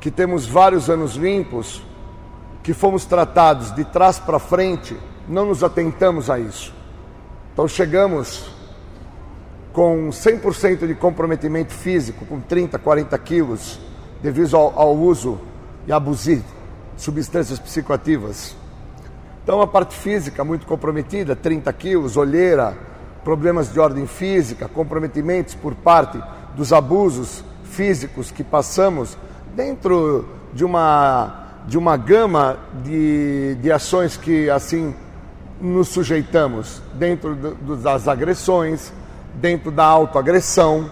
que 0.00 0.10
temos 0.10 0.46
vários 0.46 0.90
anos 0.90 1.14
limpos, 1.14 1.82
que 2.62 2.74
fomos 2.74 3.04
tratados 3.04 3.74
de 3.74 3.84
trás 3.84 4.18
para 4.18 4.38
frente, 4.38 4.96
não 5.28 5.46
nos 5.46 5.62
atentamos 5.62 6.28
a 6.28 6.38
isso. 6.38 6.74
Então 7.52 7.68
chegamos 7.68 8.50
com 9.72 10.08
100% 10.08 10.86
de 10.86 10.94
comprometimento 10.94 11.72
físico, 11.72 12.26
com 12.26 12.40
30, 12.40 12.78
40 12.78 13.16
quilos, 13.18 13.78
devido 14.22 14.56
ao, 14.56 14.78
ao 14.78 14.96
uso 14.96 15.38
e 15.86 15.92
abuso 15.92 16.36
de 16.36 16.44
substâncias 16.96 17.58
psicoativas. 17.58 18.56
Então, 19.42 19.62
a 19.62 19.66
parte 19.66 19.94
física 19.94 20.44
muito 20.44 20.66
comprometida, 20.66 21.34
30 21.34 21.72
quilos, 21.72 22.16
olheira, 22.16 22.76
problemas 23.24 23.72
de 23.72 23.80
ordem 23.80 24.06
física, 24.06 24.68
comprometimentos 24.68 25.54
por 25.54 25.74
parte 25.74 26.20
dos 26.54 26.72
abusos 26.72 27.42
físicos 27.78 28.32
que 28.32 28.42
passamos 28.42 29.16
dentro 29.54 30.26
de 30.52 30.64
uma, 30.64 31.46
de 31.68 31.78
uma 31.78 31.96
gama 31.96 32.58
de, 32.82 33.54
de 33.62 33.70
ações 33.70 34.16
que 34.16 34.50
assim 34.50 34.92
nos 35.60 35.86
sujeitamos, 35.86 36.82
dentro 36.94 37.36
do, 37.36 37.76
das 37.76 38.08
agressões, 38.08 38.92
dentro 39.34 39.70
da 39.70 39.84
autoagressão, 39.84 40.90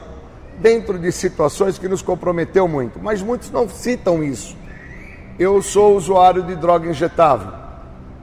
dentro 0.61 0.97
de 0.97 1.11
situações 1.11 1.77
que 1.77 1.89
nos 1.89 2.03
comprometeu 2.03 2.69
muito. 2.69 3.01
Mas 3.03 3.21
muitos 3.21 3.51
não 3.51 3.69
citam 3.69 4.23
isso. 4.23 4.57
Eu 5.41 5.61
sou 5.63 5.97
usuário 5.97 6.45
de 6.45 6.55
droga 6.55 6.89
injetável. 6.89 7.53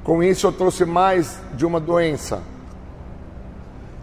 Com 0.05 0.23
isso, 0.23 0.47
eu 0.47 0.53
trouxe 0.53 0.85
mais 0.85 1.37
de 1.53 1.65
uma 1.65 1.81
doença. 1.81 2.41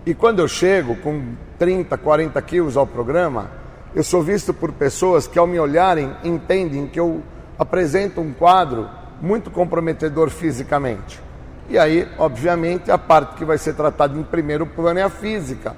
E 0.04 0.12
quando 0.12 0.40
eu 0.40 0.48
chego 0.48 0.96
com 0.96 1.32
30, 1.58 1.96
40 1.96 2.42
quilos 2.42 2.76
ao 2.76 2.86
programa, 2.86 3.59
eu 3.94 4.04
sou 4.04 4.22
visto 4.22 4.54
por 4.54 4.72
pessoas 4.72 5.26
que, 5.26 5.38
ao 5.38 5.46
me 5.46 5.58
olharem, 5.58 6.14
entendem 6.22 6.86
que 6.86 7.00
eu 7.00 7.22
apresento 7.58 8.20
um 8.20 8.32
quadro 8.32 8.88
muito 9.20 9.50
comprometedor 9.50 10.30
fisicamente. 10.30 11.20
E 11.68 11.78
aí, 11.78 12.08
obviamente, 12.18 12.90
a 12.90 12.98
parte 12.98 13.36
que 13.36 13.44
vai 13.44 13.58
ser 13.58 13.74
tratada 13.74 14.18
em 14.18 14.22
primeiro 14.22 14.66
plano 14.66 14.98
é 14.98 15.02
a 15.02 15.10
física. 15.10 15.76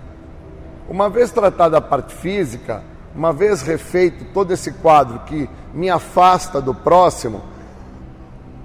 Uma 0.89 1.09
vez 1.09 1.31
tratada 1.31 1.79
a 1.79 1.81
parte 1.81 2.15
física, 2.15 2.83
uma 3.15 3.33
vez 3.33 3.63
refeito 3.63 4.25
todo 4.33 4.53
esse 4.53 4.73
quadro 4.73 5.21
que 5.21 5.49
me 5.75 5.91
afasta 5.91 6.61
do 6.61 6.75
próximo, 6.75 7.43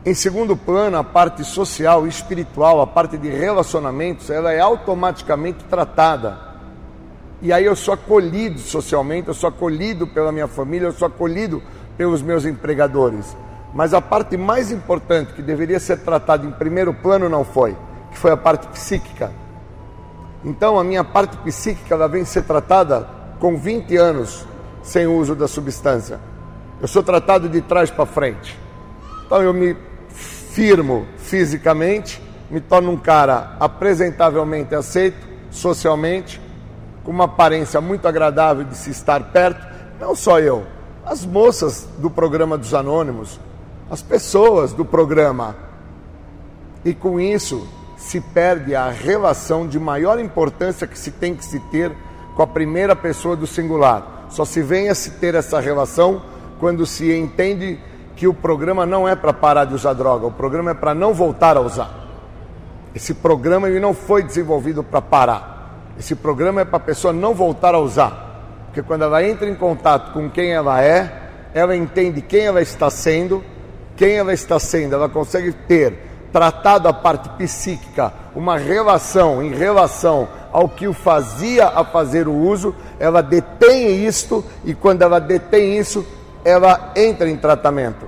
em 0.07 0.13
segundo 0.13 0.55
plano, 0.55 0.97
a 0.97 1.03
parte 1.03 1.43
social 1.43 2.05
e 2.05 2.09
espiritual, 2.09 2.79
a 2.79 2.87
parte 2.87 3.17
de 3.17 3.27
relacionamentos, 3.27 4.29
ela 4.29 4.53
é 4.53 4.59
automaticamente 4.61 5.65
tratada. 5.65 6.46
E 7.41 7.53
aí 7.53 7.65
eu 7.65 7.75
sou 7.75 7.93
acolhido 7.93 8.59
socialmente, 8.59 9.27
eu 9.27 9.33
sou 9.33 9.49
acolhido 9.49 10.07
pela 10.07 10.31
minha 10.31 10.47
família, 10.47 10.87
eu 10.87 10.91
sou 10.91 11.07
acolhido 11.07 11.61
pelos 11.95 12.21
meus 12.21 12.45
empregadores. 12.45 13.37
Mas 13.73 13.93
a 13.93 14.01
parte 14.01 14.35
mais 14.37 14.71
importante 14.71 15.33
que 15.33 15.41
deveria 15.41 15.79
ser 15.79 15.99
tratada 15.99 16.45
em 16.45 16.51
primeiro 16.51 16.93
plano 16.93 17.29
não 17.29 17.43
foi, 17.43 17.77
que 18.11 18.17
foi 18.17 18.31
a 18.31 18.37
parte 18.37 18.67
psíquica. 18.69 19.31
Então 20.43 20.79
a 20.79 20.83
minha 20.83 21.03
parte 21.03 21.37
psíquica 21.37 21.93
ela 21.93 22.07
vem 22.07 22.25
ser 22.25 22.43
tratada 22.43 23.07
com 23.39 23.57
20 23.57 23.95
anos 23.97 24.45
sem 24.81 25.05
uso 25.05 25.35
da 25.35 25.47
substância. 25.47 26.19
Eu 26.81 26.87
sou 26.87 27.03
tratado 27.03 27.47
de 27.49 27.61
trás 27.61 27.91
para 27.91 28.05
frente. 28.05 28.57
Então 29.25 29.43
eu 29.43 29.53
me 29.53 29.75
firmo 30.09 31.05
fisicamente, 31.17 32.19
me 32.49 32.59
torno 32.59 32.91
um 32.91 32.97
cara 32.97 33.57
apresentavelmente 33.59 34.73
aceito 34.73 35.27
socialmente, 35.51 36.41
com 37.07 37.11
uma 37.11 37.23
aparência 37.23 37.79
muito 37.79 38.05
agradável 38.05 38.65
de 38.65 38.75
se 38.75 38.89
estar 38.89 39.31
perto. 39.31 39.65
Não 39.97 40.13
só 40.13 40.41
eu, 40.41 40.65
as 41.05 41.25
moças 41.25 41.87
do 41.99 42.09
programa 42.09 42.57
dos 42.57 42.73
Anônimos, 42.73 43.39
as 43.89 44.01
pessoas 44.01 44.73
do 44.73 44.83
programa. 44.83 45.55
E 46.83 46.93
com 46.93 47.17
isso 47.17 47.65
se 47.95 48.19
perde 48.19 48.75
a 48.75 48.89
relação 48.89 49.65
de 49.65 49.79
maior 49.79 50.19
importância 50.19 50.85
que 50.85 50.99
se 50.99 51.11
tem 51.11 51.33
que 51.33 51.45
se 51.45 51.61
ter 51.71 51.95
com 52.35 52.43
a 52.43 52.47
primeira 52.47 52.93
pessoa 52.93 53.37
do 53.37 53.47
singular. 53.47 54.25
Só 54.27 54.43
se 54.43 54.61
vem 54.61 54.89
a 54.89 54.95
se 54.95 55.11
ter 55.11 55.33
essa 55.33 55.61
relação 55.61 56.21
quando 56.59 56.85
se 56.85 57.09
entende 57.15 57.79
que 58.17 58.27
o 58.27 58.33
programa 58.33 58.85
não 58.85 59.07
é 59.07 59.15
para 59.15 59.31
parar 59.31 59.63
de 59.63 59.73
usar 59.73 59.93
droga, 59.93 60.27
o 60.27 60.31
programa 60.31 60.71
é 60.71 60.73
para 60.73 60.93
não 60.93 61.13
voltar 61.13 61.55
a 61.55 61.61
usar. 61.61 61.89
Esse 62.93 63.13
programa 63.13 63.69
ele 63.69 63.79
não 63.79 63.93
foi 63.93 64.23
desenvolvido 64.23 64.83
para 64.83 65.01
parar. 65.01 65.56
Esse 65.97 66.15
programa 66.15 66.61
é 66.61 66.65
para 66.65 66.77
a 66.77 66.81
pessoa 66.81 67.11
não 67.11 67.33
voltar 67.33 67.73
a 67.73 67.79
usar. 67.79 68.65
Porque 68.65 68.81
quando 68.83 69.03
ela 69.03 69.23
entra 69.23 69.49
em 69.49 69.55
contato 69.55 70.13
com 70.13 70.29
quem 70.29 70.51
ela 70.51 70.83
é, 70.83 71.29
ela 71.53 71.75
entende 71.75 72.21
quem 72.21 72.45
ela 72.45 72.61
está 72.61 72.89
sendo, 72.89 73.43
quem 73.95 74.13
ela 74.13 74.33
está 74.33 74.59
sendo, 74.59 74.93
ela 74.93 75.09
consegue 75.09 75.51
ter 75.51 76.07
tratado 76.31 76.87
a 76.87 76.93
parte 76.93 77.29
psíquica, 77.29 78.13
uma 78.35 78.57
relação 78.57 79.41
em 79.41 79.53
relação 79.55 80.27
ao 80.51 80.69
que 80.69 80.87
o 80.87 80.93
fazia 80.93 81.67
a 81.67 81.83
fazer 81.83 82.27
o 82.27 82.33
uso, 82.33 82.75
ela 82.99 83.23
detém 83.23 84.05
isto 84.05 84.43
e 84.63 84.75
quando 84.75 85.01
ela 85.01 85.19
detém 85.19 85.77
isso, 85.77 86.05
ela 86.45 86.91
entra 86.95 87.29
em 87.29 87.37
tratamento. 87.37 88.07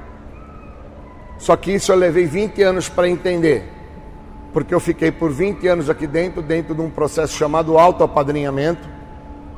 Só 1.40 1.56
que 1.56 1.72
isso 1.72 1.92
eu 1.92 1.96
levei 1.96 2.26
20 2.26 2.62
anos 2.62 2.90
para 2.90 3.10
entender, 3.10 3.64
porque 4.54 4.74
eu 4.74 4.80
fiquei 4.80 5.12
por 5.12 5.32
20 5.32 5.68
anos 5.68 5.90
aqui 5.90 6.08
dentro, 6.08 6.42
dentro 6.42 6.74
de 6.74 6.82
um 6.82 6.90
processo 6.90 7.36
chamado 7.36 7.78
autoapadrinhamento, 7.78 8.88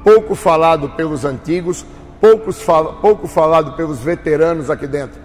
pouco 0.03 0.35
falado 0.35 0.89
pelos 0.89 1.23
antigos, 1.25 1.85
poucos 2.19 2.61
fal 2.61 2.99
pouco 3.01 3.27
falado 3.27 3.73
pelos 3.75 3.99
veteranos 3.99 4.69
aqui 4.69 4.87
dentro. 4.87 5.19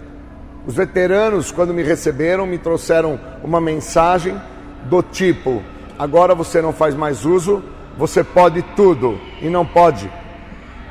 Os 0.65 0.75
veteranos, 0.75 1.51
quando 1.51 1.73
me 1.73 1.83
receberam, 1.83 2.45
me 2.45 2.57
trouxeram 2.57 3.19
uma 3.43 3.61
mensagem 3.61 4.39
do 4.85 5.01
tipo: 5.01 5.61
agora 5.97 6.35
você 6.35 6.61
não 6.61 6.73
faz 6.73 6.95
mais 6.95 7.25
uso, 7.25 7.63
você 7.97 8.23
pode 8.23 8.61
tudo 8.75 9.19
e 9.41 9.49
não 9.49 9.65
pode. 9.65 10.11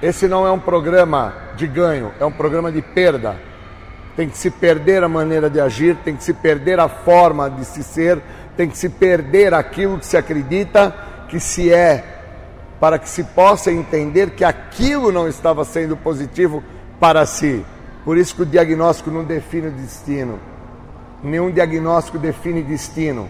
Esse 0.03 0.29
não 0.29 0.47
é 0.47 0.51
um 0.51 0.59
programa 0.59 1.35
de 1.57 1.67
ganho, 1.67 2.13
é 2.21 2.25
um 2.25 2.33
programa 2.33 2.71
de 2.71 2.83
perda. 2.83 3.37
Tem 4.15 4.29
que 4.29 4.39
se 4.39 4.51
perder 4.51 5.03
a 5.03 5.09
maneira 5.09 5.51
de 5.51 5.61
agir, 5.61 5.97
tem 5.97 6.17
que 6.17 6.25
se 6.25 6.33
perder 6.33 6.81
a 6.81 6.89
forma 6.89 7.51
de 7.51 7.65
se 7.65 7.83
ser, 7.83 8.19
tem 8.57 8.69
que 8.69 8.79
se 8.79 8.89
perder 8.89 9.53
aquilo 9.53 9.99
que 9.99 10.07
se 10.07 10.17
acredita 10.17 10.95
que 11.29 11.39
se 11.39 11.73
é, 11.73 12.05
para 12.81 12.99
que 12.99 13.09
se 13.09 13.23
possa 13.25 13.71
entender 13.71 14.31
que 14.31 14.45
aquilo 14.45 15.13
não 15.13 15.29
estava 15.29 15.65
sendo 15.65 15.97
positivo 15.97 16.63
para 16.99 17.27
si. 17.27 17.65
Por 18.05 18.17
isso 18.17 18.35
que 18.35 18.43
o 18.43 18.47
diagnóstico 18.47 19.11
não 19.11 19.25
define 19.25 19.69
o 19.69 19.73
destino. 19.73 20.39
Nenhum 21.23 21.51
diagnóstico 21.51 22.19
define 22.19 22.63
destino. 22.63 23.29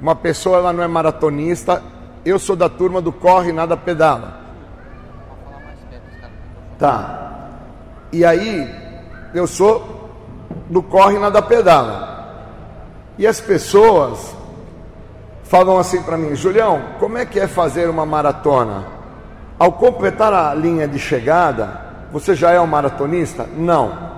Uma 0.00 0.14
pessoa 0.14 0.58
ela 0.58 0.72
não 0.72 0.82
é 0.82 0.88
maratonista. 0.88 1.82
Eu 2.24 2.38
sou 2.38 2.56
da 2.56 2.68
turma 2.68 3.00
do 3.00 3.12
corre 3.12 3.52
nada 3.52 3.76
pedala. 3.76 4.40
Tá. 6.78 7.50
E 8.12 8.24
aí 8.24 8.68
eu 9.34 9.46
sou 9.46 10.08
do 10.70 10.82
corre 10.82 11.18
nada 11.18 11.42
pedala. 11.42 12.08
E 13.18 13.26
as 13.26 13.40
pessoas 13.40 14.37
falam 15.48 15.78
assim 15.78 16.02
para 16.02 16.16
mim, 16.16 16.34
Julião, 16.34 16.80
como 16.98 17.18
é 17.18 17.26
que 17.26 17.40
é 17.40 17.46
fazer 17.46 17.88
uma 17.90 18.06
maratona? 18.06 18.86
Ao 19.58 19.72
completar 19.72 20.32
a 20.32 20.54
linha 20.54 20.86
de 20.86 20.98
chegada, 20.98 21.88
você 22.12 22.34
já 22.34 22.52
é 22.52 22.60
um 22.60 22.66
maratonista? 22.66 23.46
Não. 23.56 24.08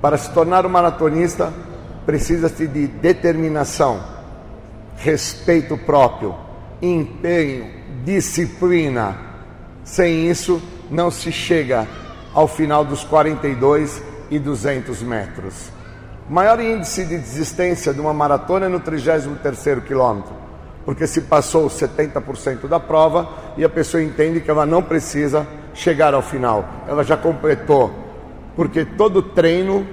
Para 0.00 0.16
se 0.16 0.30
tornar 0.32 0.64
um 0.64 0.68
maratonista, 0.68 1.52
precisa-se 2.06 2.66
de 2.66 2.86
determinação, 2.86 4.00
respeito 4.96 5.76
próprio, 5.76 6.34
empenho, 6.80 7.70
disciplina. 8.04 9.16
Sem 9.84 10.28
isso, 10.28 10.62
não 10.90 11.10
se 11.10 11.32
chega 11.32 11.86
ao 12.34 12.46
final 12.46 12.84
dos 12.84 13.04
42 13.04 14.02
e 14.30 14.38
200 14.38 15.02
metros. 15.02 15.70
O 16.28 16.32
maior 16.32 16.60
índice 16.60 17.04
de 17.04 17.18
desistência 17.18 17.92
de 17.92 18.00
uma 18.00 18.14
maratona 18.14 18.66
é 18.66 18.68
no 18.68 18.80
33º 18.80 19.82
quilômetro, 19.82 20.34
porque 20.84 21.06
se 21.06 21.22
passou 21.22 21.66
70% 21.68 22.66
da 22.68 22.80
prova 22.80 23.28
e 23.56 23.64
a 23.64 23.68
pessoa 23.68 24.02
entende 24.02 24.40
que 24.40 24.50
ela 24.50 24.66
não 24.66 24.82
precisa 24.82 25.46
chegar 25.74 26.14
ao 26.14 26.22
final. 26.22 26.64
Ela 26.88 27.04
já 27.04 27.16
completou, 27.16 27.90
porque 28.56 28.84
todo 28.84 29.22
treino 29.22 29.86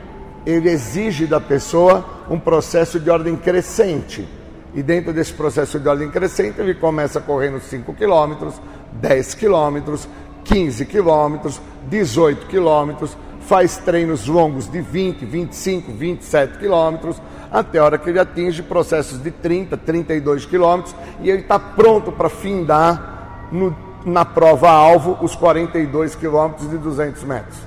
ele 0.45 0.69
exige 0.69 1.25
da 1.25 1.39
pessoa 1.39 2.05
um 2.29 2.39
processo 2.39 2.99
de 2.99 3.09
ordem 3.09 3.35
crescente. 3.35 4.27
E 4.73 4.83
dentro 4.83 5.11
desse 5.11 5.33
processo 5.33 5.79
de 5.79 5.87
ordem 5.87 6.09
crescente, 6.09 6.61
ele 6.61 6.75
começa 6.75 7.19
correndo 7.19 7.59
5 7.59 7.93
quilômetros, 7.93 8.61
10 8.93 9.33
quilômetros, 9.33 10.07
15 10.43 10.85
quilômetros, 10.85 11.61
18 11.89 12.45
quilômetros, 12.47 13.17
faz 13.41 13.77
treinos 13.77 14.27
longos 14.27 14.71
de 14.71 14.79
20, 14.79 15.25
25, 15.25 15.91
27 15.91 16.59
quilômetros, 16.59 17.19
até 17.51 17.79
a 17.79 17.83
hora 17.83 17.97
que 17.97 18.09
ele 18.09 18.19
atinge 18.19 18.61
processos 18.61 19.21
de 19.21 19.31
30, 19.31 19.77
32 19.77 20.45
quilômetros 20.45 20.95
e 21.21 21.29
ele 21.29 21.41
está 21.41 21.57
pronto 21.59 22.11
para 22.11 22.29
findar 22.29 23.47
no 23.51 23.75
na 24.05 24.23
prova-alvo 24.25 25.17
os 25.21 25.35
42 25.35 26.15
quilômetros 26.15 26.69
de 26.69 26.77
200 26.77 27.23
metros. 27.23 27.57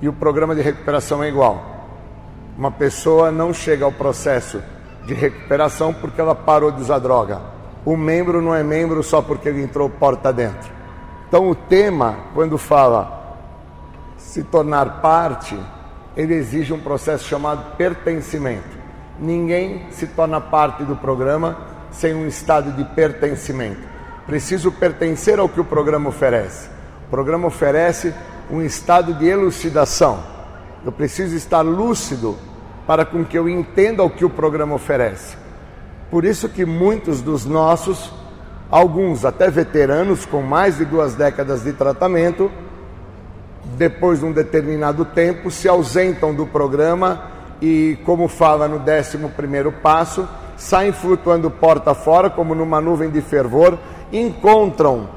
E 0.00 0.08
o 0.08 0.12
programa 0.12 0.54
de 0.54 0.62
recuperação 0.62 1.22
é 1.22 1.28
igual. 1.28 1.86
Uma 2.56 2.70
pessoa 2.70 3.30
não 3.30 3.52
chega 3.52 3.84
ao 3.84 3.92
processo 3.92 4.62
de 5.06 5.14
recuperação 5.14 5.92
porque 5.92 6.20
ela 6.20 6.34
parou 6.34 6.70
de 6.70 6.80
usar 6.80 6.98
droga. 6.98 7.40
O 7.84 7.96
membro 7.96 8.40
não 8.40 8.54
é 8.54 8.62
membro 8.62 9.02
só 9.02 9.20
porque 9.20 9.48
ele 9.48 9.62
entrou 9.62 9.88
porta 9.88 10.32
dentro. 10.32 10.72
Então 11.28 11.48
o 11.48 11.54
tema, 11.54 12.16
quando 12.34 12.56
fala 12.56 13.22
se 14.16 14.42
tornar 14.42 15.00
parte, 15.00 15.58
ele 16.16 16.34
exige 16.34 16.72
um 16.72 16.80
processo 16.80 17.24
chamado 17.24 17.76
pertencimento. 17.76 18.73
Ninguém 19.18 19.86
se 19.90 20.06
torna 20.06 20.40
parte 20.40 20.82
do 20.82 20.96
programa 20.96 21.56
sem 21.90 22.14
um 22.14 22.26
estado 22.26 22.72
de 22.72 22.84
pertencimento. 22.94 23.80
Preciso 24.26 24.72
pertencer 24.72 25.38
ao 25.38 25.48
que 25.48 25.60
o 25.60 25.64
programa 25.64 26.08
oferece. 26.08 26.68
O 27.06 27.10
programa 27.10 27.46
oferece 27.46 28.12
um 28.50 28.60
estado 28.62 29.14
de 29.14 29.26
elucidação. 29.26 30.22
Eu 30.84 30.90
preciso 30.90 31.36
estar 31.36 31.62
lúcido 31.62 32.36
para 32.86 33.04
com 33.04 33.24
que 33.24 33.38
eu 33.38 33.48
entenda 33.48 34.02
o 34.02 34.10
que 34.10 34.24
o 34.24 34.30
programa 34.30 34.74
oferece. 34.74 35.36
Por 36.10 36.24
isso 36.24 36.48
que 36.48 36.64
muitos 36.64 37.22
dos 37.22 37.44
nossos, 37.44 38.12
alguns 38.70 39.24
até 39.24 39.48
veteranos 39.48 40.26
com 40.26 40.42
mais 40.42 40.78
de 40.78 40.84
duas 40.84 41.14
décadas 41.14 41.62
de 41.62 41.72
tratamento, 41.72 42.50
depois 43.76 44.20
de 44.20 44.26
um 44.26 44.32
determinado 44.32 45.04
tempo 45.04 45.50
se 45.50 45.68
ausentam 45.68 46.34
do 46.34 46.46
programa 46.46 47.33
e, 47.60 47.98
como 48.04 48.28
fala 48.28 48.68
no 48.68 48.80
11 48.80 49.18
primeiro 49.36 49.72
passo, 49.72 50.28
saem 50.56 50.92
flutuando 50.92 51.50
porta 51.50 51.94
fora 51.94 52.30
como 52.30 52.54
numa 52.54 52.80
nuvem 52.80 53.10
de 53.10 53.20
fervor 53.20 53.78
encontram 54.12 55.08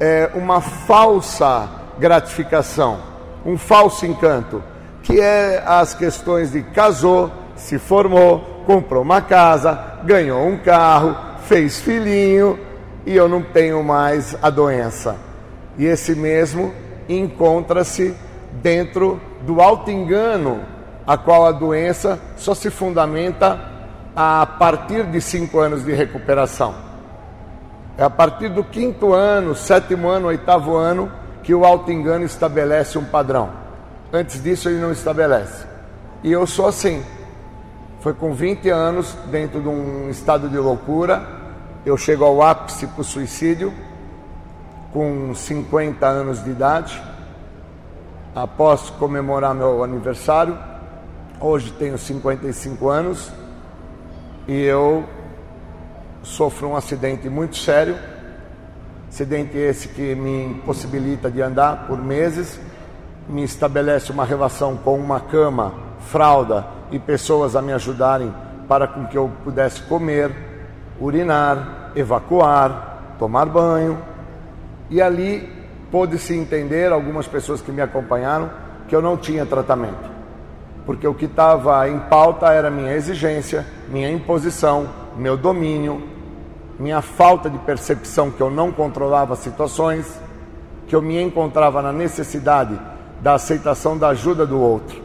é, 0.00 0.30
uma 0.34 0.60
falsa 0.60 1.68
gratificação, 1.98 2.98
um 3.44 3.56
falso 3.56 4.06
encanto, 4.06 4.62
que 5.02 5.20
é 5.20 5.62
as 5.66 5.94
questões 5.94 6.52
de 6.52 6.62
casou, 6.62 7.30
se 7.54 7.78
formou, 7.78 8.62
comprou 8.66 9.02
uma 9.02 9.20
casa, 9.20 9.78
ganhou 10.04 10.46
um 10.46 10.58
carro, 10.58 11.16
fez 11.46 11.80
filhinho 11.80 12.58
e 13.04 13.14
eu 13.14 13.28
não 13.28 13.42
tenho 13.42 13.82
mais 13.82 14.36
a 14.42 14.50
doença. 14.50 15.16
E 15.78 15.84
esse 15.84 16.14
mesmo 16.14 16.72
encontra-se 17.08 18.14
dentro 18.62 19.20
do 19.42 19.60
alto 19.60 19.90
engano, 19.90 20.60
a 21.06 21.16
qual 21.16 21.46
a 21.46 21.52
doença 21.52 22.18
só 22.36 22.54
se 22.54 22.70
fundamenta 22.70 23.58
a 24.14 24.46
partir 24.46 25.04
de 25.04 25.20
cinco 25.20 25.60
anos 25.60 25.84
de 25.84 25.92
recuperação. 25.92 26.74
É 27.98 28.02
a 28.02 28.10
partir 28.10 28.48
do 28.48 28.64
quinto 28.64 29.12
ano, 29.14 29.54
sétimo 29.54 30.08
ano, 30.08 30.28
oitavo 30.28 30.74
ano, 30.74 31.10
que 31.42 31.54
o 31.54 31.64
auto-engano 31.64 32.24
estabelece 32.24 32.98
um 32.98 33.04
padrão. 33.04 33.50
Antes 34.12 34.42
disso, 34.42 34.68
ele 34.68 34.80
não 34.80 34.92
estabelece. 34.92 35.66
E 36.22 36.32
eu 36.32 36.46
sou 36.46 36.66
assim. 36.66 37.02
Foi 38.00 38.12
com 38.12 38.34
20 38.34 38.68
anos, 38.68 39.16
dentro 39.30 39.60
de 39.60 39.68
um 39.68 40.10
estado 40.10 40.48
de 40.48 40.58
loucura, 40.58 41.22
eu 41.84 41.96
chego 41.96 42.24
ao 42.24 42.42
ápice 42.42 42.86
para 42.86 43.00
o 43.00 43.04
suicídio, 43.04 43.72
com 44.92 45.32
50 45.34 46.04
anos 46.04 46.42
de 46.42 46.50
idade, 46.50 47.00
após 48.34 48.90
comemorar 48.90 49.54
meu 49.54 49.84
aniversário. 49.84 50.58
Hoje 51.38 51.70
tenho 51.72 51.98
55 51.98 52.88
anos 52.88 53.30
e 54.48 54.58
eu 54.62 55.04
sofro 56.22 56.68
um 56.68 56.76
acidente 56.76 57.28
muito 57.28 57.56
sério, 57.56 57.94
acidente 59.06 59.54
esse 59.54 59.88
que 59.88 60.14
me 60.14 60.46
impossibilita 60.46 61.30
de 61.30 61.42
andar 61.42 61.86
por 61.86 62.02
meses, 62.02 62.58
me 63.28 63.44
estabelece 63.44 64.10
uma 64.10 64.24
relação 64.24 64.78
com 64.78 64.98
uma 64.98 65.20
cama, 65.20 65.74
fralda 66.08 66.64
e 66.90 66.98
pessoas 66.98 67.54
a 67.54 67.60
me 67.60 67.74
ajudarem 67.74 68.32
para 68.66 68.86
com 68.86 69.06
que 69.06 69.18
eu 69.18 69.30
pudesse 69.44 69.82
comer, 69.82 70.34
urinar, 70.98 71.92
evacuar, 71.94 73.16
tomar 73.18 73.44
banho. 73.44 73.98
E 74.88 75.02
ali 75.02 75.52
pôde-se 75.90 76.34
entender, 76.34 76.90
algumas 76.92 77.28
pessoas 77.28 77.60
que 77.60 77.70
me 77.70 77.82
acompanharam, 77.82 78.50
que 78.88 78.96
eu 78.96 79.02
não 79.02 79.18
tinha 79.18 79.44
tratamento. 79.44 80.15
Porque 80.86 81.06
o 81.06 81.12
que 81.12 81.26
estava 81.26 81.88
em 81.90 81.98
pauta 81.98 82.52
era 82.52 82.70
minha 82.70 82.94
exigência, 82.94 83.66
minha 83.88 84.10
imposição, 84.10 84.88
meu 85.16 85.36
domínio, 85.36 86.02
minha 86.78 87.02
falta 87.02 87.50
de 87.50 87.58
percepção 87.58 88.30
que 88.30 88.40
eu 88.40 88.50
não 88.50 88.70
controlava 88.70 89.34
situações, 89.34 90.06
que 90.86 90.94
eu 90.94 91.02
me 91.02 91.20
encontrava 91.20 91.82
na 91.82 91.92
necessidade 91.92 92.78
da 93.20 93.34
aceitação 93.34 93.98
da 93.98 94.08
ajuda 94.08 94.46
do 94.46 94.60
outro. 94.60 95.02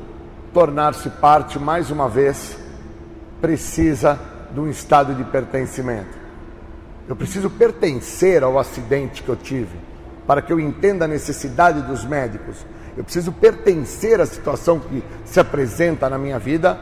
Tornar-se 0.53 1.09
parte, 1.09 1.57
mais 1.57 1.89
uma 1.89 2.07
vez, 2.07 2.57
precisa 3.41 4.19
de 4.53 4.59
um 4.59 4.69
estado 4.69 5.15
de 5.15 5.23
pertencimento. 5.23 6.19
Eu 7.07 7.15
preciso 7.15 7.49
pertencer 7.49 8.43
ao 8.43 8.59
acidente 8.59 9.23
que 9.23 9.29
eu 9.29 9.35
tive, 9.35 9.79
para 10.27 10.41
que 10.41 10.53
eu 10.53 10.59
entenda 10.59 11.05
a 11.05 11.07
necessidade 11.07 11.81
dos 11.81 12.05
médicos. 12.05 12.65
Eu 12.97 13.03
preciso 13.03 13.31
pertencer 13.31 14.19
à 14.19 14.25
situação 14.25 14.79
que 14.79 15.03
se 15.25 15.39
apresenta 15.39 16.09
na 16.09 16.17
minha 16.17 16.37
vida, 16.37 16.77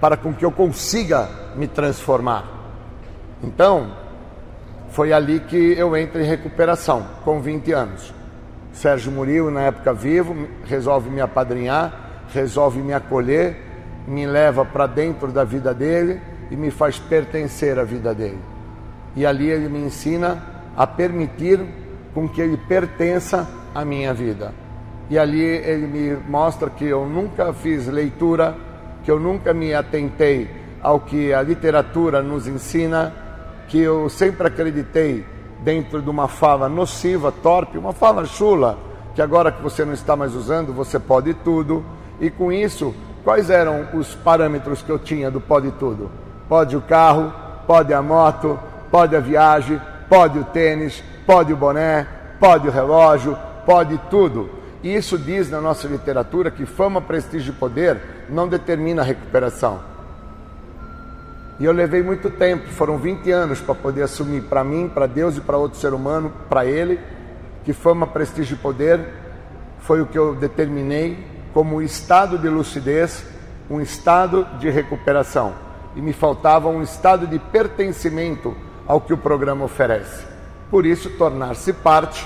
para 0.00 0.16
com 0.16 0.32
que 0.32 0.44
eu 0.44 0.52
consiga 0.52 1.28
me 1.56 1.66
transformar. 1.66 2.44
Então, 3.42 3.92
foi 4.90 5.12
ali 5.12 5.40
que 5.40 5.74
eu 5.76 5.96
entro 5.96 6.20
em 6.20 6.24
recuperação, 6.24 7.06
com 7.24 7.40
20 7.40 7.72
anos. 7.72 8.14
Sérgio 8.72 9.10
Murilo, 9.10 9.50
na 9.50 9.62
época 9.62 9.92
vivo, 9.92 10.48
resolve 10.64 11.10
me 11.10 11.20
apadrinhar, 11.20 12.24
resolve 12.32 12.80
me 12.80 12.92
acolher, 12.92 13.56
me 14.06 14.26
leva 14.26 14.64
para 14.64 14.86
dentro 14.86 15.28
da 15.28 15.44
vida 15.44 15.74
dele 15.74 16.20
e 16.50 16.56
me 16.56 16.70
faz 16.70 16.98
pertencer 16.98 17.78
à 17.78 17.84
vida 17.84 18.14
dele. 18.14 18.38
E 19.16 19.26
ali 19.26 19.50
ele 19.50 19.68
me 19.68 19.80
ensina 19.80 20.42
a 20.76 20.86
permitir 20.86 21.60
com 22.14 22.28
que 22.28 22.40
ele 22.40 22.56
pertença 22.56 23.48
à 23.74 23.84
minha 23.84 24.14
vida. 24.14 24.52
E 25.10 25.18
ali 25.18 25.42
ele 25.42 25.86
me 25.86 26.16
mostra 26.28 26.68
que 26.68 26.84
eu 26.84 27.06
nunca 27.06 27.52
fiz 27.52 27.86
leitura, 27.86 28.54
que 29.02 29.10
eu 29.10 29.18
nunca 29.18 29.54
me 29.54 29.72
atentei 29.72 30.50
ao 30.82 31.00
que 31.00 31.32
a 31.32 31.42
literatura 31.42 32.22
nos 32.22 32.46
ensina, 32.46 33.12
que 33.68 33.78
eu 33.78 34.08
sempre 34.08 34.46
acreditei 34.46 35.24
dentro 35.60 36.00
de 36.02 36.10
uma 36.10 36.28
fala 36.28 36.68
nociva, 36.68 37.32
torpe, 37.32 37.78
uma 37.78 37.92
fala 37.92 38.24
chula, 38.24 38.78
que 39.14 39.22
agora 39.22 39.50
que 39.50 39.62
você 39.62 39.84
não 39.84 39.92
está 39.92 40.14
mais 40.14 40.34
usando, 40.34 40.72
você 40.72 40.98
pode 40.98 41.34
tudo. 41.34 41.84
E 42.20 42.30
com 42.30 42.52
isso, 42.52 42.94
quais 43.24 43.50
eram 43.50 43.88
os 43.94 44.14
parâmetros 44.14 44.82
que 44.82 44.90
eu 44.90 44.98
tinha 44.98 45.30
do 45.30 45.40
pode 45.40 45.70
tudo? 45.72 46.10
Pode 46.48 46.76
o 46.76 46.80
carro, 46.80 47.32
pode 47.66 47.92
a 47.92 48.00
moto, 48.02 48.58
pode 48.90 49.16
a 49.16 49.20
viagem, 49.20 49.80
pode 50.08 50.38
o 50.38 50.44
tênis, 50.44 51.02
pode 51.26 51.52
o 51.52 51.56
boné, 51.56 52.06
pode 52.38 52.68
o 52.68 52.70
relógio, 52.70 53.36
pode 53.66 53.98
tudo. 54.10 54.57
E 54.82 54.94
isso 54.94 55.18
diz 55.18 55.50
na 55.50 55.60
nossa 55.60 55.88
literatura 55.88 56.50
que 56.50 56.64
fama, 56.64 57.00
prestígio 57.00 57.52
e 57.52 57.56
poder 57.56 58.00
não 58.28 58.46
determina 58.46 59.02
a 59.02 59.04
recuperação. 59.04 59.80
E 61.58 61.64
eu 61.64 61.72
levei 61.72 62.02
muito 62.02 62.30
tempo, 62.30 62.68
foram 62.68 62.96
20 62.98 63.30
anos 63.32 63.60
para 63.60 63.74
poder 63.74 64.02
assumir 64.02 64.42
para 64.42 64.62
mim, 64.62 64.88
para 64.88 65.06
Deus 65.06 65.36
e 65.36 65.40
para 65.40 65.56
outro 65.56 65.78
ser 65.78 65.92
humano, 65.92 66.32
para 66.48 66.64
Ele, 66.64 67.00
que 67.64 67.72
fama, 67.72 68.06
prestígio 68.06 68.54
e 68.54 68.58
poder 68.58 69.00
foi 69.80 70.00
o 70.00 70.06
que 70.06 70.18
eu 70.18 70.34
determinei 70.34 71.26
como 71.52 71.82
estado 71.82 72.38
de 72.38 72.48
lucidez, 72.48 73.24
um 73.68 73.80
estado 73.80 74.46
de 74.60 74.70
recuperação. 74.70 75.54
E 75.96 76.00
me 76.00 76.12
faltava 76.12 76.68
um 76.68 76.82
estado 76.82 77.26
de 77.26 77.38
pertencimento 77.38 78.54
ao 78.86 79.00
que 79.00 79.12
o 79.12 79.18
programa 79.18 79.64
oferece. 79.64 80.24
Por 80.70 80.86
isso, 80.86 81.10
tornar-se 81.18 81.72
parte 81.72 82.24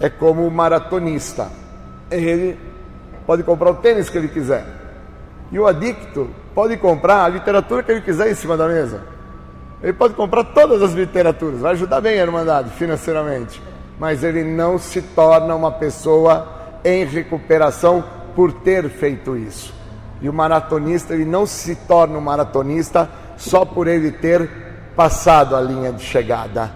é 0.00 0.08
como 0.08 0.46
o 0.46 0.50
maratonista. 0.50 1.50
Ele 2.10 2.58
pode 3.26 3.42
comprar 3.42 3.70
o 3.70 3.74
tênis 3.74 4.08
que 4.08 4.16
ele 4.16 4.28
quiser. 4.28 4.64
E 5.50 5.58
o 5.58 5.66
adicto 5.66 6.28
pode 6.54 6.76
comprar 6.76 7.24
a 7.24 7.28
literatura 7.28 7.82
que 7.82 7.92
ele 7.92 8.00
quiser 8.00 8.30
em 8.30 8.34
cima 8.34 8.56
da 8.56 8.66
mesa. 8.66 9.02
Ele 9.82 9.92
pode 9.92 10.14
comprar 10.14 10.44
todas 10.44 10.82
as 10.82 10.92
literaturas, 10.92 11.60
vai 11.60 11.72
ajudar 11.72 12.00
bem 12.00 12.18
a 12.18 12.22
Irmandade 12.22 12.70
financeiramente. 12.70 13.62
Mas 13.98 14.24
ele 14.24 14.42
não 14.42 14.78
se 14.78 15.00
torna 15.00 15.54
uma 15.54 15.70
pessoa 15.70 16.48
em 16.84 17.04
recuperação 17.04 18.04
por 18.34 18.52
ter 18.52 18.88
feito 18.88 19.36
isso. 19.36 19.74
E 20.20 20.28
o 20.28 20.32
maratonista, 20.32 21.14
ele 21.14 21.24
não 21.24 21.46
se 21.46 21.74
torna 21.74 22.18
um 22.18 22.20
maratonista 22.20 23.08
só 23.36 23.64
por 23.64 23.86
ele 23.86 24.10
ter 24.10 24.48
passado 24.96 25.54
a 25.54 25.60
linha 25.60 25.92
de 25.92 26.02
chegada. 26.02 26.72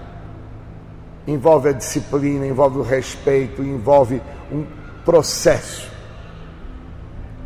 Envolve 1.26 1.70
a 1.70 1.72
disciplina, 1.72 2.46
envolve 2.46 2.78
o 2.78 2.82
respeito, 2.82 3.62
envolve 3.62 4.20
um 4.52 4.64
processo. 5.04 5.90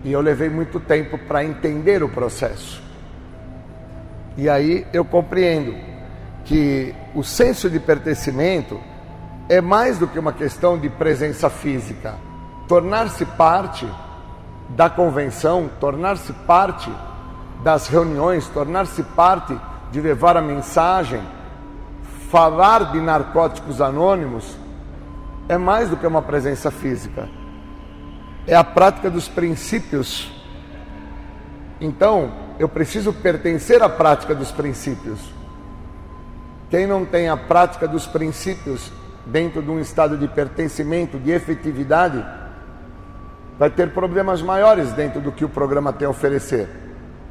E 0.04 0.12
eu 0.12 0.20
levei 0.20 0.50
muito 0.50 0.78
tempo 0.78 1.18
para 1.18 1.44
entender 1.44 2.02
o 2.02 2.08
processo. 2.08 2.82
E 4.36 4.48
aí 4.48 4.86
eu 4.92 5.04
compreendo 5.04 5.74
que 6.44 6.94
o 7.14 7.22
senso 7.22 7.70
de 7.70 7.80
pertencimento 7.80 8.78
é 9.48 9.60
mais 9.60 9.98
do 9.98 10.06
que 10.06 10.18
uma 10.18 10.32
questão 10.32 10.78
de 10.78 10.90
presença 10.90 11.48
física. 11.48 12.16
Tornar-se 12.68 13.24
parte 13.24 13.88
da 14.70 14.90
convenção, 14.90 15.70
tornar-se 15.80 16.32
parte 16.32 16.90
das 17.62 17.86
reuniões, 17.86 18.46
tornar-se 18.48 19.02
parte 19.02 19.58
de 19.90 20.00
levar 20.00 20.36
a 20.36 20.42
mensagem, 20.42 21.22
falar 22.30 22.92
de 22.92 23.00
narcóticos 23.00 23.80
anônimos, 23.80 24.56
é 25.48 25.56
mais 25.56 25.88
do 25.88 25.96
que 25.96 26.06
uma 26.06 26.22
presença 26.22 26.70
física 26.70 27.28
é 28.46 28.54
a 28.54 28.64
prática 28.64 29.10
dos 29.10 29.28
princípios. 29.28 30.30
Então, 31.80 32.32
eu 32.58 32.68
preciso 32.68 33.12
pertencer 33.12 33.82
à 33.82 33.88
prática 33.88 34.34
dos 34.34 34.52
princípios. 34.52 35.18
Quem 36.70 36.86
não 36.86 37.04
tem 37.04 37.28
a 37.28 37.36
prática 37.36 37.86
dos 37.86 38.06
princípios 38.06 38.92
dentro 39.26 39.62
de 39.62 39.70
um 39.70 39.80
estado 39.80 40.16
de 40.16 40.28
pertencimento, 40.28 41.18
de 41.18 41.30
efetividade, 41.30 42.24
vai 43.58 43.70
ter 43.70 43.90
problemas 43.92 44.42
maiores 44.42 44.92
dentro 44.92 45.20
do 45.20 45.32
que 45.32 45.44
o 45.44 45.48
programa 45.48 45.92
tem 45.92 46.06
a 46.06 46.10
oferecer. 46.10 46.68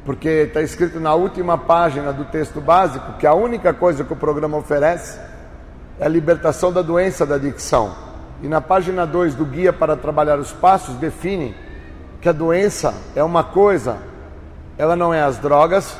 Porque 0.04 0.28
está 0.28 0.60
escrito 0.60 1.00
na 1.00 1.14
última 1.14 1.56
página 1.56 2.12
do 2.12 2.24
texto 2.26 2.60
básico 2.60 3.14
que 3.18 3.26
a 3.26 3.34
única 3.34 3.72
coisa 3.72 4.04
que 4.04 4.12
o 4.12 4.16
programa 4.16 4.56
oferece 4.56 5.18
é 5.98 6.04
a 6.04 6.08
libertação 6.08 6.72
da 6.72 6.82
doença 6.82 7.24
da 7.24 7.36
adicção. 7.36 7.94
E 8.44 8.46
na 8.46 8.60
página 8.60 9.06
2 9.06 9.36
do 9.36 9.46
Guia 9.46 9.72
para 9.72 9.96
Trabalhar 9.96 10.38
os 10.38 10.52
Passos, 10.52 10.96
define 10.96 11.54
que 12.20 12.28
a 12.28 12.32
doença 12.32 12.92
é 13.16 13.24
uma 13.24 13.42
coisa, 13.42 13.96
ela 14.76 14.94
não 14.94 15.14
é 15.14 15.22
as 15.22 15.38
drogas, 15.38 15.96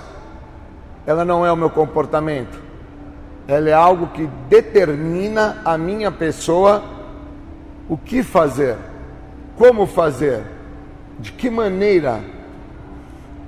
ela 1.06 1.24
não 1.24 1.46
é 1.46 1.50
o 1.50 1.56
meu 1.56 1.70
comportamento, 1.70 2.60
ela 3.48 3.70
é 3.70 3.72
algo 3.72 4.08
que 4.08 4.26
determina 4.46 5.62
a 5.64 5.78
minha 5.78 6.12
pessoa 6.12 6.82
o 7.88 7.96
que 7.96 8.22
fazer, 8.22 8.76
como 9.56 9.86
fazer, 9.86 10.42
de 11.18 11.32
que 11.32 11.48
maneira. 11.48 12.20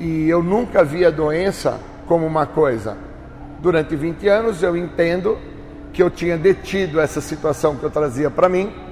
E 0.00 0.26
eu 0.26 0.42
nunca 0.42 0.82
vi 0.82 1.04
a 1.04 1.10
doença 1.10 1.78
como 2.06 2.24
uma 2.24 2.46
coisa. 2.46 2.96
Durante 3.60 3.94
20 3.94 4.26
anos 4.26 4.62
eu 4.62 4.74
entendo 4.74 5.36
que 5.92 6.02
eu 6.02 6.08
tinha 6.08 6.38
detido 6.38 6.98
essa 6.98 7.20
situação 7.20 7.76
que 7.76 7.84
eu 7.84 7.90
trazia 7.90 8.30
para 8.30 8.48
mim 8.48 8.85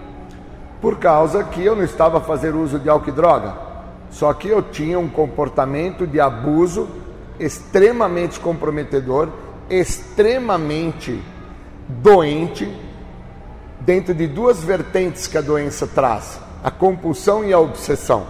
por 0.84 0.98
causa 0.98 1.42
que 1.42 1.64
eu 1.64 1.74
não 1.74 1.82
estava 1.82 2.20
fazendo 2.20 2.60
uso 2.60 2.78
de 2.78 2.90
álcool 2.90 3.08
e 3.08 3.12
droga. 3.12 3.54
Só 4.10 4.30
que 4.34 4.48
eu 4.48 4.60
tinha 4.60 4.98
um 4.98 5.08
comportamento 5.08 6.06
de 6.06 6.20
abuso 6.20 6.86
extremamente 7.40 8.38
comprometedor, 8.38 9.30
extremamente 9.70 11.18
doente, 11.88 12.70
dentro 13.80 14.12
de 14.12 14.26
duas 14.26 14.62
vertentes 14.62 15.26
que 15.26 15.38
a 15.38 15.40
doença 15.40 15.86
traz: 15.86 16.38
a 16.62 16.70
compulsão 16.70 17.42
e 17.42 17.50
a 17.50 17.58
obsessão. 17.58 18.26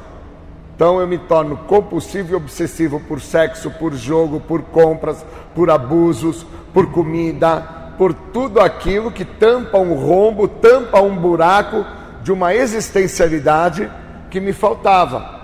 Então 0.76 1.00
eu 1.00 1.08
me 1.08 1.18
torno 1.18 1.56
compulsivo 1.56 2.34
e 2.34 2.36
obsessivo 2.36 3.00
por 3.00 3.20
sexo, 3.20 3.68
por 3.68 3.94
jogo, 3.94 4.38
por 4.38 4.62
compras, 4.62 5.26
por 5.56 5.70
abusos, 5.70 6.46
por 6.72 6.92
comida, 6.92 7.94
por 7.98 8.14
tudo 8.14 8.60
aquilo 8.60 9.10
que 9.10 9.24
tampa 9.24 9.76
um 9.78 9.94
rombo, 9.94 10.46
tampa 10.46 11.00
um 11.00 11.16
buraco 11.16 11.84
de 12.24 12.32
uma 12.32 12.54
existencialidade 12.54 13.90
que 14.30 14.40
me 14.40 14.54
faltava. 14.54 15.42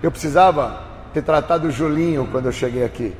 Eu 0.00 0.10
precisava 0.10 0.80
ter 1.12 1.20
tratado 1.22 1.66
o 1.66 1.70
Julinho 1.70 2.28
quando 2.30 2.46
eu 2.46 2.52
cheguei 2.52 2.84
aqui. 2.84 3.12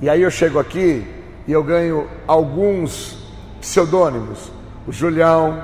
E 0.00 0.08
aí 0.08 0.22
eu 0.22 0.30
chego 0.30 0.58
aqui 0.58 1.06
e 1.46 1.52
eu 1.52 1.62
ganho 1.62 2.08
alguns 2.26 3.22
pseudônimos. 3.60 4.50
O 4.86 4.92
Julião, 4.92 5.62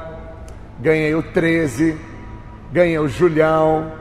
ganhei 0.79 1.15
o 1.15 1.23
13, 1.23 1.99
ganhei 2.71 2.99
o 2.99 3.09
Julião, 3.09 3.93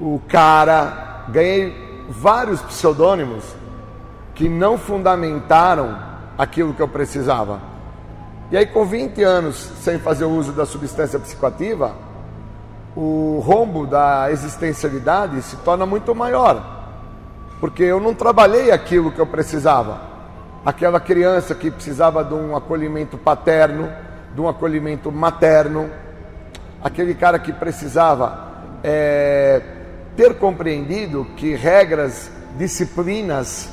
o 0.00 0.18
Cara, 0.28 1.26
ganhei 1.28 1.76
vários 2.08 2.62
pseudônimos 2.62 3.44
que 4.34 4.48
não 4.48 4.78
fundamentaram 4.78 5.98
aquilo 6.38 6.72
que 6.72 6.80
eu 6.80 6.88
precisava. 6.88 7.69
E 8.50 8.56
aí, 8.56 8.66
com 8.66 8.84
20 8.84 9.22
anos 9.22 9.56
sem 9.80 10.00
fazer 10.00 10.24
uso 10.24 10.50
da 10.50 10.66
substância 10.66 11.20
psicoativa, 11.20 11.94
o 12.96 13.40
rombo 13.46 13.86
da 13.86 14.28
existencialidade 14.32 15.40
se 15.42 15.54
torna 15.58 15.86
muito 15.86 16.12
maior, 16.16 16.88
porque 17.60 17.84
eu 17.84 18.00
não 18.00 18.12
trabalhei 18.12 18.72
aquilo 18.72 19.12
que 19.12 19.20
eu 19.20 19.26
precisava. 19.26 20.00
Aquela 20.66 20.98
criança 20.98 21.54
que 21.54 21.70
precisava 21.70 22.24
de 22.24 22.34
um 22.34 22.56
acolhimento 22.56 23.16
paterno, 23.16 23.88
de 24.34 24.40
um 24.40 24.48
acolhimento 24.48 25.12
materno, 25.12 25.88
aquele 26.82 27.14
cara 27.14 27.38
que 27.38 27.52
precisava 27.52 28.48
é, 28.82 29.62
ter 30.16 30.34
compreendido 30.38 31.24
que 31.36 31.54
regras, 31.54 32.30
disciplinas 32.58 33.70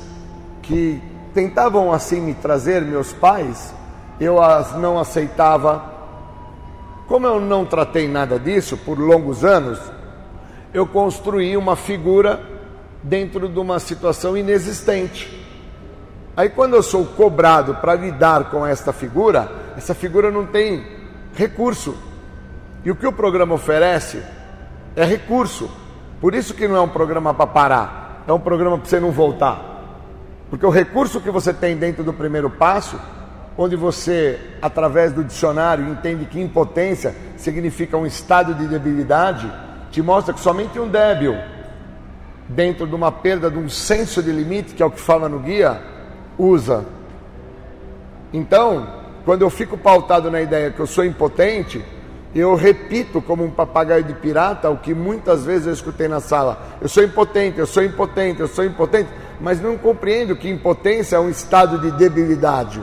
que 0.62 1.02
tentavam 1.34 1.92
assim 1.92 2.20
me 2.20 2.34
trazer, 2.34 2.82
meus 2.82 3.12
pais, 3.12 3.74
eu 4.20 4.42
as 4.42 4.74
não 4.76 4.98
aceitava. 4.98 5.96
Como 7.06 7.26
eu 7.26 7.40
não 7.40 7.64
tratei 7.64 8.08
nada 8.08 8.38
disso 8.38 8.76
por 8.76 8.98
longos 8.98 9.44
anos, 9.44 9.80
eu 10.74 10.86
construí 10.86 11.56
uma 11.56 11.76
figura 11.76 12.40
dentro 13.02 13.48
de 13.48 13.58
uma 13.58 13.78
situação 13.78 14.36
inexistente. 14.36 15.46
Aí, 16.36 16.48
quando 16.48 16.74
eu 16.74 16.82
sou 16.82 17.04
cobrado 17.04 17.76
para 17.76 17.94
lidar 17.94 18.50
com 18.50 18.64
esta 18.64 18.92
figura, 18.92 19.50
essa 19.76 19.94
figura 19.94 20.30
não 20.30 20.46
tem 20.46 20.84
recurso. 21.34 21.96
E 22.84 22.90
o 22.90 22.96
que 22.96 23.06
o 23.06 23.12
programa 23.12 23.54
oferece 23.54 24.22
é 24.94 25.04
recurso. 25.04 25.70
Por 26.20 26.34
isso 26.34 26.54
que 26.54 26.68
não 26.68 26.76
é 26.76 26.80
um 26.80 26.88
programa 26.88 27.32
para 27.32 27.46
parar, 27.46 28.24
é 28.26 28.32
um 28.32 28.40
programa 28.40 28.78
para 28.78 28.88
você 28.88 29.00
não 29.00 29.10
voltar. 29.10 29.68
Porque 30.50 30.64
o 30.64 30.70
recurso 30.70 31.20
que 31.20 31.30
você 31.30 31.52
tem 31.52 31.76
dentro 31.76 32.02
do 32.02 32.12
primeiro 32.12 32.50
passo, 32.50 32.98
onde 33.58 33.74
você, 33.74 34.38
através 34.62 35.12
do 35.12 35.24
dicionário, 35.24 35.88
entende 35.88 36.24
que 36.26 36.40
impotência 36.40 37.12
significa 37.36 37.96
um 37.96 38.06
estado 38.06 38.54
de 38.54 38.68
debilidade, 38.68 39.52
te 39.90 40.00
mostra 40.00 40.32
que 40.32 40.38
somente 40.38 40.78
um 40.78 40.86
débil, 40.86 41.36
dentro 42.48 42.86
de 42.86 42.94
uma 42.94 43.10
perda 43.10 43.50
de 43.50 43.58
um 43.58 43.68
senso 43.68 44.22
de 44.22 44.30
limite, 44.30 44.74
que 44.74 44.82
é 44.82 44.86
o 44.86 44.90
que 44.92 45.00
fala 45.00 45.28
no 45.28 45.40
guia, 45.40 45.82
usa. 46.38 46.84
Então, 48.32 48.86
quando 49.24 49.42
eu 49.42 49.50
fico 49.50 49.76
pautado 49.76 50.30
na 50.30 50.40
ideia 50.40 50.70
que 50.70 50.78
eu 50.78 50.86
sou 50.86 51.04
impotente, 51.04 51.84
eu 52.32 52.54
repito 52.54 53.20
como 53.20 53.42
um 53.42 53.50
papagaio 53.50 54.04
de 54.04 54.14
pirata 54.14 54.70
o 54.70 54.76
que 54.76 54.94
muitas 54.94 55.44
vezes 55.44 55.66
eu 55.66 55.72
escutei 55.72 56.06
na 56.06 56.20
sala. 56.20 56.62
Eu 56.80 56.88
sou 56.88 57.02
impotente, 57.02 57.58
eu 57.58 57.66
sou 57.66 57.82
impotente, 57.82 58.38
eu 58.38 58.46
sou 58.46 58.64
impotente, 58.64 59.10
mas 59.40 59.60
não 59.60 59.76
compreendo 59.76 60.36
que 60.36 60.48
impotência 60.48 61.16
é 61.16 61.20
um 61.20 61.28
estado 61.28 61.80
de 61.80 61.90
debilidade. 61.90 62.80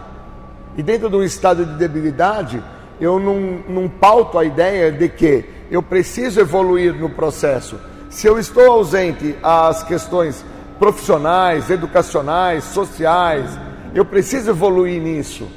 E 0.77 0.83
dentro 0.83 1.09
de 1.09 1.15
um 1.15 1.23
estado 1.23 1.65
de 1.65 1.73
debilidade, 1.75 2.61
eu 2.99 3.19
não, 3.19 3.39
não 3.67 3.89
pauto 3.89 4.37
a 4.37 4.45
ideia 4.45 4.91
de 4.91 5.09
que 5.09 5.45
eu 5.71 5.81
preciso 5.81 6.39
evoluir 6.39 6.93
no 6.93 7.09
processo. 7.09 7.79
Se 8.09 8.27
eu 8.27 8.39
estou 8.39 8.71
ausente 8.71 9.35
às 9.41 9.83
questões 9.83 10.45
profissionais, 10.79 11.69
educacionais, 11.69 12.63
sociais, 12.65 13.49
eu 13.93 14.05
preciso 14.05 14.51
evoluir 14.51 15.01
nisso. 15.01 15.47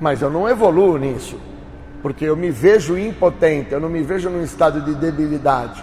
Mas 0.00 0.20
eu 0.20 0.30
não 0.30 0.48
evoluo 0.48 0.98
nisso 0.98 1.36
porque 2.06 2.24
eu 2.24 2.36
me 2.36 2.52
vejo 2.52 2.96
impotente, 2.96 3.72
eu 3.72 3.80
não 3.80 3.88
me 3.88 4.00
vejo 4.00 4.30
num 4.30 4.44
estado 4.44 4.80
de 4.80 4.94
debilidade. 4.94 5.82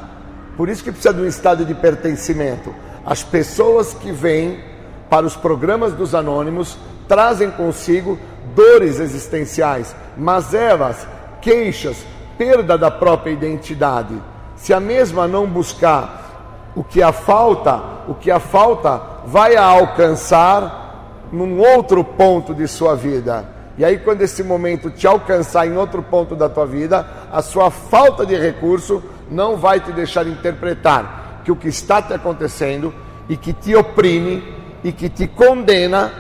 Por 0.56 0.70
isso 0.70 0.82
que 0.82 0.90
precisa 0.90 1.14
de 1.14 1.22
um 1.22 1.28
estado 1.28 1.66
de 1.66 1.74
pertencimento. 1.74 2.74
As 3.06 3.22
pessoas 3.22 3.94
que 3.94 4.10
vêm 4.10 4.64
para 5.10 5.26
os 5.26 5.36
programas 5.36 5.92
dos 5.92 6.16
anônimos 6.16 6.78
trazem 7.10 7.52
consigo 7.52 8.18
dores 8.56 9.00
existenciais, 9.00 9.96
mazelas, 10.18 11.08
queixas, 11.42 12.06
perda 12.38 12.78
da 12.78 12.90
própria 12.90 13.32
identidade. 13.32 14.16
Se 14.56 14.74
a 14.74 14.80
mesma 14.80 15.28
não 15.28 15.46
buscar 15.46 16.72
o 16.76 16.84
que 16.84 17.02
a 17.02 17.12
falta, 17.12 17.82
o 18.08 18.14
que 18.14 18.32
a 18.32 18.40
falta 18.40 19.02
vai 19.26 19.56
a 19.56 19.64
alcançar 19.64 21.28
num 21.32 21.60
outro 21.60 22.04
ponto 22.04 22.54
de 22.54 22.68
sua 22.68 22.96
vida. 22.96 23.46
E 23.78 23.84
aí, 23.84 23.98
quando 23.98 24.22
esse 24.22 24.44
momento 24.44 24.92
te 24.92 25.08
alcançar 25.08 25.68
em 25.68 25.76
outro 25.76 26.04
ponto 26.04 26.36
da 26.36 26.48
tua 26.48 26.66
vida, 26.66 27.06
a 27.32 27.42
sua 27.42 27.72
falta 27.72 28.26
de 28.26 28.36
recurso 28.36 29.02
não 29.32 29.58
vai 29.58 29.80
te 29.80 29.92
deixar 29.92 30.28
interpretar 30.28 31.42
que 31.44 31.52
o 31.52 31.56
que 31.56 31.68
está 31.68 32.02
te 32.02 32.14
acontecendo 32.14 32.94
e 33.28 33.36
que 33.36 33.52
te 33.52 33.76
oprime 33.76 34.44
e 34.84 34.92
que 34.92 35.10
te 35.10 35.28
condena 35.28 36.12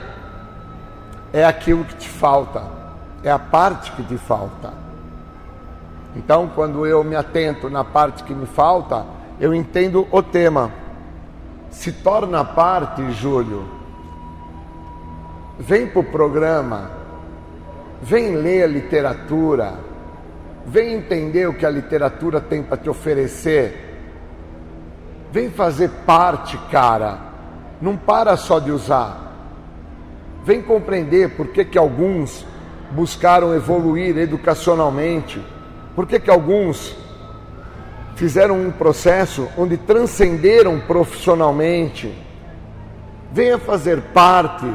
é 1.34 1.43
aquilo 1.43 1.84
que 1.84 1.95
te 1.95 2.07
falta, 2.07 2.63
é 3.23 3.31
a 3.31 3.39
parte 3.39 3.91
que 3.91 4.03
te 4.03 4.17
falta. 4.17 4.71
Então, 6.15 6.49
quando 6.53 6.86
eu 6.86 7.03
me 7.03 7.15
atento 7.15 7.69
na 7.69 7.84
parte 7.84 8.23
que 8.23 8.34
me 8.34 8.45
falta, 8.45 9.05
eu 9.39 9.53
entendo 9.53 10.07
o 10.11 10.21
tema. 10.21 10.71
Se 11.71 11.91
torna 11.91 12.45
parte, 12.45 13.11
Júlio. 13.13 13.67
Vem 15.57 15.88
para 15.88 15.99
o 15.99 16.03
programa 16.03 17.03
Vem 18.03 18.36
ler 18.36 18.63
a 18.63 18.67
literatura, 18.67 19.75
vem 20.65 20.95
entender 20.95 21.47
o 21.47 21.53
que 21.53 21.65
a 21.65 21.69
literatura 21.69 22.41
tem 22.41 22.61
para 22.61 22.75
te 22.75 22.89
oferecer. 22.89 23.91
Vem 25.31 25.49
fazer 25.49 25.89
parte, 26.05 26.57
cara. 26.69 27.17
Não 27.81 27.95
para 27.95 28.36
só 28.36 28.59
de 28.59 28.71
usar. 28.71 29.22
Vem 30.43 30.61
compreender 30.61 31.35
por 31.35 31.47
que, 31.47 31.63
que 31.63 31.77
alguns 31.77 32.45
buscaram 32.91 33.55
evoluir 33.55 34.17
educacionalmente, 34.17 35.41
por 35.95 36.05
que, 36.05 36.19
que 36.19 36.29
alguns 36.29 36.95
fizeram 38.15 38.59
um 38.59 38.71
processo 38.71 39.47
onde 39.57 39.77
transcenderam 39.77 40.79
profissionalmente. 40.79 42.13
Venha 43.31 43.57
fazer 43.57 44.01
parte 44.13 44.65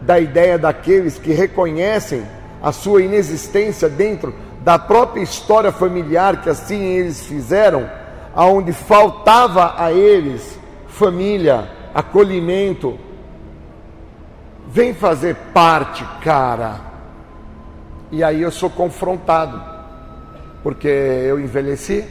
da 0.00 0.18
ideia 0.18 0.58
daqueles 0.58 1.18
que 1.18 1.32
reconhecem 1.32 2.22
a 2.62 2.72
sua 2.72 3.02
inexistência 3.02 3.88
dentro 3.88 4.34
da 4.62 4.78
própria 4.78 5.22
história 5.22 5.72
familiar 5.72 6.42
que 6.42 6.50
assim 6.50 6.82
eles 6.82 7.26
fizeram, 7.26 7.88
aonde 8.34 8.72
faltava 8.72 9.74
a 9.76 9.92
eles 9.92 10.58
família, 10.86 11.68
acolhimento. 11.94 12.98
Vem 14.72 14.94
fazer 14.94 15.34
parte, 15.52 16.04
cara. 16.22 16.80
E 18.12 18.22
aí 18.22 18.40
eu 18.40 18.52
sou 18.52 18.70
confrontado, 18.70 19.60
porque 20.62 20.86
eu 20.86 21.40
envelheci 21.40 22.04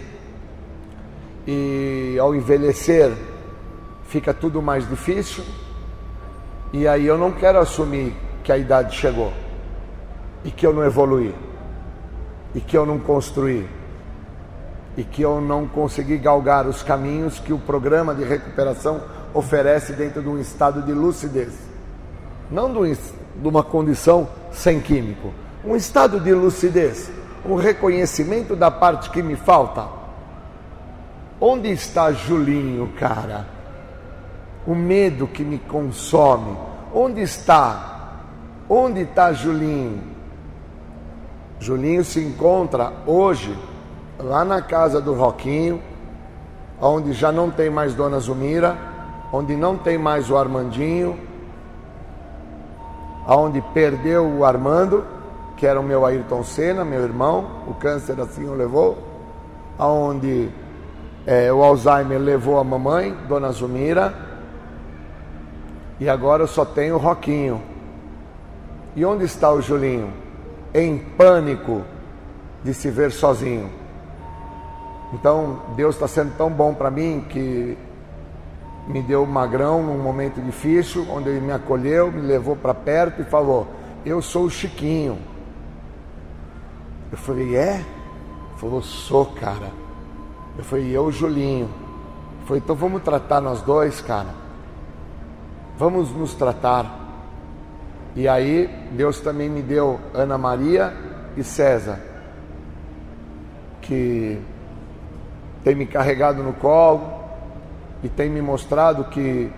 e 1.47 2.17
ao 2.19 2.35
envelhecer 2.35 3.13
fica 4.09 4.33
tudo 4.33 4.61
mais 4.61 4.87
difícil. 4.89 5.45
E 6.73 6.85
aí 6.85 7.05
eu 7.05 7.17
não 7.17 7.31
quero 7.31 7.59
assumir 7.59 8.13
que 8.43 8.51
a 8.51 8.57
idade 8.57 8.93
chegou 8.93 9.31
e 10.43 10.51
que 10.51 10.67
eu 10.67 10.73
não 10.73 10.83
evoluí, 10.83 11.33
e 12.53 12.59
que 12.59 12.77
eu 12.77 12.85
não 12.85 12.99
construí, 12.99 13.65
e 14.97 15.03
que 15.05 15.21
eu 15.21 15.39
não 15.39 15.65
consegui 15.65 16.17
galgar 16.17 16.67
os 16.67 16.83
caminhos 16.83 17.39
que 17.39 17.53
o 17.53 17.57
programa 17.57 18.13
de 18.13 18.25
recuperação 18.25 19.01
oferece 19.33 19.93
dentro 19.93 20.21
de 20.21 20.27
um 20.27 20.37
estado 20.37 20.81
de 20.81 20.91
lucidez. 20.91 21.68
Não 22.51 22.71
de 22.73 23.47
uma 23.47 23.63
condição 23.63 24.27
sem 24.51 24.79
químico, 24.79 25.31
um 25.63 25.75
estado 25.75 26.19
de 26.19 26.33
lucidez, 26.33 27.11
um 27.45 27.55
reconhecimento 27.55 28.55
da 28.55 28.71
parte 28.71 29.09
que 29.09 29.21
me 29.21 29.35
falta. 29.35 29.87
Onde 31.39 31.69
está 31.69 32.11
Julinho, 32.11 32.91
cara? 32.99 33.47
O 34.65 34.75
medo 34.75 35.27
que 35.27 35.43
me 35.43 35.57
consome. 35.57 36.57
Onde 36.93 37.21
está? 37.21 38.23
Onde 38.67 39.01
está 39.01 39.31
Julinho? 39.31 40.01
Julinho 41.59 42.03
se 42.03 42.19
encontra 42.19 42.91
hoje 43.05 43.55
lá 44.17 44.43
na 44.43 44.61
casa 44.61 44.99
do 44.99 45.13
Roquinho, 45.13 45.81
onde 46.81 47.13
já 47.13 47.31
não 47.31 47.51
tem 47.51 47.69
mais 47.69 47.93
Dona 47.93 48.19
Zumira, 48.19 48.77
onde 49.31 49.55
não 49.55 49.77
tem 49.77 49.97
mais 49.97 50.29
o 50.29 50.37
Armandinho, 50.37 51.28
onde 53.27 53.61
perdeu 53.73 54.25
o 54.25 54.45
Armando, 54.45 55.05
que 55.57 55.65
era 55.65 55.79
o 55.79 55.83
meu 55.83 56.05
Ayrton 56.05 56.43
Senna, 56.43 56.85
meu 56.85 57.01
irmão, 57.01 57.63
o 57.67 57.73
câncer 57.73 58.19
assim 58.19 58.47
o 58.47 58.53
levou, 58.53 58.97
aonde 59.77 60.49
é, 61.25 61.51
o 61.51 61.63
Alzheimer 61.63 62.19
levou 62.19 62.59
a 62.59 62.63
mamãe, 62.63 63.15
Dona 63.27 63.51
Zumira, 63.51 64.13
e 65.99 66.09
agora 66.09 66.43
eu 66.43 66.47
só 66.47 66.63
tenho 66.63 66.95
o 66.95 66.97
Roquinho. 66.97 67.61
E 68.95 69.05
onde 69.05 69.25
está 69.25 69.51
o 69.51 69.61
Julinho? 69.61 70.11
em 70.73 70.97
pânico 70.97 71.83
de 72.63 72.73
se 72.73 72.89
ver 72.89 73.11
sozinho. 73.11 73.69
Então, 75.13 75.61
Deus 75.75 75.95
está 75.95 76.07
sendo 76.07 76.35
tão 76.37 76.49
bom 76.49 76.73
para 76.73 76.91
mim 76.91 77.25
que 77.29 77.77
me 78.87 79.01
deu 79.01 79.25
magrão 79.25 79.83
num 79.83 79.99
momento 79.99 80.41
difícil, 80.41 81.05
onde 81.09 81.29
ele 81.29 81.39
me 81.39 81.51
acolheu, 81.51 82.11
me 82.11 82.21
levou 82.21 82.55
para 82.55 82.73
perto 82.73 83.21
e 83.21 83.25
falou: 83.25 83.67
Eu 84.05 84.21
sou 84.21 84.45
o 84.45 84.49
Chiquinho. 84.49 85.17
Eu 87.11 87.17
falei: 87.17 87.55
É? 87.55 87.75
Ele 87.75 87.85
falou: 88.57 88.81
Sou, 88.81 89.25
cara. 89.27 89.71
Eu 90.57 90.63
falei: 90.63 90.95
Eu, 90.95 91.11
Julinho. 91.11 91.65
Ele 91.67 92.45
falou: 92.45 92.57
Então 92.57 92.75
vamos 92.75 93.03
tratar 93.03 93.39
nós 93.41 93.61
dois, 93.61 94.01
cara. 94.01 94.29
Vamos 95.77 96.11
nos 96.11 96.33
tratar. 96.33 96.97
E 98.15 98.27
aí 98.27 98.67
Deus 98.91 99.19
também 99.19 99.49
me 99.49 99.61
deu 99.61 99.99
Ana 100.13 100.37
Maria 100.37 100.93
e 101.37 101.43
César, 101.43 101.99
que 103.81 104.41
tem 105.63 105.75
me 105.75 105.85
carregado 105.85 106.41
no 106.41 106.53
colo 106.53 107.18
e 108.03 108.09
tem 108.09 108.29
me 108.29 108.41
mostrado 108.41 109.05
que 109.05 109.51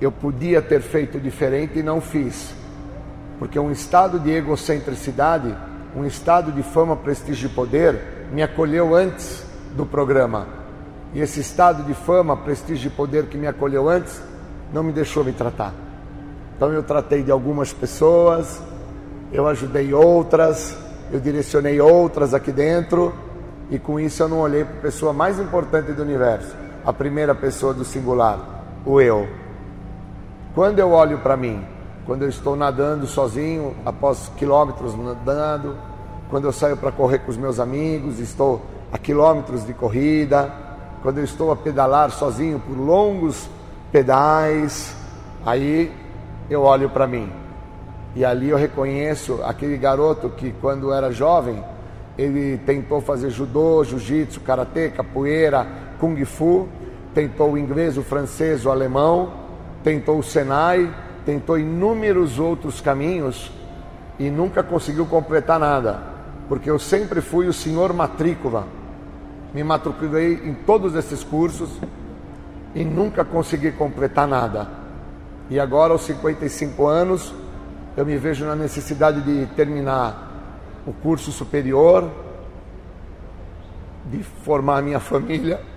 eu 0.00 0.12
podia 0.12 0.60
ter 0.60 0.80
feito 0.80 1.18
diferente 1.18 1.78
e 1.78 1.82
não 1.82 2.00
fiz. 2.00 2.54
Porque 3.38 3.58
um 3.58 3.70
estado 3.70 4.18
de 4.18 4.30
egocentricidade, 4.30 5.54
um 5.96 6.04
estado 6.04 6.52
de 6.52 6.62
fama, 6.62 6.96
prestígio 6.96 7.48
e 7.48 7.52
poder, 7.52 8.26
me 8.32 8.42
acolheu 8.42 8.94
antes 8.94 9.44
do 9.76 9.86
programa. 9.86 10.46
E 11.12 11.20
esse 11.20 11.40
estado 11.40 11.84
de 11.84 11.94
fama, 11.94 12.36
prestígio 12.36 12.88
e 12.88 12.90
poder 12.90 13.26
que 13.26 13.38
me 13.38 13.46
acolheu 13.46 13.88
antes, 13.88 14.20
não 14.72 14.82
me 14.82 14.92
deixou 14.92 15.24
me 15.24 15.32
tratar. 15.32 15.72
Então 16.56 16.72
eu 16.72 16.82
tratei 16.82 17.22
de 17.22 17.30
algumas 17.30 17.72
pessoas, 17.72 18.60
eu 19.32 19.46
ajudei 19.46 19.92
outras, 19.94 20.76
eu 21.12 21.20
direcionei 21.20 21.80
outras 21.80 22.34
aqui 22.34 22.52
dentro, 22.52 23.14
e 23.70 23.78
com 23.78 23.98
isso 23.98 24.22
eu 24.22 24.28
não 24.28 24.38
olhei 24.38 24.64
para 24.64 24.78
a 24.78 24.82
pessoa 24.82 25.12
mais 25.12 25.38
importante 25.38 25.92
do 25.92 26.02
universo, 26.02 26.54
a 26.84 26.92
primeira 26.92 27.34
pessoa 27.34 27.72
do 27.72 27.84
singular, 27.84 28.38
o 28.84 29.00
eu. 29.00 29.26
Quando 30.54 30.78
eu 30.78 30.90
olho 30.92 31.18
para 31.18 31.36
mim, 31.36 31.64
quando 32.06 32.22
eu 32.22 32.28
estou 32.28 32.54
nadando 32.54 33.06
sozinho, 33.06 33.74
após 33.84 34.30
quilômetros 34.36 34.94
nadando, 34.96 35.76
quando 36.28 36.44
eu 36.44 36.52
saio 36.52 36.76
para 36.76 36.92
correr 36.92 37.20
com 37.20 37.30
os 37.30 37.36
meus 37.36 37.58
amigos, 37.58 38.18
estou 38.20 38.62
a 38.92 38.98
quilômetros 38.98 39.66
de 39.66 39.72
corrida, 39.72 40.52
quando 41.02 41.18
eu 41.18 41.24
estou 41.24 41.50
a 41.50 41.56
pedalar 41.56 42.10
sozinho 42.10 42.60
por 42.60 42.76
longos 42.76 43.48
pedais, 43.90 44.94
aí 45.44 45.90
eu 46.50 46.62
olho 46.62 46.90
para 46.90 47.06
mim. 47.06 47.32
E 48.14 48.24
ali 48.24 48.50
eu 48.50 48.56
reconheço 48.56 49.40
aquele 49.42 49.76
garoto 49.76 50.28
que, 50.30 50.52
quando 50.60 50.92
era 50.92 51.10
jovem, 51.10 51.64
ele 52.16 52.58
tentou 52.58 53.00
fazer 53.00 53.30
judô, 53.30 53.82
jiu-jitsu, 53.82 54.40
karatê, 54.40 54.90
capoeira, 54.90 55.66
kung 56.04 56.22
fu, 56.26 56.68
tentou 57.14 57.52
o 57.52 57.58
inglês, 57.58 57.96
o 57.96 58.02
francês, 58.02 58.66
o 58.66 58.70
alemão, 58.70 59.32
tentou 59.82 60.18
o 60.18 60.22
Senai, 60.22 60.94
tentou 61.24 61.58
inúmeros 61.58 62.38
outros 62.38 62.78
caminhos 62.78 63.50
e 64.18 64.28
nunca 64.28 64.62
conseguiu 64.62 65.06
completar 65.06 65.58
nada, 65.58 66.02
porque 66.46 66.70
eu 66.70 66.78
sempre 66.78 67.22
fui 67.22 67.46
o 67.46 67.54
senhor 67.54 67.94
matrícula. 67.94 68.66
Me 69.54 69.64
matriculei 69.64 70.42
em 70.44 70.52
todos 70.52 70.94
esses 70.94 71.24
cursos 71.24 71.70
e 72.74 72.84
nunca 72.84 73.24
consegui 73.24 73.72
completar 73.72 74.28
nada. 74.28 74.68
E 75.48 75.58
agora, 75.58 75.94
aos 75.94 76.02
55 76.02 76.86
anos, 76.86 77.32
eu 77.96 78.04
me 78.04 78.18
vejo 78.18 78.44
na 78.44 78.54
necessidade 78.54 79.22
de 79.22 79.46
terminar 79.54 80.82
o 80.86 80.92
curso 80.92 81.32
superior, 81.32 82.10
de 84.10 84.22
formar 84.22 84.82
minha 84.82 85.00
família. 85.00 85.72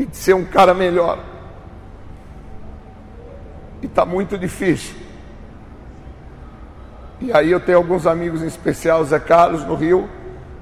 E 0.00 0.06
de 0.06 0.16
ser 0.16 0.34
um 0.34 0.46
cara 0.46 0.72
melhor. 0.72 1.18
E 3.82 3.86
está 3.86 4.06
muito 4.06 4.38
difícil. 4.38 4.96
E 7.20 7.30
aí 7.34 7.50
eu 7.50 7.60
tenho 7.60 7.76
alguns 7.76 8.06
amigos 8.06 8.42
em 8.42 8.46
especial, 8.46 9.04
Zé 9.04 9.18
Carlos, 9.20 9.62
no 9.62 9.74
Rio, 9.74 10.08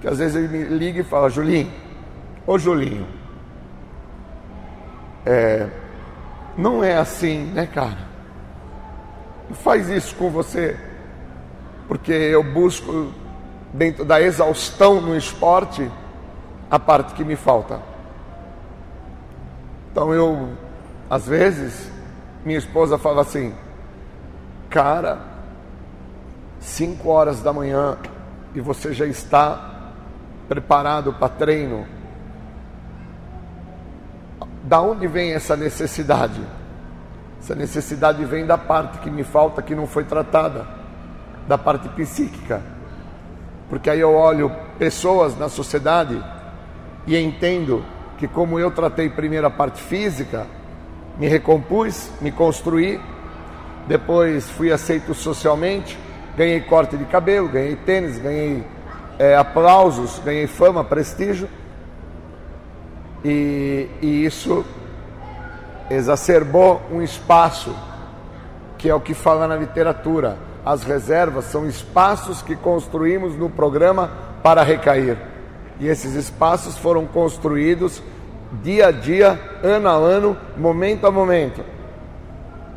que 0.00 0.08
às 0.08 0.18
vezes 0.18 0.34
ele 0.34 0.48
me 0.48 0.64
liga 0.76 1.02
e 1.02 1.04
fala, 1.04 1.30
Julinho, 1.30 1.70
ô 2.44 2.58
Julinho, 2.58 3.06
é, 5.24 5.68
não 6.56 6.82
é 6.82 6.96
assim, 6.96 7.44
né, 7.44 7.64
cara? 7.72 8.08
Não 9.48 9.54
faz 9.54 9.88
isso 9.88 10.16
com 10.16 10.30
você, 10.30 10.76
porque 11.86 12.10
eu 12.10 12.42
busco, 12.42 13.12
dentro 13.72 14.04
da 14.04 14.20
exaustão 14.20 15.00
no 15.00 15.16
esporte, 15.16 15.88
a 16.68 16.78
parte 16.80 17.14
que 17.14 17.22
me 17.22 17.36
falta. 17.36 17.97
Então 19.90 20.12
eu, 20.12 20.50
às 21.08 21.26
vezes, 21.26 21.90
minha 22.44 22.58
esposa 22.58 22.98
fala 22.98 23.22
assim, 23.22 23.54
cara, 24.70 25.18
cinco 26.60 27.08
horas 27.08 27.42
da 27.42 27.52
manhã 27.52 27.96
e 28.54 28.60
você 28.60 28.92
já 28.92 29.06
está 29.06 29.92
preparado 30.48 31.12
para 31.12 31.28
treino. 31.28 31.86
Da 34.64 34.80
onde 34.80 35.06
vem 35.06 35.32
essa 35.32 35.56
necessidade? 35.56 36.40
Essa 37.40 37.54
necessidade 37.54 38.24
vem 38.24 38.46
da 38.46 38.58
parte 38.58 38.98
que 38.98 39.10
me 39.10 39.24
falta, 39.24 39.62
que 39.62 39.74
não 39.74 39.86
foi 39.86 40.04
tratada, 40.04 40.66
da 41.46 41.56
parte 41.56 41.88
psíquica. 41.90 42.60
Porque 43.68 43.88
aí 43.88 44.00
eu 44.00 44.14
olho 44.14 44.50
pessoas 44.78 45.38
na 45.38 45.48
sociedade 45.48 46.22
e 47.06 47.16
entendo 47.16 47.84
que, 48.18 48.26
como 48.26 48.58
eu 48.58 48.70
tratei 48.70 49.08
primeiro 49.08 49.46
a 49.46 49.50
parte 49.50 49.80
física, 49.80 50.46
me 51.18 51.28
recompus, 51.28 52.10
me 52.20 52.30
construí, 52.32 53.00
depois 53.86 54.50
fui 54.50 54.72
aceito 54.72 55.14
socialmente, 55.14 55.98
ganhei 56.36 56.60
corte 56.60 56.96
de 56.96 57.04
cabelo, 57.04 57.48
ganhei 57.48 57.76
tênis, 57.76 58.18
ganhei 58.18 58.64
é, 59.18 59.36
aplausos, 59.36 60.20
ganhei 60.24 60.46
fama, 60.46 60.84
prestígio, 60.84 61.48
e, 63.24 63.88
e 64.02 64.24
isso 64.24 64.64
exacerbou 65.90 66.82
um 66.90 67.00
espaço, 67.00 67.74
que 68.76 68.88
é 68.88 68.94
o 68.94 69.00
que 69.00 69.14
fala 69.14 69.48
na 69.48 69.56
literatura. 69.56 70.36
As 70.64 70.82
reservas 70.82 71.46
são 71.46 71.66
espaços 71.66 72.42
que 72.42 72.54
construímos 72.54 73.34
no 73.36 73.48
programa 73.48 74.10
para 74.42 74.62
recair. 74.62 75.16
E 75.80 75.86
esses 75.86 76.14
espaços 76.14 76.76
foram 76.76 77.06
construídos 77.06 78.02
dia 78.62 78.88
a 78.88 78.90
dia, 78.90 79.38
ano 79.62 79.88
a 79.88 79.92
ano, 79.92 80.36
momento 80.56 81.06
a 81.06 81.10
momento. 81.10 81.62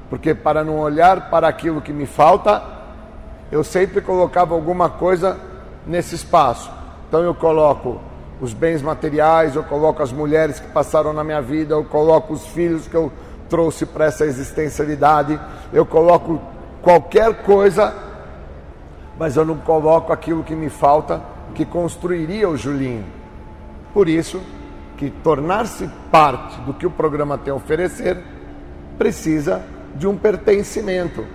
Porque 0.09 0.35
para 0.35 0.63
não 0.63 0.79
olhar 0.79 1.29
para 1.29 1.47
aquilo 1.47 1.81
que 1.81 1.93
me 1.93 2.05
falta, 2.05 2.61
eu 3.51 3.63
sempre 3.63 4.01
colocava 4.01 4.53
alguma 4.53 4.89
coisa 4.89 5.37
nesse 5.85 6.15
espaço. 6.15 6.71
Então 7.07 7.21
eu 7.21 7.33
coloco 7.33 7.99
os 8.39 8.53
bens 8.53 8.81
materiais, 8.81 9.55
eu 9.55 9.63
coloco 9.63 10.01
as 10.01 10.11
mulheres 10.11 10.59
que 10.59 10.67
passaram 10.67 11.13
na 11.13 11.23
minha 11.23 11.41
vida, 11.41 11.73
eu 11.73 11.83
coloco 11.83 12.33
os 12.33 12.45
filhos 12.47 12.87
que 12.87 12.95
eu 12.95 13.11
trouxe 13.49 13.85
para 13.85 14.05
essa 14.05 14.25
existencialidade, 14.25 15.39
eu 15.73 15.85
coloco 15.85 16.41
qualquer 16.81 17.43
coisa, 17.43 17.93
mas 19.19 19.35
eu 19.35 19.45
não 19.45 19.57
coloco 19.57 20.11
aquilo 20.11 20.43
que 20.43 20.55
me 20.55 20.69
falta, 20.69 21.21
que 21.51 21.65
construiria 21.65 22.49
o 22.49 22.57
Julinho. 22.57 23.05
Por 23.93 24.07
isso 24.07 24.41
que 24.97 25.09
tornar-se 25.09 25.89
parte 26.11 26.59
do 26.61 26.73
que 26.73 26.85
o 26.85 26.91
programa 26.91 27.37
tem 27.37 27.51
a 27.51 27.55
oferecer 27.55 28.17
precisa 28.97 29.63
de 29.95 30.07
um 30.07 30.15
pertencimento. 30.15 31.25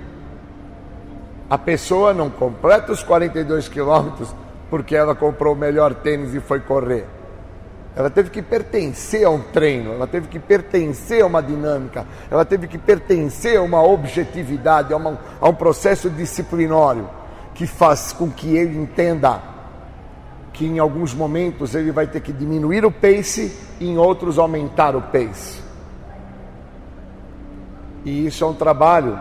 A 1.48 1.58
pessoa 1.58 2.12
não 2.12 2.30
completa 2.30 2.92
os 2.92 3.02
42 3.02 3.68
quilômetros 3.68 4.34
porque 4.70 4.96
ela 4.96 5.14
comprou 5.14 5.54
o 5.54 5.56
melhor 5.56 5.94
tênis 5.94 6.34
e 6.34 6.40
foi 6.40 6.60
correr. 6.60 7.06
Ela 7.94 8.10
teve 8.10 8.30
que 8.30 8.42
pertencer 8.42 9.24
a 9.24 9.30
um 9.30 9.40
treino, 9.40 9.94
ela 9.94 10.06
teve 10.06 10.28
que 10.28 10.38
pertencer 10.38 11.22
a 11.22 11.26
uma 11.26 11.42
dinâmica, 11.42 12.06
ela 12.30 12.44
teve 12.44 12.66
que 12.66 12.76
pertencer 12.76 13.56
a 13.56 13.62
uma 13.62 13.82
objetividade, 13.82 14.92
a, 14.92 14.96
uma, 14.96 15.18
a 15.40 15.48
um 15.48 15.54
processo 15.54 16.10
disciplinário 16.10 17.08
que 17.54 17.66
faz 17.66 18.12
com 18.12 18.30
que 18.30 18.54
ele 18.54 18.78
entenda 18.78 19.40
que 20.56 20.64
em 20.64 20.78
alguns 20.78 21.12
momentos 21.12 21.74
ele 21.74 21.92
vai 21.92 22.06
ter 22.06 22.20
que 22.20 22.32
diminuir 22.32 22.84
o 22.84 22.90
pace 22.90 23.54
e 23.78 23.86
em 23.86 23.98
outros 23.98 24.38
aumentar 24.38 24.96
o 24.96 25.02
pace. 25.02 25.60
E 28.06 28.26
isso 28.26 28.42
é 28.42 28.46
um 28.46 28.54
trabalho 28.54 29.18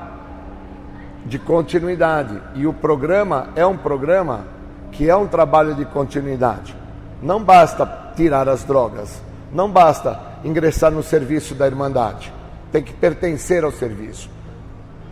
de 1.25 1.37
continuidade. 1.37 2.41
E 2.53 2.65
o 2.65 2.71
programa 2.71 3.49
é 3.53 3.65
um 3.65 3.75
programa 3.75 4.45
que 4.93 5.09
é 5.09 5.15
um 5.15 5.27
trabalho 5.27 5.75
de 5.75 5.83
continuidade. 5.83 6.73
Não 7.21 7.43
basta 7.43 8.13
tirar 8.15 8.47
as 8.47 8.63
drogas, 8.63 9.21
não 9.51 9.69
basta 9.69 10.17
ingressar 10.43 10.91
no 10.91 11.03
serviço 11.03 11.53
da 11.53 11.67
Irmandade, 11.67 12.31
tem 12.71 12.81
que 12.81 12.93
pertencer 12.93 13.65
ao 13.65 13.71
serviço. 13.71 14.29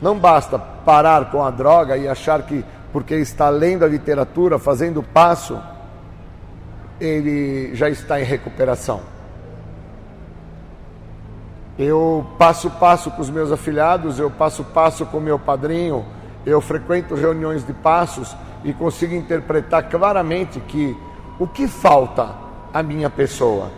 Não 0.02 0.18
basta 0.18 0.58
parar 0.58 1.32
com 1.32 1.44
a 1.44 1.52
droga 1.52 1.98
e 1.98 2.08
achar 2.08 2.44
que, 2.44 2.64
porque 2.94 3.16
está 3.16 3.50
lendo 3.50 3.84
a 3.84 3.88
literatura, 3.88 4.58
fazendo 4.58 5.04
passo, 5.04 5.60
ele 7.06 7.76
já 7.76 7.90
está 7.90 8.20
em 8.20 8.24
recuperação. 8.24 9.02
Eu 11.78 12.26
passo 12.38 12.70
passo 12.70 13.10
com 13.12 13.22
os 13.22 13.30
meus 13.30 13.52
afilhados, 13.52 14.20
eu 14.20 14.30
passo 14.30 14.64
passo 14.64 15.06
com 15.06 15.20
meu 15.20 15.40
padrinho, 15.40 16.06
eu 16.46 16.62
frequento 16.62 17.16
reuniões 17.16 17.66
de 17.66 17.74
passos 17.74 18.36
e 18.64 18.72
consigo 18.74 19.16
interpretar 19.16 19.90
claramente 19.90 20.60
que 20.60 20.96
o 21.40 21.48
que 21.48 21.68
falta 21.68 22.36
à 22.74 22.84
minha 22.84 23.10
pessoa? 23.10 23.72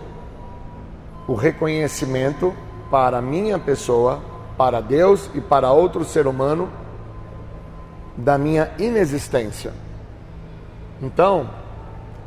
O 1.27 1.34
reconhecimento 1.34 2.53
para 2.91 3.18
a 3.18 3.22
minha 3.22 3.57
pessoa, 3.57 4.19
para 4.57 4.81
Deus 4.81 5.30
e 5.34 5.41
para 5.41 5.72
outro 5.72 6.03
ser 6.03 6.27
humano 6.27 6.69
da 8.18 8.38
minha 8.38 8.72
inexistência. 8.77 9.73
Então, 11.02 11.49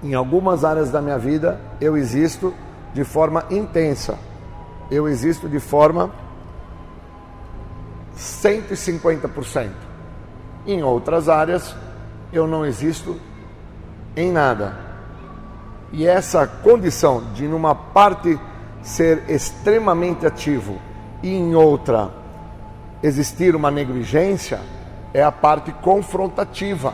em 0.02 0.14
algumas 0.14 0.64
áreas 0.64 0.90
da 0.90 1.00
minha 1.00 1.18
vida, 1.18 1.60
eu 1.80 1.96
existo 1.96 2.54
de 2.94 3.04
forma 3.04 3.44
intensa. 3.50 4.18
Eu 4.90 5.08
existo 5.08 5.48
de 5.48 5.60
forma 5.60 6.10
150%. 8.16 9.70
Em 10.66 10.82
outras 10.82 11.28
áreas, 11.28 11.74
eu 12.32 12.46
não 12.46 12.64
existo 12.64 13.16
em 14.16 14.32
nada. 14.32 14.76
E 15.92 16.06
essa 16.06 16.46
condição 16.46 17.32
de, 17.32 17.46
numa 17.46 17.74
parte, 17.74 18.38
ser 18.82 19.24
extremamente 19.28 20.26
ativo 20.26 20.78
e 21.22 21.34
em 21.34 21.54
outra 21.54 22.10
existir 23.02 23.54
uma 23.54 23.70
negligência, 23.70 24.60
é 25.14 25.22
a 25.22 25.32
parte 25.32 25.72
confrontativa. 25.72 26.92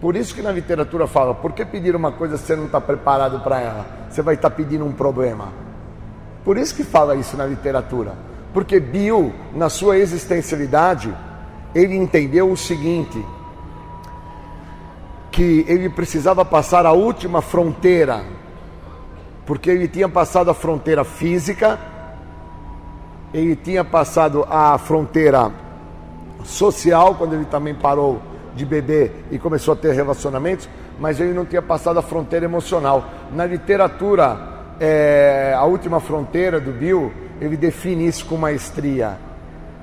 Por 0.00 0.16
isso 0.16 0.34
que 0.34 0.40
na 0.40 0.50
literatura 0.50 1.06
fala, 1.06 1.34
por 1.34 1.52
que 1.52 1.64
pedir 1.64 1.94
uma 1.94 2.10
coisa 2.10 2.38
se 2.38 2.44
você 2.44 2.56
não 2.56 2.64
está 2.64 2.80
preparado 2.80 3.40
para 3.40 3.60
ela? 3.60 3.86
Você 4.08 4.22
vai 4.22 4.34
estar 4.34 4.48
tá 4.48 4.56
pedindo 4.56 4.84
um 4.84 4.92
problema. 4.92 5.48
Por 6.42 6.56
isso 6.56 6.74
que 6.74 6.82
fala 6.82 7.14
isso 7.14 7.36
na 7.36 7.44
literatura. 7.44 8.14
Porque 8.54 8.80
Bill, 8.80 9.32
na 9.54 9.68
sua 9.68 9.98
existencialidade, 9.98 11.14
ele 11.74 11.94
entendeu 11.94 12.50
o 12.50 12.56
seguinte: 12.56 13.22
que 15.30 15.66
ele 15.68 15.90
precisava 15.90 16.46
passar 16.46 16.86
a 16.86 16.92
última 16.92 17.42
fronteira, 17.42 18.24
porque 19.44 19.70
ele 19.70 19.86
tinha 19.86 20.08
passado 20.08 20.50
a 20.50 20.54
fronteira 20.54 21.04
física, 21.04 21.78
ele 23.34 23.54
tinha 23.54 23.84
passado 23.84 24.46
a 24.48 24.78
fronteira 24.78 25.52
social, 26.42 27.14
quando 27.16 27.34
ele 27.34 27.44
também 27.44 27.74
parou 27.74 28.29
de 28.60 28.66
beber 28.66 29.24
e 29.30 29.38
começou 29.38 29.72
a 29.72 29.76
ter 29.76 29.94
relacionamentos, 29.94 30.68
mas 30.98 31.18
ele 31.18 31.32
não 31.32 31.46
tinha 31.46 31.62
passado 31.62 31.98
a 31.98 32.02
fronteira 32.02 32.44
emocional. 32.44 33.04
Na 33.32 33.46
literatura, 33.46 34.38
é, 34.78 35.54
a 35.56 35.64
última 35.64 35.98
fronteira 35.98 36.60
do 36.60 36.70
Bill, 36.70 37.10
ele 37.40 37.56
define 37.56 38.06
isso 38.06 38.26
com 38.26 38.36
maestria, 38.36 39.16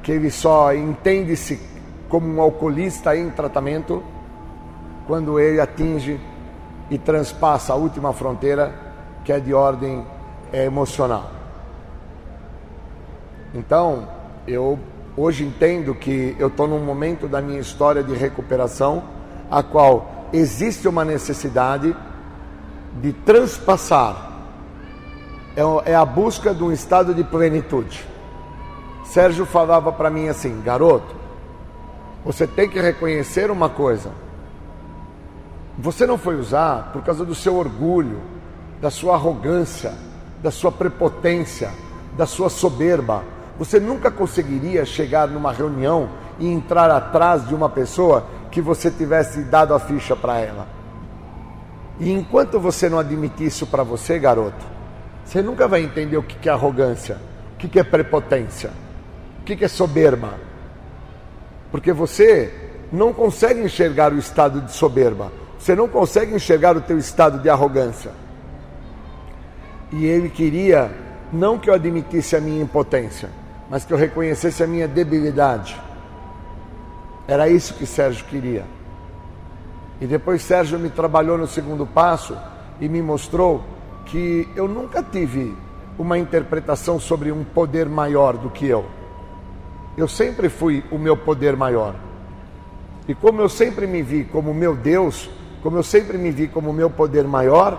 que 0.03 0.11
ele 0.11 0.29
só 0.29 0.73
entende-se 0.73 1.59
como 2.07 2.27
um 2.27 2.39
alcoolista 2.39 3.17
em 3.17 3.31
tratamento 3.31 4.03
quando 5.07 5.39
ele 5.39 5.59
atinge 5.59 6.19
e 6.89 6.97
transpassa 6.99 7.73
a 7.73 7.75
última 7.75 8.13
fronteira, 8.13 8.73
que 9.25 9.33
é 9.33 9.39
de 9.39 9.53
ordem 9.53 10.05
é, 10.53 10.65
emocional. 10.65 11.31
Então, 13.55 14.07
eu 14.47 14.77
hoje 15.17 15.43
entendo 15.43 15.95
que 15.95 16.35
eu 16.37 16.47
estou 16.47 16.67
num 16.67 16.79
momento 16.79 17.27
da 17.27 17.41
minha 17.41 17.59
história 17.59 18.03
de 18.03 18.13
recuperação, 18.13 19.03
a 19.49 19.63
qual 19.63 20.27
existe 20.31 20.87
uma 20.87 21.03
necessidade 21.03 21.95
de 23.01 23.11
transpassar, 23.11 24.31
é, 25.55 25.91
é 25.91 25.95
a 25.95 26.05
busca 26.05 26.53
de 26.53 26.63
um 26.63 26.71
estado 26.71 27.15
de 27.15 27.23
plenitude. 27.23 28.05
Sérgio 29.05 29.45
falava 29.45 29.91
para 29.91 30.11
mim 30.11 30.27
assim, 30.27 30.61
garoto, 30.61 31.15
você 32.23 32.45
tem 32.45 32.69
que 32.69 32.79
reconhecer 32.79 33.49
uma 33.49 33.69
coisa. 33.69 34.11
Você 35.79 36.05
não 36.05 36.17
foi 36.17 36.35
usar 36.35 36.91
por 36.91 37.01
causa 37.01 37.25
do 37.25 37.33
seu 37.33 37.55
orgulho, 37.55 38.19
da 38.79 38.91
sua 38.91 39.15
arrogância, 39.15 39.93
da 40.43 40.51
sua 40.51 40.71
prepotência, 40.71 41.71
da 42.15 42.25
sua 42.27 42.49
soberba 42.49 43.23
você 43.57 43.79
nunca 43.79 44.11
conseguiria 44.11 44.85
chegar 44.85 45.27
numa 45.27 45.51
reunião 45.51 46.09
e 46.39 46.47
entrar 46.47 46.91
atrás 46.91 47.47
de 47.47 47.55
uma 47.55 47.69
pessoa 47.69 48.25
que 48.51 48.61
você 48.61 48.91
tivesse 48.91 49.43
dado 49.43 49.73
a 49.73 49.79
ficha 49.79 50.15
para 50.15 50.39
ela. 50.39 50.67
E 51.99 52.11
enquanto 52.11 52.59
você 52.59 52.87
não 52.87 52.99
admitir 52.99 53.47
isso 53.47 53.65
para 53.65 53.83
você, 53.83 54.19
garoto, 54.19 54.65
você 55.25 55.41
nunca 55.41 55.67
vai 55.67 55.81
entender 55.81 56.17
o 56.17 56.23
que 56.23 56.47
é 56.47 56.51
arrogância, 56.51 57.17
o 57.53 57.57
que 57.57 57.79
é 57.79 57.83
prepotência, 57.83 58.69
o 59.41 59.43
que 59.43 59.63
é 59.63 59.67
soberba. 59.67 60.35
Porque 61.71 61.91
você 61.91 62.53
não 62.91 63.11
consegue 63.11 63.61
enxergar 63.61 64.13
o 64.13 64.17
estado 64.17 64.61
de 64.61 64.71
soberba, 64.71 65.31
você 65.57 65.75
não 65.75 65.87
consegue 65.87 66.35
enxergar 66.35 66.77
o 66.77 66.81
teu 66.81 66.97
estado 66.97 67.39
de 67.39 67.49
arrogância. 67.49 68.11
E 69.91 70.05
ele 70.05 70.29
queria 70.29 70.91
não 71.31 71.57
que 71.57 71.69
eu 71.69 71.73
admitisse 71.73 72.35
a 72.35 72.41
minha 72.41 72.61
impotência, 72.61 73.29
mas 73.69 73.85
que 73.85 73.93
eu 73.93 73.97
reconhecesse 73.97 74.63
a 74.63 74.67
minha 74.67 74.87
debilidade. 74.87 75.79
Era 77.27 77.49
isso 77.49 77.73
que 77.73 77.85
Sérgio 77.85 78.25
queria. 78.25 78.65
E 79.99 80.05
depois 80.05 80.41
Sérgio 80.41 80.79
me 80.79 80.89
trabalhou 80.89 81.37
no 81.37 81.47
segundo 81.47 81.85
passo 81.85 82.37
e 82.79 82.87
me 82.87 83.01
mostrou 83.01 83.63
que 84.05 84.47
eu 84.55 84.67
nunca 84.67 85.03
tive 85.03 85.55
uma 85.97 86.17
interpretação 86.17 86.99
sobre 86.99 87.31
um 87.31 87.43
poder 87.43 87.87
maior 87.89 88.37
do 88.37 88.49
que 88.49 88.65
eu. 88.65 88.85
Eu 89.97 90.07
sempre 90.07 90.47
fui 90.47 90.83
o 90.91 90.97
meu 90.97 91.17
poder 91.17 91.55
maior. 91.55 91.95
E 93.07 93.15
como 93.15 93.41
eu 93.41 93.49
sempre 93.49 93.87
me 93.87 94.01
vi 94.01 94.23
como 94.25 94.53
meu 94.53 94.75
Deus, 94.75 95.29
como 95.63 95.77
eu 95.77 95.83
sempre 95.83 96.17
me 96.17 96.29
vi 96.29 96.47
como 96.47 96.71
meu 96.71 96.89
poder 96.89 97.23
maior, 97.23 97.77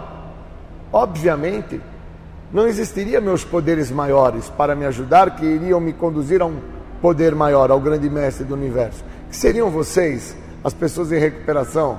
obviamente 0.93 1.81
não 2.53 2.67
existiria 2.67 3.21
meus 3.21 3.45
poderes 3.45 3.91
maiores 3.91 4.49
para 4.49 4.75
me 4.75 4.87
ajudar 4.87 5.37
que 5.37 5.45
iriam 5.45 5.81
me 5.81 5.93
conduzir 5.93 6.41
a 6.41 6.47
um 6.47 6.59
poder 7.01 7.35
maior, 7.35 7.71
ao 7.71 7.81
grande 7.81 8.09
mestre 8.09 8.45
do 8.45 8.55
universo. 8.55 9.05
Que 9.29 9.37
seriam 9.37 9.71
vocês, 9.71 10.37
as 10.65 10.73
pessoas 10.73 11.13
em 11.13 11.19
recuperação, 11.19 11.99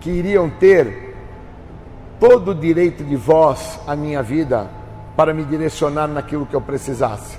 que 0.00 0.10
iriam 0.10 0.48
ter 0.48 1.16
todo 2.20 2.52
o 2.52 2.54
direito 2.54 3.04
de 3.04 3.16
voz 3.16 3.80
à 3.86 3.94
minha 3.96 4.22
vida 4.22 4.68
para 5.16 5.34
me 5.34 5.44
direcionar 5.44 6.06
naquilo 6.06 6.46
que 6.46 6.54
eu 6.54 6.60
precisasse. 6.60 7.38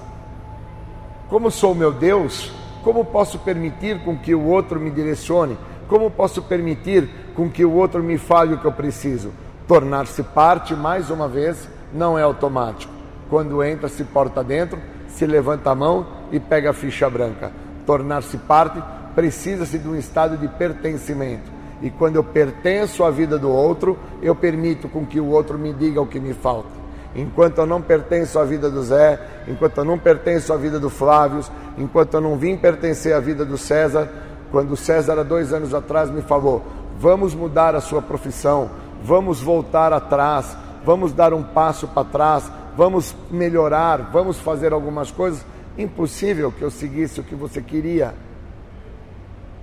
Como 1.30 1.50
sou 1.50 1.74
meu 1.74 1.94
Deus, 1.94 2.52
como 2.84 3.06
posso 3.06 3.40
permitir 3.40 4.04
com 4.04 4.18
que 4.18 4.36
o 4.36 4.46
outro 4.46 4.80
me 4.80 4.90
direcione? 4.90 5.58
Como 5.88 6.12
posso 6.12 6.42
permitir 6.42 7.10
com 7.36 7.50
que 7.50 7.64
o 7.64 7.72
outro 7.72 8.04
me 8.04 8.18
fale 8.18 8.56
o 8.56 8.58
que 8.58 8.66
eu 8.66 8.72
preciso? 8.72 9.32
Tornar-se 9.68 10.24
parte, 10.24 10.74
mais 10.76 11.10
uma 11.10 11.28
vez, 11.28 11.70
não 11.94 12.18
é 12.18 12.24
automático. 12.24 12.92
Quando 13.30 13.64
entra, 13.64 13.88
se 13.88 14.04
porta 14.04 14.44
dentro, 14.44 14.80
se 15.08 15.26
levanta 15.26 15.72
a 15.72 15.76
mão 15.76 16.06
e 16.32 16.40
pega 16.40 16.72
a 16.72 16.74
ficha 16.74 17.10
branca. 17.10 17.52
Tornar-se 17.86 18.38
parte 18.38 18.82
precisa-se 19.16 19.78
de 19.78 19.88
um 19.88 19.96
estado 19.96 20.38
de 20.38 20.48
pertencimento. 20.48 21.52
E 21.82 21.90
quando 21.90 22.18
eu 22.18 22.24
pertenço 22.24 23.04
à 23.04 23.12
vida 23.12 23.38
do 23.38 23.50
outro, 23.50 23.98
eu 24.22 24.36
permito 24.36 24.88
com 24.88 25.06
que 25.06 25.20
o 25.20 25.28
outro 25.28 25.58
me 25.58 25.74
diga 25.74 26.02
o 26.02 26.08
que 26.08 26.20
me 26.20 26.34
falta. 26.34 26.80
Enquanto 27.16 27.58
eu 27.58 27.66
não 27.66 27.82
pertenço 27.82 28.38
à 28.38 28.44
vida 28.44 28.70
do 28.70 28.84
Zé, 28.84 29.20
enquanto 29.48 29.78
eu 29.78 29.86
não 29.86 29.98
pertenço 29.98 30.54
à 30.54 30.58
vida 30.58 30.80
do 30.80 30.90
Flávio, 30.90 31.44
enquanto 31.78 32.14
eu 32.14 32.22
não 32.22 32.38
vim 32.38 32.56
pertencer 32.56 33.14
à 33.14 33.20
vida 33.20 33.44
do 33.44 33.58
César, 33.58 34.10
quando 34.52 34.72
o 34.72 34.78
César, 34.78 35.18
há 35.20 35.24
dois 35.24 35.54
anos 35.54 35.74
atrás, 35.74 36.10
me 36.10 36.22
falou: 36.22 36.64
vamos 37.00 37.34
mudar 37.34 37.76
a 37.76 37.82
sua 37.82 38.02
profissão, 38.02 38.70
vamos 39.04 39.42
voltar 39.42 39.92
atrás, 39.94 40.56
vamos 40.86 41.14
dar 41.14 41.34
um 41.34 41.44
passo 41.44 41.88
para 41.88 42.04
trás, 42.04 42.52
vamos 42.76 43.16
melhorar, 43.30 44.10
vamos 44.12 44.40
fazer 44.40 44.74
algumas 44.74 45.12
coisas. 45.12 45.46
Impossível 45.78 46.52
que 46.52 46.62
eu 46.62 46.72
seguisse 46.72 47.20
o 47.20 47.24
que 47.24 47.36
você 47.36 47.62
queria, 47.62 48.14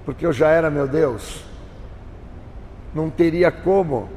porque 0.05 0.27
eu 0.27 0.33
já 0.33 0.49
era 0.49 0.71
meu 0.71 0.87
Deus. 0.87 1.45
Não 2.95 3.11
teria 3.11 3.51
como 3.51 4.09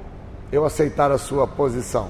eu 0.51 0.65
aceitar 0.65 1.11
a 1.11 1.17
sua 1.17 1.47
posição. 1.47 2.09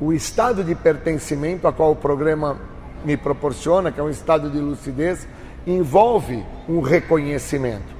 O 0.00 0.12
estado 0.12 0.62
de 0.62 0.74
pertencimento 0.74 1.66
a 1.66 1.72
qual 1.72 1.92
o 1.92 1.96
programa 1.96 2.58
me 3.04 3.16
proporciona, 3.16 3.92
que 3.92 4.00
é 4.00 4.02
um 4.02 4.10
estado 4.10 4.50
de 4.50 4.58
lucidez, 4.58 5.26
envolve 5.66 6.44
um 6.68 6.80
reconhecimento. 6.80 7.94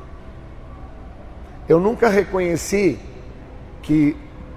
Eu 1.68 1.80
nunca 1.80 2.08
reconheci 2.08 2.98
que 3.82 4.16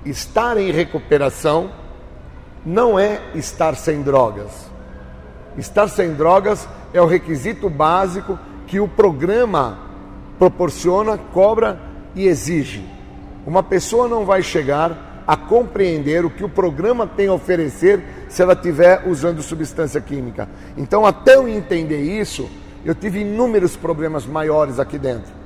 estar 0.09 0.57
em 0.57 0.71
recuperação 0.71 1.71
não 2.65 2.99
é 2.99 3.21
estar 3.33 3.75
sem 3.75 4.01
drogas. 4.01 4.69
Estar 5.57 5.87
sem 5.87 6.13
drogas 6.13 6.67
é 6.93 7.01
o 7.01 7.05
requisito 7.05 7.69
básico 7.69 8.37
que 8.67 8.79
o 8.79 8.87
programa 8.87 9.79
proporciona, 10.37 11.17
cobra 11.17 11.79
e 12.13 12.27
exige. 12.27 12.85
Uma 13.45 13.63
pessoa 13.63 14.07
não 14.07 14.25
vai 14.25 14.43
chegar 14.43 15.23
a 15.25 15.35
compreender 15.35 16.25
o 16.25 16.29
que 16.29 16.43
o 16.43 16.49
programa 16.49 17.07
tem 17.07 17.27
a 17.27 17.33
oferecer 17.33 18.01
se 18.29 18.41
ela 18.41 18.53
estiver 18.53 19.07
usando 19.07 19.41
substância 19.41 19.99
química. 19.99 20.47
Então, 20.77 21.05
até 21.05 21.35
eu 21.35 21.47
entender 21.47 22.01
isso, 22.01 22.49
eu 22.85 22.95
tive 22.95 23.21
inúmeros 23.21 23.75
problemas 23.75 24.25
maiores 24.25 24.79
aqui 24.79 24.97
dentro. 24.97 25.36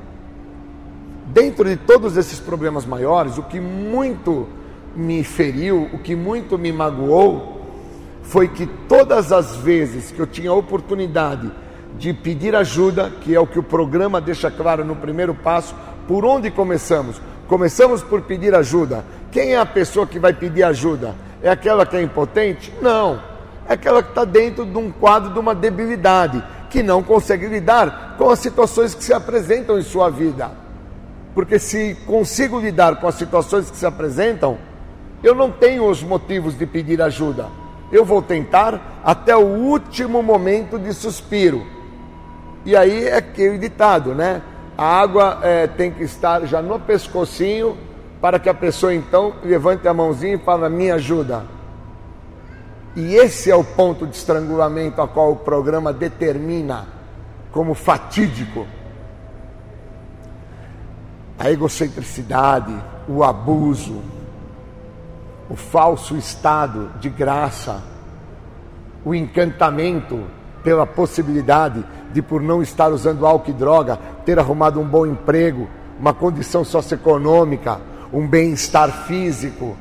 Dentro 1.34 1.68
de 1.68 1.78
todos 1.78 2.18
esses 2.18 2.40
problemas 2.40 2.86
maiores, 2.86 3.38
o 3.38 3.44
que 3.44 3.60
muito 3.60 4.48
me 4.96 5.24
feriu, 5.24 5.90
o 5.94 5.98
que 5.98 6.16
muito 6.16 6.58
me 6.58 6.72
magoou, 6.72 7.62
foi 8.24 8.48
que 8.48 8.66
todas 8.88 9.32
as 9.32 9.56
vezes 9.56 10.12
que 10.12 10.20
eu 10.20 10.28
tinha 10.28 10.52
a 10.52 10.56
oportunidade 10.56 11.52
de 11.98 12.14
pedir 12.14 12.56
ajuda, 12.56 13.12
que 13.22 13.34
é 13.34 13.40
o 13.40 13.48
que 13.48 13.60
o 13.60 13.64
programa 13.64 14.20
deixa 14.22 14.52
claro 14.52 14.84
no 14.84 14.96
primeiro 14.96 15.34
passo, 15.34 15.76
por 16.08 16.26
onde 16.26 16.52
começamos? 16.52 17.22
começamos 17.52 18.02
por 18.02 18.22
pedir 18.22 18.56
ajuda. 18.56 19.04
Quem 19.30 19.56
é 19.56 19.58
a 19.58 19.66
pessoa 19.66 20.08
que 20.08 20.18
vai 20.18 20.32
pedir 20.32 20.64
ajuda? 20.64 21.14
É 21.44 21.50
aquela 21.50 21.86
que 21.86 21.98
é 21.98 22.02
impotente? 22.02 22.74
Não. 22.82 23.22
É 23.68 23.74
aquela 23.74 24.02
que 24.02 24.08
está 24.08 24.24
dentro 24.24 24.66
de 24.66 24.78
um 24.78 24.90
quadro 24.90 25.34
de 25.34 25.38
uma 25.38 25.54
debilidade, 25.54 26.42
que 26.70 26.82
não 26.82 27.04
consegue 27.04 27.48
lidar 27.48 28.16
com 28.18 28.30
as 28.30 28.40
situações 28.40 28.96
que 28.96 29.04
se 29.04 29.12
apresentam 29.14 29.78
em 29.78 29.82
sua 29.82 30.10
vida. 30.10 30.50
Porque 31.34 31.58
se 31.58 31.96
consigo 32.06 32.60
lidar 32.60 32.98
com 32.98 33.08
as 33.08 33.16
situações 33.16 33.70
que 33.70 33.78
se 33.78 33.86
apresentam, 33.86 34.58
eu 35.24 35.34
não 35.34 35.52
tenho 35.52 35.88
os 35.88 36.04
motivos 36.04 36.58
de 36.58 36.66
pedir 36.66 37.02
ajuda. 37.02 37.48
Eu 37.92 38.04
vou 38.04 38.22
tentar 38.22 39.02
até 39.04 39.36
o 39.36 39.46
último 39.46 40.22
momento 40.22 40.80
de 40.80 40.94
suspiro. 40.94 41.66
E 42.66 42.76
aí 42.76 43.08
é 43.08 43.18
aquele 43.18 43.58
ditado, 43.58 44.14
né? 44.14 44.42
A 44.78 44.86
água 45.00 45.40
é, 45.44 45.68
tem 45.68 45.92
que 45.92 46.04
estar 46.04 46.46
já 46.46 46.62
no 46.62 46.80
pescocinho 46.80 47.78
para 48.20 48.40
que 48.40 48.50
a 48.50 48.54
pessoa 48.54 48.94
então 48.94 49.34
levante 49.44 49.88
a 49.88 49.94
mãozinha 49.94 50.36
e 50.36 50.40
fale: 50.40 50.70
Me 50.70 50.92
ajuda. 50.92 51.44
E 52.96 53.16
esse 53.16 53.50
é 53.50 53.56
o 53.56 53.64
ponto 53.64 54.06
de 54.06 54.16
estrangulamento 54.16 55.02
a 55.02 55.08
qual 55.08 55.32
o 55.32 55.36
programa 55.38 55.94
determina 55.94 56.88
como 57.52 57.74
fatídico. 57.74 58.66
A 61.42 61.50
egocentricidade, 61.50 62.72
o 63.08 63.24
abuso, 63.24 64.00
o 65.50 65.56
falso 65.56 66.16
estado 66.16 66.92
de 67.00 67.10
graça, 67.10 67.82
o 69.04 69.16
encantamento 69.16 70.24
pela 70.64 70.86
possibilidade 70.86 71.84
de, 72.14 72.22
por 72.22 72.44
não 72.44 72.62
estar 72.62 72.90
usando 72.90 73.26
álcool 73.26 73.50
e 73.50 73.54
droga, 73.54 73.98
ter 74.24 74.38
arrumado 74.38 74.80
um 74.80 74.88
bom 74.88 75.04
emprego, 75.04 75.68
uma 76.00 76.14
condição 76.14 76.64
socioeconômica, 76.64 77.82
um 78.14 78.28
bem-estar 78.28 79.08
físico, 79.08 79.76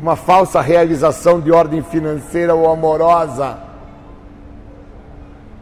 uma 0.00 0.16
falsa 0.16 0.60
realização 0.60 1.40
de 1.40 1.52
ordem 1.52 1.84
financeira 1.84 2.52
ou 2.52 2.68
amorosa. 2.68 3.58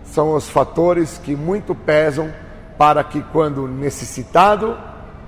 São 0.05 0.35
os 0.35 0.49
fatores 0.49 1.19
que 1.19 1.37
muito 1.37 1.75
pesam 1.75 2.33
para 2.79 3.05
que, 3.05 3.21
quando 3.31 3.69
necessitado 3.69 4.75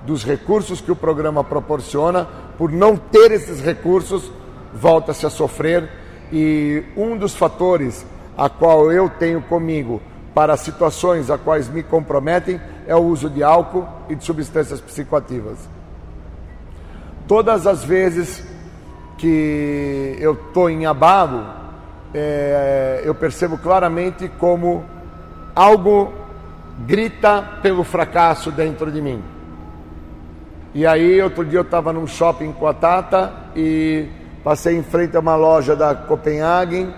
dos 0.05 0.23
recursos 0.23 0.81
que 0.81 0.91
o 0.91 0.95
programa 0.95 1.43
proporciona, 1.43 2.27
por 2.57 2.71
não 2.71 2.95
ter 2.95 3.31
esses 3.31 3.59
recursos, 3.59 4.31
volta-se 4.73 5.25
a 5.25 5.29
sofrer. 5.29 5.89
E 6.31 6.83
um 6.95 7.17
dos 7.17 7.35
fatores 7.35 8.05
a 8.37 8.49
qual 8.49 8.91
eu 8.91 9.09
tenho 9.09 9.41
comigo 9.41 10.01
para 10.33 10.57
situações 10.57 11.29
a 11.29 11.37
quais 11.37 11.69
me 11.69 11.81
comprometem 11.81 12.59
é 12.85 12.95
o 12.95 12.99
uso 12.99 13.29
de 13.29 13.41
álcool 13.41 13.87
e 14.09 14.15
de 14.15 14.23
substâncias 14.23 14.81
psicoativas. 14.81 15.57
Todas 17.27 17.65
as 17.65 17.83
vezes 17.83 18.45
que 19.17 20.17
eu 20.19 20.33
estou 20.33 20.69
em 20.69 20.85
abalo, 20.85 21.45
é, 22.13 23.01
eu 23.03 23.15
percebo 23.15 23.57
claramente 23.57 24.29
como 24.37 24.83
algo 25.55 26.13
grita 26.85 27.41
pelo 27.61 27.83
fracasso 27.83 28.51
dentro 28.51 28.91
de 28.91 29.01
mim. 29.01 29.34
E 30.75 30.85
aí, 30.85 31.21
outro 31.21 31.45
dia 31.45 31.59
eu 31.59 31.63
estava 31.63 31.93
num 31.93 32.05
shopping 32.05 32.51
com 32.51 32.67
a 32.67 32.73
Tata 32.73 33.31
e 33.55 34.09
passei 34.43 34.75
em 34.75 34.83
frente 34.83 35.15
a 35.15 35.21
uma 35.21 35.37
loja 35.37 35.73
da 35.73 35.95
Copenhagen, 35.95 36.93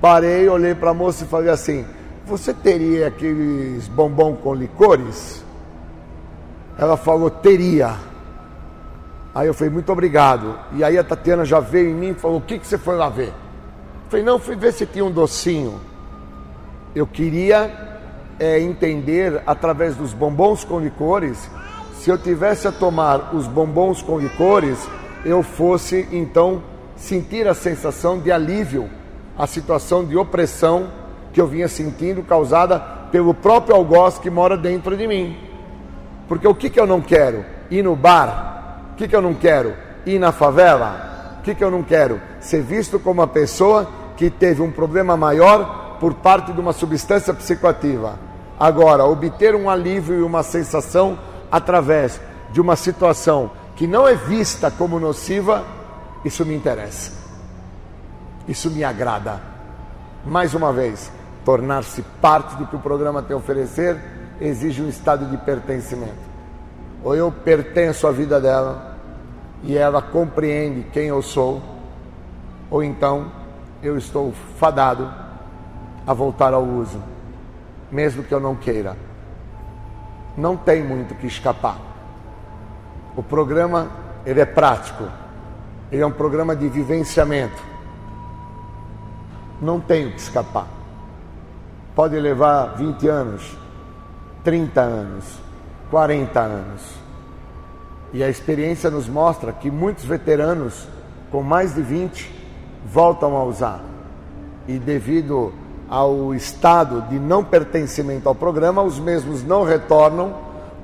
parei, 0.00 0.48
olhei 0.48 0.76
para 0.76 0.90
a 0.90 0.94
moça 0.94 1.24
e 1.24 1.26
falei 1.26 1.50
assim: 1.50 1.84
Você 2.24 2.54
teria 2.54 3.08
aqueles 3.08 3.88
bombom 3.88 4.36
com 4.36 4.54
licores? 4.54 5.44
Ela 6.78 6.96
falou: 6.96 7.28
Teria. 7.28 7.96
Aí 9.34 9.48
eu 9.48 9.54
falei, 9.54 9.70
muito 9.70 9.90
obrigado. 9.92 10.58
E 10.72 10.84
aí 10.84 10.96
a 10.96 11.04
Tatiana 11.04 11.44
já 11.44 11.58
veio 11.58 11.90
em 11.90 11.94
mim 11.94 12.10
e 12.12 12.14
falou, 12.14 12.38
o 12.38 12.40
que, 12.40 12.58
que 12.58 12.66
você 12.66 12.78
foi 12.78 12.96
lá 12.96 13.10
ver? 13.10 13.28
Eu 13.28 14.08
falei, 14.08 14.24
não, 14.24 14.38
fui 14.38 14.56
ver 14.56 14.72
se 14.72 14.86
tinha 14.86 15.04
um 15.04 15.10
docinho. 15.10 15.78
Eu 16.94 17.06
queria 17.06 17.70
é, 18.38 18.58
entender, 18.58 19.42
através 19.46 19.94
dos 19.94 20.14
bombons 20.14 20.64
com 20.64 20.80
licores, 20.80 21.50
se 22.00 22.10
eu 22.10 22.18
tivesse 22.18 22.68
a 22.68 22.72
tomar 22.72 23.34
os 23.34 23.46
bombons 23.46 24.02
com 24.02 24.18
licores, 24.18 24.78
eu 25.24 25.42
fosse 25.42 26.08
então 26.12 26.62
sentir 26.94 27.46
a 27.48 27.54
sensação 27.54 28.18
de 28.18 28.30
alívio 28.30 28.88
à 29.36 29.46
situação 29.46 30.04
de 30.04 30.16
opressão 30.16 30.88
que 31.32 31.40
eu 31.40 31.46
vinha 31.46 31.68
sentindo 31.68 32.22
causada 32.22 32.78
pelo 33.10 33.34
próprio 33.34 33.76
algoz 33.76 34.18
que 34.18 34.30
mora 34.30 34.56
dentro 34.56 34.96
de 34.96 35.06
mim. 35.06 35.36
Porque 36.28 36.46
o 36.46 36.54
que, 36.54 36.70
que 36.70 36.80
eu 36.80 36.86
não 36.86 37.00
quero? 37.00 37.44
Ir 37.70 37.82
no 37.82 37.96
bar 37.96 38.56
o 38.92 38.98
que, 38.98 39.06
que 39.06 39.14
eu 39.14 39.20
não 39.20 39.34
quero? 39.34 39.74
Ir 40.06 40.18
na 40.18 40.32
favela? 40.32 41.36
O 41.38 41.42
que, 41.42 41.54
que 41.54 41.62
eu 41.62 41.70
não 41.70 41.82
quero? 41.82 42.18
Ser 42.40 42.62
visto 42.62 42.98
como 42.98 43.20
uma 43.20 43.26
pessoa 43.26 43.86
que 44.16 44.30
teve 44.30 44.62
um 44.62 44.70
problema 44.70 45.18
maior 45.18 45.98
por 46.00 46.14
parte 46.14 46.50
de 46.50 46.58
uma 46.58 46.72
substância 46.72 47.34
psicoativa. 47.34 48.18
Agora, 48.58 49.04
obter 49.04 49.54
um 49.54 49.68
alívio 49.68 50.18
e 50.18 50.22
uma 50.22 50.42
sensação 50.42 51.18
através 51.50 52.20
de 52.52 52.60
uma 52.60 52.76
situação 52.76 53.50
que 53.74 53.86
não 53.86 54.06
é 54.06 54.14
vista 54.14 54.70
como 54.70 54.98
nociva, 54.98 55.64
isso 56.24 56.44
me 56.44 56.54
interessa. 56.54 57.12
Isso 58.48 58.70
me 58.70 58.84
agrada. 58.84 59.40
Mais 60.24 60.54
uma 60.54 60.72
vez, 60.72 61.10
tornar-se 61.44 62.02
parte 62.20 62.56
do 62.56 62.66
que 62.66 62.76
o 62.76 62.80
programa 62.80 63.22
tem 63.22 63.34
a 63.34 63.38
oferecer 63.38 63.96
exige 64.40 64.82
um 64.82 64.88
estado 64.88 65.26
de 65.26 65.36
pertencimento 65.38 66.26
ou 67.06 67.14
eu 67.14 67.30
pertenço 67.30 68.04
à 68.08 68.10
vida 68.10 68.40
dela 68.40 68.96
e 69.62 69.76
ela 69.76 70.02
compreende 70.02 70.82
quem 70.92 71.06
eu 71.06 71.22
sou, 71.22 71.62
ou 72.68 72.82
então 72.82 73.30
eu 73.80 73.96
estou 73.96 74.32
fadado 74.58 75.08
a 76.04 76.12
voltar 76.12 76.52
ao 76.52 76.64
uso, 76.64 77.00
mesmo 77.92 78.24
que 78.24 78.34
eu 78.34 78.40
não 78.40 78.56
queira. 78.56 78.96
Não 80.36 80.56
tem 80.56 80.82
muito 80.82 81.14
que 81.14 81.26
escapar. 81.26 81.78
O 83.16 83.22
programa 83.22 83.90
ele 84.26 84.40
é 84.40 84.44
prático, 84.44 85.04
ele 85.90 86.02
é 86.02 86.06
um 86.06 86.12
programa 86.12 86.54
de 86.54 86.68
vivenciamento. 86.68 87.62
Não 89.62 89.80
tem 89.80 90.10
que 90.10 90.18
escapar. 90.18 90.66
Pode 91.94 92.18
levar 92.18 92.76
20 92.76 93.08
anos, 93.08 93.56
30 94.44 94.80
anos, 94.80 95.24
40 95.90 96.40
anos. 96.40 96.82
E 98.12 98.22
a 98.22 98.28
experiência 98.28 98.90
nos 98.90 99.08
mostra 99.08 99.52
que 99.52 99.70
muitos 99.70 100.04
veteranos 100.04 100.86
com 101.30 101.42
mais 101.42 101.74
de 101.74 101.82
20 101.82 102.30
voltam 102.84 103.36
a 103.36 103.44
usar. 103.44 103.80
E 104.68 104.78
devido 104.78 105.52
ao 105.88 106.34
estado 106.34 107.02
de 107.08 107.18
não 107.18 107.44
pertencimento 107.44 108.28
ao 108.28 108.34
programa, 108.34 108.82
os 108.82 108.98
mesmos 108.98 109.42
não 109.42 109.62
retornam, 109.62 110.34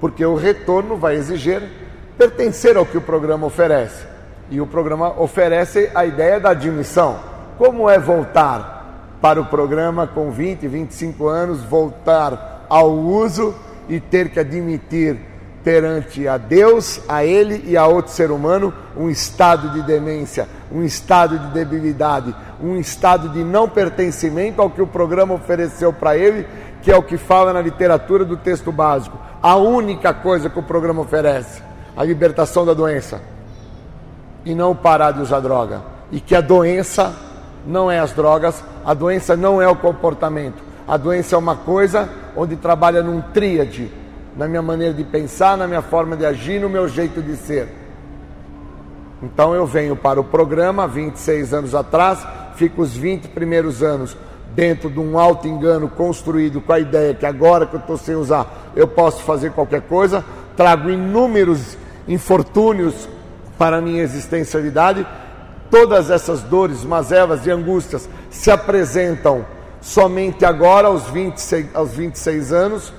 porque 0.00 0.24
o 0.24 0.34
retorno 0.34 0.96
vai 0.96 1.16
exigir 1.16 1.62
pertencer 2.16 2.76
ao 2.76 2.86
que 2.86 2.96
o 2.96 3.00
programa 3.00 3.46
oferece. 3.46 4.04
E 4.50 4.60
o 4.60 4.66
programa 4.66 5.18
oferece 5.20 5.90
a 5.94 6.04
ideia 6.04 6.38
da 6.38 6.50
admissão. 6.50 7.18
Como 7.58 7.88
é 7.88 7.98
voltar 7.98 9.16
para 9.20 9.40
o 9.40 9.46
programa 9.46 10.06
com 10.06 10.30
20, 10.30 10.66
25 10.68 11.26
anos, 11.26 11.62
voltar 11.62 12.66
ao 12.68 12.90
uso 12.90 13.54
e 13.88 14.00
ter 14.00 14.30
que 14.30 14.40
admitir 14.40 15.18
perante 15.64 16.26
a 16.26 16.36
Deus, 16.36 17.00
a 17.08 17.24
ele 17.24 17.64
e 17.66 17.76
a 17.76 17.86
outro 17.86 18.12
ser 18.12 18.30
humano 18.30 18.72
um 18.96 19.08
estado 19.08 19.70
de 19.70 19.82
demência, 19.82 20.48
um 20.70 20.82
estado 20.82 21.38
de 21.38 21.46
debilidade, 21.52 22.34
um 22.60 22.76
estado 22.76 23.28
de 23.28 23.44
não 23.44 23.68
pertencimento 23.68 24.60
ao 24.60 24.70
que 24.70 24.82
o 24.82 24.86
programa 24.86 25.34
ofereceu 25.34 25.92
para 25.92 26.16
ele, 26.16 26.46
que 26.82 26.90
é 26.90 26.96
o 26.96 27.02
que 27.02 27.16
fala 27.16 27.52
na 27.52 27.60
literatura 27.60 28.24
do 28.24 28.36
texto 28.36 28.72
básico. 28.72 29.18
A 29.40 29.56
única 29.56 30.12
coisa 30.12 30.50
que 30.50 30.58
o 30.58 30.62
programa 30.62 31.02
oferece, 31.02 31.62
a 31.96 32.04
libertação 32.04 32.66
da 32.66 32.74
doença 32.74 33.20
e 34.44 34.54
não 34.54 34.74
parar 34.74 35.12
de 35.12 35.20
usar 35.20 35.40
droga. 35.40 35.82
E 36.10 36.20
que 36.20 36.34
a 36.34 36.40
doença 36.40 37.14
não 37.66 37.90
é 37.90 37.98
as 37.98 38.12
drogas, 38.12 38.62
a 38.84 38.92
doença 38.92 39.36
não 39.36 39.62
é 39.62 39.68
o 39.68 39.76
comportamento. 39.76 40.62
A 40.86 40.96
doença 40.96 41.36
é 41.36 41.38
uma 41.38 41.56
coisa 41.56 42.08
onde 42.36 42.56
trabalha 42.56 43.02
num 43.02 43.20
tríade, 43.20 43.90
na 44.36 44.48
minha 44.48 44.62
maneira 44.62 44.94
de 44.94 45.04
pensar, 45.04 45.56
na 45.56 45.66
minha 45.66 45.82
forma 45.82 46.16
de 46.16 46.24
agir, 46.24 46.60
no 46.60 46.68
meu 46.68 46.88
jeito 46.88 47.22
de 47.22 47.36
ser. 47.36 47.68
Então 49.22 49.54
eu 49.54 49.66
venho 49.66 49.94
para 49.94 50.20
o 50.20 50.24
programa 50.24 50.88
26 50.88 51.54
anos 51.54 51.74
atrás, 51.74 52.26
fico 52.56 52.82
os 52.82 52.96
20 52.96 53.28
primeiros 53.28 53.82
anos 53.82 54.16
dentro 54.54 54.90
de 54.90 54.98
um 54.98 55.18
alto 55.18 55.46
engano 55.48 55.88
construído 55.88 56.60
com 56.60 56.72
a 56.72 56.80
ideia 56.80 57.14
que 57.14 57.24
agora 57.24 57.66
que 57.66 57.74
eu 57.74 57.80
estou 57.80 57.96
sem 57.96 58.14
usar 58.14 58.72
eu 58.76 58.86
posso 58.86 59.22
fazer 59.22 59.52
qualquer 59.52 59.82
coisa, 59.82 60.24
trago 60.56 60.90
inúmeros 60.90 61.76
infortúnios 62.08 63.08
para 63.58 63.76
a 63.76 63.80
minha 63.80 64.02
existencialidade, 64.02 65.06
todas 65.70 66.10
essas 66.10 66.42
dores, 66.42 66.84
mazelas 66.84 67.46
e 67.46 67.50
angústias 67.50 68.08
se 68.30 68.50
apresentam 68.50 69.44
somente 69.80 70.44
agora, 70.44 70.88
aos 70.88 71.08
26, 71.10 71.68
aos 71.74 71.92
26 71.92 72.52
anos, 72.52 72.92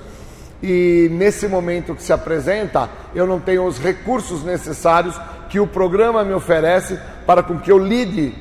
e 0.62 1.08
nesse 1.12 1.46
momento 1.46 1.94
que 1.94 2.02
se 2.02 2.12
apresenta, 2.12 2.88
eu 3.14 3.26
não 3.26 3.38
tenho 3.38 3.66
os 3.66 3.78
recursos 3.78 4.42
necessários 4.42 5.20
que 5.48 5.60
o 5.60 5.66
programa 5.66 6.24
me 6.24 6.32
oferece 6.32 6.98
para 7.26 7.42
com 7.42 7.58
que 7.58 7.70
eu 7.70 7.78
lide 7.78 8.34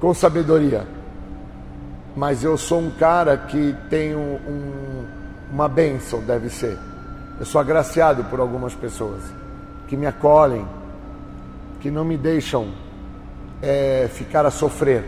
com 0.00 0.12
sabedoria. 0.12 0.86
Mas 2.16 2.42
eu 2.44 2.58
sou 2.58 2.80
um 2.80 2.90
cara 2.90 3.36
que 3.36 3.74
um, 4.14 4.18
um, 4.18 5.06
uma 5.52 5.68
bênção, 5.68 6.20
deve 6.20 6.50
ser. 6.50 6.76
Eu 7.38 7.46
sou 7.46 7.60
agraciado 7.60 8.24
por 8.24 8.40
algumas 8.40 8.74
pessoas 8.74 9.22
que 9.88 9.96
me 9.96 10.06
acolhem, 10.06 10.66
que 11.80 11.90
não 11.90 12.04
me 12.04 12.16
deixam 12.16 12.72
é, 13.62 14.08
ficar 14.12 14.44
a 14.44 14.50
sofrer. 14.50 15.04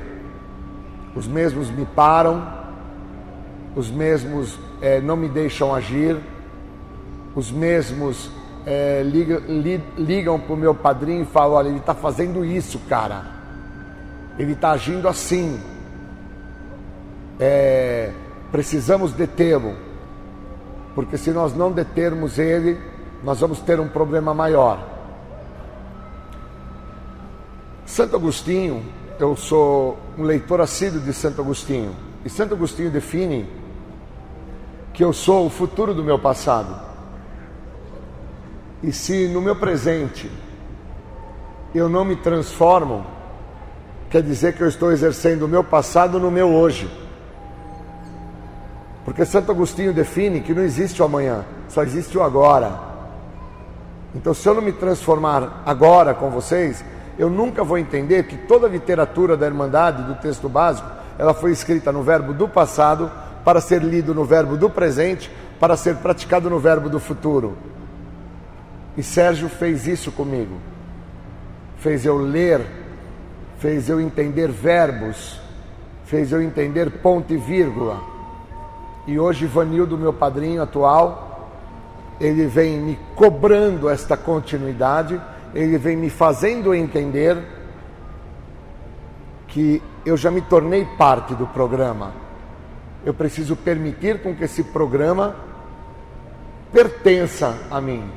Os 1.14 1.26
mesmos 1.26 1.70
me 1.70 1.84
param, 1.84 2.46
os 3.76 3.90
mesmos 3.90 4.58
é, 4.80 5.00
não 5.00 5.16
me 5.16 5.28
deixam 5.28 5.74
agir, 5.74 6.16
os 7.34 7.50
mesmos 7.50 8.30
é, 8.66 9.02
ligam, 9.02 9.40
li, 9.48 9.82
ligam 9.96 10.38
para 10.38 10.54
o 10.54 10.56
meu 10.56 10.74
padrinho 10.74 11.22
e 11.22 11.26
falam: 11.26 11.56
olha, 11.56 11.68
ele 11.68 11.78
está 11.78 11.94
fazendo 11.94 12.44
isso, 12.44 12.78
cara. 12.88 13.24
Ele 14.38 14.52
está 14.52 14.72
agindo 14.72 15.08
assim. 15.08 15.60
É, 17.38 18.12
precisamos 18.50 19.12
detê-lo, 19.12 19.74
porque 20.94 21.18
se 21.18 21.30
nós 21.30 21.54
não 21.54 21.72
determos 21.72 22.38
ele, 22.38 22.78
nós 23.24 23.40
vamos 23.40 23.58
ter 23.60 23.80
um 23.80 23.88
problema 23.88 24.32
maior. 24.32 24.78
Santo 27.84 28.16
Agostinho, 28.16 28.84
eu 29.18 29.36
sou 29.36 29.98
um 30.16 30.22
leitor 30.22 30.60
assíduo 30.60 31.00
de 31.00 31.12
Santo 31.12 31.40
Agostinho, 31.40 31.94
e 32.24 32.30
Santo 32.30 32.54
Agostinho 32.54 32.90
define 32.90 33.48
que 34.92 35.02
eu 35.02 35.12
sou 35.12 35.46
o 35.46 35.50
futuro 35.50 35.92
do 35.92 36.04
meu 36.04 36.18
passado. 36.18 36.93
E 38.84 38.92
se 38.92 39.28
no 39.28 39.40
meu 39.40 39.56
presente 39.56 40.30
eu 41.74 41.88
não 41.88 42.04
me 42.04 42.16
transformo, 42.16 43.06
quer 44.10 44.22
dizer 44.22 44.54
que 44.54 44.62
eu 44.62 44.68
estou 44.68 44.92
exercendo 44.92 45.46
o 45.46 45.48
meu 45.48 45.64
passado 45.64 46.20
no 46.20 46.30
meu 46.30 46.52
hoje. 46.52 46.86
Porque 49.02 49.24
Santo 49.24 49.50
Agostinho 49.50 49.94
define 49.94 50.42
que 50.42 50.52
não 50.52 50.62
existe 50.62 51.00
o 51.00 51.04
amanhã, 51.06 51.46
só 51.66 51.82
existe 51.82 52.18
o 52.18 52.22
agora. 52.22 52.78
Então, 54.14 54.34
se 54.34 54.46
eu 54.46 54.54
não 54.54 54.60
me 54.60 54.72
transformar 54.72 55.62
agora 55.64 56.12
com 56.12 56.28
vocês, 56.28 56.84
eu 57.18 57.30
nunca 57.30 57.64
vou 57.64 57.78
entender 57.78 58.24
que 58.24 58.36
toda 58.36 58.66
a 58.66 58.70
literatura 58.70 59.34
da 59.34 59.46
Irmandade, 59.46 60.02
do 60.02 60.14
texto 60.16 60.46
básico, 60.46 60.88
ela 61.18 61.32
foi 61.32 61.52
escrita 61.52 61.90
no 61.90 62.02
verbo 62.02 62.34
do 62.34 62.46
passado 62.46 63.10
para 63.46 63.62
ser 63.62 63.82
lido 63.82 64.14
no 64.14 64.26
verbo 64.26 64.58
do 64.58 64.68
presente, 64.68 65.30
para 65.58 65.74
ser 65.74 65.96
praticado 65.96 66.50
no 66.50 66.58
verbo 66.58 66.90
do 66.90 67.00
futuro. 67.00 67.56
E 68.96 69.02
Sérgio 69.02 69.48
fez 69.48 69.86
isso 69.86 70.12
comigo. 70.12 70.56
Fez 71.78 72.04
eu 72.04 72.16
ler, 72.16 72.60
fez 73.58 73.88
eu 73.88 74.00
entender 74.00 74.48
verbos, 74.48 75.40
fez 76.04 76.32
eu 76.32 76.40
entender 76.40 76.90
ponto 76.90 77.32
e 77.32 77.36
vírgula. 77.36 78.00
E 79.06 79.18
hoje 79.18 79.46
Vanildo, 79.46 79.98
meu 79.98 80.12
padrinho 80.12 80.62
atual, 80.62 81.50
ele 82.20 82.46
vem 82.46 82.78
me 82.78 82.98
cobrando 83.14 83.88
esta 83.88 84.16
continuidade, 84.16 85.20
ele 85.54 85.76
vem 85.76 85.96
me 85.96 86.08
fazendo 86.08 86.74
entender 86.74 87.36
que 89.48 89.82
eu 90.06 90.16
já 90.16 90.30
me 90.30 90.40
tornei 90.40 90.84
parte 90.96 91.34
do 91.34 91.46
programa 91.46 92.24
eu 93.04 93.12
preciso 93.12 93.54
permitir 93.54 94.22
com 94.22 94.34
que 94.34 94.44
esse 94.44 94.64
programa 94.64 95.36
pertença 96.72 97.56
a 97.70 97.80
mim, 97.80 98.10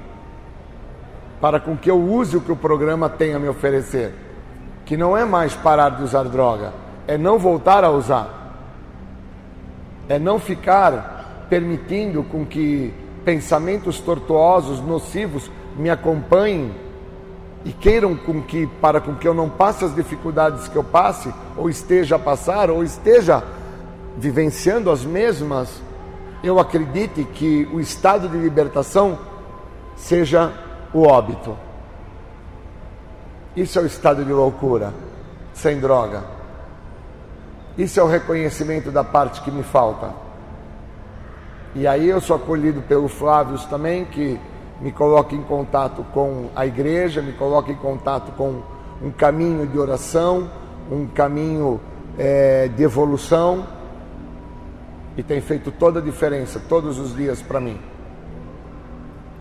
para 1.39 1.59
com 1.59 1.77
que 1.77 1.89
eu 1.89 1.99
use 1.99 2.35
o 2.35 2.41
que 2.41 2.51
o 2.51 2.55
programa 2.55 3.09
tem 3.09 3.33
a 3.33 3.39
me 3.39 3.47
oferecer, 3.47 4.13
que 4.85 4.97
não 4.97 5.15
é 5.15 5.23
mais 5.25 5.53
parar 5.53 5.89
de 5.89 6.03
usar 6.03 6.23
droga, 6.23 6.73
é 7.07 7.17
não 7.17 7.37
voltar 7.37 7.83
a 7.83 7.91
usar, 7.91 8.55
é 10.09 10.17
não 10.17 10.39
ficar 10.39 11.45
permitindo 11.49 12.23
com 12.23 12.45
que 12.45 12.93
pensamentos 13.23 13.99
tortuosos, 13.99 14.79
nocivos 14.79 15.51
me 15.77 15.89
acompanhem 15.89 16.71
e 17.65 17.71
queiram 17.71 18.15
com 18.15 18.41
que 18.41 18.67
para 18.81 19.01
com 19.01 19.15
que 19.15 19.27
eu 19.27 19.33
não 19.33 19.49
passe 19.49 19.83
as 19.83 19.93
dificuldades 19.93 20.67
que 20.67 20.75
eu 20.75 20.83
passe 20.83 21.33
ou 21.55 21.69
esteja 21.69 22.15
a 22.15 22.19
passar 22.19 22.69
ou 22.69 22.83
esteja 22.83 23.43
vivenciando 24.17 24.89
as 24.89 25.03
mesmas, 25.03 25.81
eu 26.43 26.59
acredite 26.59 27.23
que 27.23 27.67
o 27.73 27.79
estado 27.79 28.27
de 28.29 28.37
libertação 28.37 29.19
seja 29.95 30.53
o 30.97 31.07
óbito. 31.07 31.55
Isso 33.55 33.77
é 33.77 33.83
o 33.83 33.85
estado 33.85 34.25
de 34.25 34.33
loucura, 34.33 34.91
sem 35.53 35.79
droga. 35.79 36.23
Isso 37.77 37.99
é 37.99 38.03
o 38.03 38.07
reconhecimento 38.07 38.89
da 38.89 39.03
parte 39.03 39.41
que 39.41 39.51
me 39.51 39.61
falta. 39.61 40.11
E 41.75 41.85
aí 41.85 42.09
eu 42.09 42.19
sou 42.19 42.35
acolhido 42.35 42.81
pelo 42.81 43.07
Flávio 43.07 43.59
também, 43.69 44.05
que 44.05 44.39
me 44.81 44.91
coloca 44.91 45.35
em 45.35 45.43
contato 45.43 46.03
com 46.13 46.49
a 46.55 46.65
igreja, 46.65 47.21
me 47.21 47.33
coloca 47.33 47.71
em 47.71 47.75
contato 47.75 48.31
com 48.31 48.63
um 48.99 49.11
caminho 49.11 49.67
de 49.67 49.77
oração, 49.77 50.49
um 50.91 51.05
caminho 51.05 51.79
é, 52.17 52.69
de 52.69 52.81
evolução 52.81 53.67
e 55.15 55.21
tem 55.21 55.41
feito 55.41 55.71
toda 55.71 55.99
a 55.99 56.01
diferença 56.01 56.59
todos 56.67 56.97
os 56.97 57.15
dias 57.15 57.39
para 57.39 57.59
mim. 57.59 57.79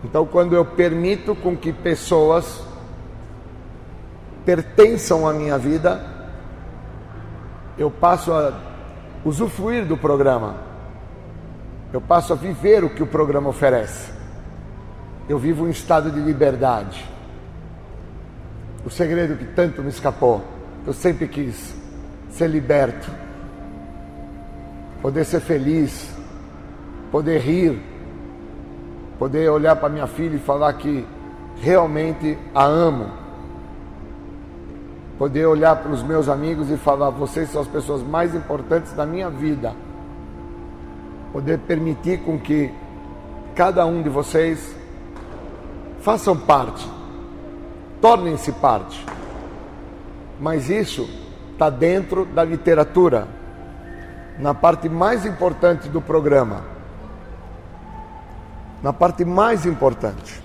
Então, 0.03 0.25
quando 0.25 0.55
eu 0.55 0.63
permito 0.63 1.35
com 1.35 1.55
que 1.55 1.73
pessoas 1.73 2.63
pertençam 4.45 5.27
à 5.27 5.33
minha 5.33 5.57
vida, 5.57 6.01
eu 7.77 7.91
passo 7.91 8.31
a 8.31 8.53
usufruir 9.25 9.85
do 9.85 9.97
programa. 9.97 10.55
Eu 11.91 12.01
passo 12.01 12.33
a 12.33 12.35
viver 12.35 12.83
o 12.83 12.89
que 12.89 13.03
o 13.03 13.07
programa 13.07 13.49
oferece. 13.49 14.11
Eu 15.27 15.37
vivo 15.37 15.65
um 15.65 15.69
estado 15.69 16.11
de 16.11 16.19
liberdade. 16.19 17.03
O 18.85 18.89
segredo 18.89 19.37
que 19.37 19.45
tanto 19.45 19.81
me 19.81 19.89
escapou, 19.89 20.43
eu 20.85 20.93
sempre 20.93 21.27
quis 21.27 21.75
ser 22.29 22.47
liberto 22.47 23.11
poder 25.01 25.25
ser 25.25 25.39
feliz, 25.39 26.09
poder 27.11 27.39
rir, 27.39 27.81
poder 29.17 29.49
olhar 29.49 29.75
para 29.75 29.89
minha 29.89 30.07
filha 30.07 30.35
e 30.35 30.39
falar 30.39 30.73
que 30.73 31.05
realmente 31.61 32.37
a 32.53 32.63
amo, 32.63 33.09
poder 35.17 35.45
olhar 35.45 35.75
para 35.77 35.91
os 35.91 36.03
meus 36.03 36.29
amigos 36.29 36.69
e 36.69 36.77
falar: 36.77 37.09
vocês 37.09 37.49
são 37.49 37.61
as 37.61 37.67
pessoas 37.67 38.03
mais 38.03 38.35
importantes 38.35 38.93
da 38.93 39.05
minha 39.05 39.29
vida, 39.29 39.73
poder 41.33 41.59
permitir 41.59 42.19
com 42.19 42.39
que 42.39 42.71
cada 43.55 43.85
um 43.85 44.01
de 44.01 44.09
vocês 44.09 44.75
façam 46.01 46.37
parte, 46.37 46.87
tornem-se 47.99 48.51
parte, 48.53 49.03
mas 50.39 50.69
isso 50.69 51.09
está 51.53 51.69
dentro 51.69 52.25
da 52.25 52.43
literatura. 52.43 53.27
Na 54.39 54.53
parte 54.53 54.87
mais 54.87 55.25
importante 55.25 55.89
do 55.89 55.99
programa. 55.99 56.76
Na 58.87 58.93
parte 58.93 59.25
mais 59.25 59.65
importante. 59.65 60.41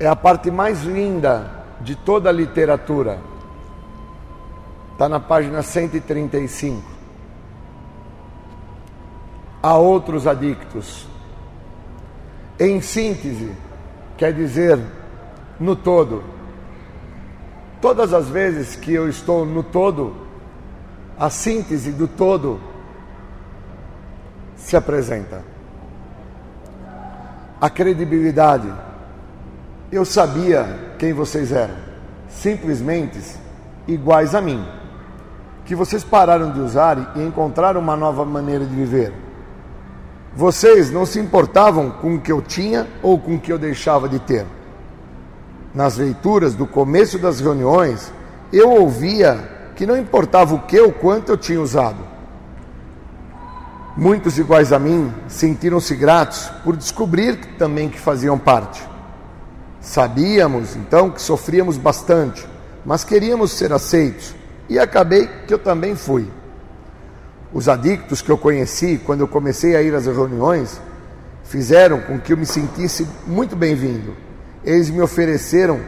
É 0.00 0.06
a 0.06 0.16
parte 0.16 0.50
mais 0.50 0.84
linda 0.84 1.50
de 1.82 1.94
toda 1.94 2.30
a 2.30 2.32
literatura. 2.32 3.18
Está 4.92 5.06
na 5.06 5.20
página 5.20 5.62
135. 5.62 6.82
Há 9.62 9.76
outros 9.76 10.26
adictos. 10.26 11.06
Em 12.58 12.80
síntese, 12.80 13.54
quer 14.16 14.32
dizer, 14.32 14.80
no 15.60 15.76
todo. 15.76 16.24
Todas 17.82 18.14
as 18.14 18.30
vezes 18.30 18.76
que 18.76 18.94
eu 18.94 19.10
estou 19.10 19.44
no 19.44 19.62
todo, 19.62 20.16
a 21.18 21.28
síntese 21.28 21.92
do 21.92 22.08
todo 22.08 22.58
se 24.56 24.74
apresenta. 24.74 25.55
A 27.66 27.68
credibilidade. 27.68 28.72
Eu 29.90 30.04
sabia 30.04 30.92
quem 31.00 31.12
vocês 31.12 31.50
eram, 31.50 31.74
simplesmente 32.28 33.18
iguais 33.88 34.36
a 34.36 34.40
mim, 34.40 34.64
que 35.64 35.74
vocês 35.74 36.04
pararam 36.04 36.52
de 36.52 36.60
usar 36.60 37.14
e 37.16 37.22
encontraram 37.24 37.80
uma 37.80 37.96
nova 37.96 38.24
maneira 38.24 38.64
de 38.64 38.72
viver. 38.72 39.12
Vocês 40.32 40.92
não 40.92 41.04
se 41.04 41.18
importavam 41.18 41.90
com 41.90 42.14
o 42.14 42.20
que 42.20 42.30
eu 42.30 42.40
tinha 42.40 42.86
ou 43.02 43.18
com 43.18 43.34
o 43.34 43.40
que 43.40 43.52
eu 43.52 43.58
deixava 43.58 44.08
de 44.08 44.20
ter. 44.20 44.46
Nas 45.74 45.96
leituras 45.96 46.54
do 46.54 46.68
começo 46.68 47.18
das 47.18 47.40
reuniões, 47.40 48.12
eu 48.52 48.70
ouvia 48.70 49.72
que 49.74 49.84
não 49.84 49.98
importava 49.98 50.54
o 50.54 50.60
que 50.60 50.78
ou 50.78 50.92
quanto 50.92 51.32
eu 51.32 51.36
tinha 51.36 51.60
usado. 51.60 51.98
Muitos 53.96 54.38
iguais 54.38 54.74
a 54.74 54.78
mim 54.78 55.10
sentiram-se 55.26 55.96
gratos 55.96 56.50
por 56.62 56.76
descobrir 56.76 57.56
também 57.56 57.88
que 57.88 57.98
faziam 57.98 58.38
parte. 58.38 58.86
Sabíamos 59.80 60.76
então 60.76 61.10
que 61.10 61.22
sofríamos 61.22 61.78
bastante, 61.78 62.46
mas 62.84 63.04
queríamos 63.04 63.52
ser 63.52 63.72
aceitos 63.72 64.34
e 64.68 64.78
acabei 64.78 65.26
que 65.46 65.54
eu 65.54 65.58
também 65.58 65.96
fui. 65.96 66.30
Os 67.54 67.70
adictos 67.70 68.20
que 68.20 68.30
eu 68.30 68.36
conheci 68.36 69.00
quando 69.02 69.20
eu 69.20 69.28
comecei 69.28 69.74
a 69.74 69.80
ir 69.80 69.94
às 69.94 70.04
reuniões 70.04 70.78
fizeram 71.44 72.02
com 72.02 72.20
que 72.20 72.34
eu 72.34 72.36
me 72.36 72.44
sentisse 72.44 73.08
muito 73.26 73.56
bem-vindo. 73.56 74.14
Eles 74.62 74.90
me 74.90 75.00
ofereceram 75.00 75.80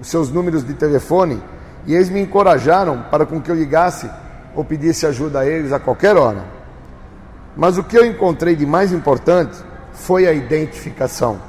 os 0.00 0.08
seus 0.08 0.30
números 0.30 0.64
de 0.64 0.72
telefone 0.72 1.42
e 1.86 1.94
eles 1.94 2.08
me 2.08 2.22
encorajaram 2.22 3.04
para 3.10 3.26
com 3.26 3.38
que 3.38 3.50
eu 3.50 3.54
ligasse 3.54 4.08
ou 4.54 4.64
pedisse 4.64 5.04
ajuda 5.04 5.40
a 5.40 5.46
eles 5.46 5.72
a 5.72 5.78
qualquer 5.78 6.16
hora. 6.16 6.59
Mas 7.56 7.76
o 7.78 7.84
que 7.84 7.96
eu 7.96 8.04
encontrei 8.04 8.54
de 8.54 8.64
mais 8.64 8.92
importante 8.92 9.56
foi 9.92 10.26
a 10.26 10.32
identificação. 10.32 11.40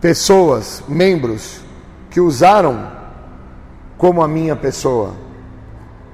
Pessoas, 0.00 0.82
membros, 0.88 1.60
que 2.10 2.20
usaram 2.20 2.90
como 3.96 4.22
a 4.22 4.28
minha 4.28 4.56
pessoa. 4.56 5.14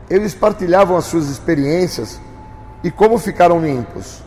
Eles 0.09 0.35
partilhavam 0.35 0.97
as 0.97 1.05
suas 1.05 1.28
experiências 1.28 2.20
e 2.82 2.90
como 2.90 3.19
ficaram 3.19 3.61
limpos. 3.61 4.23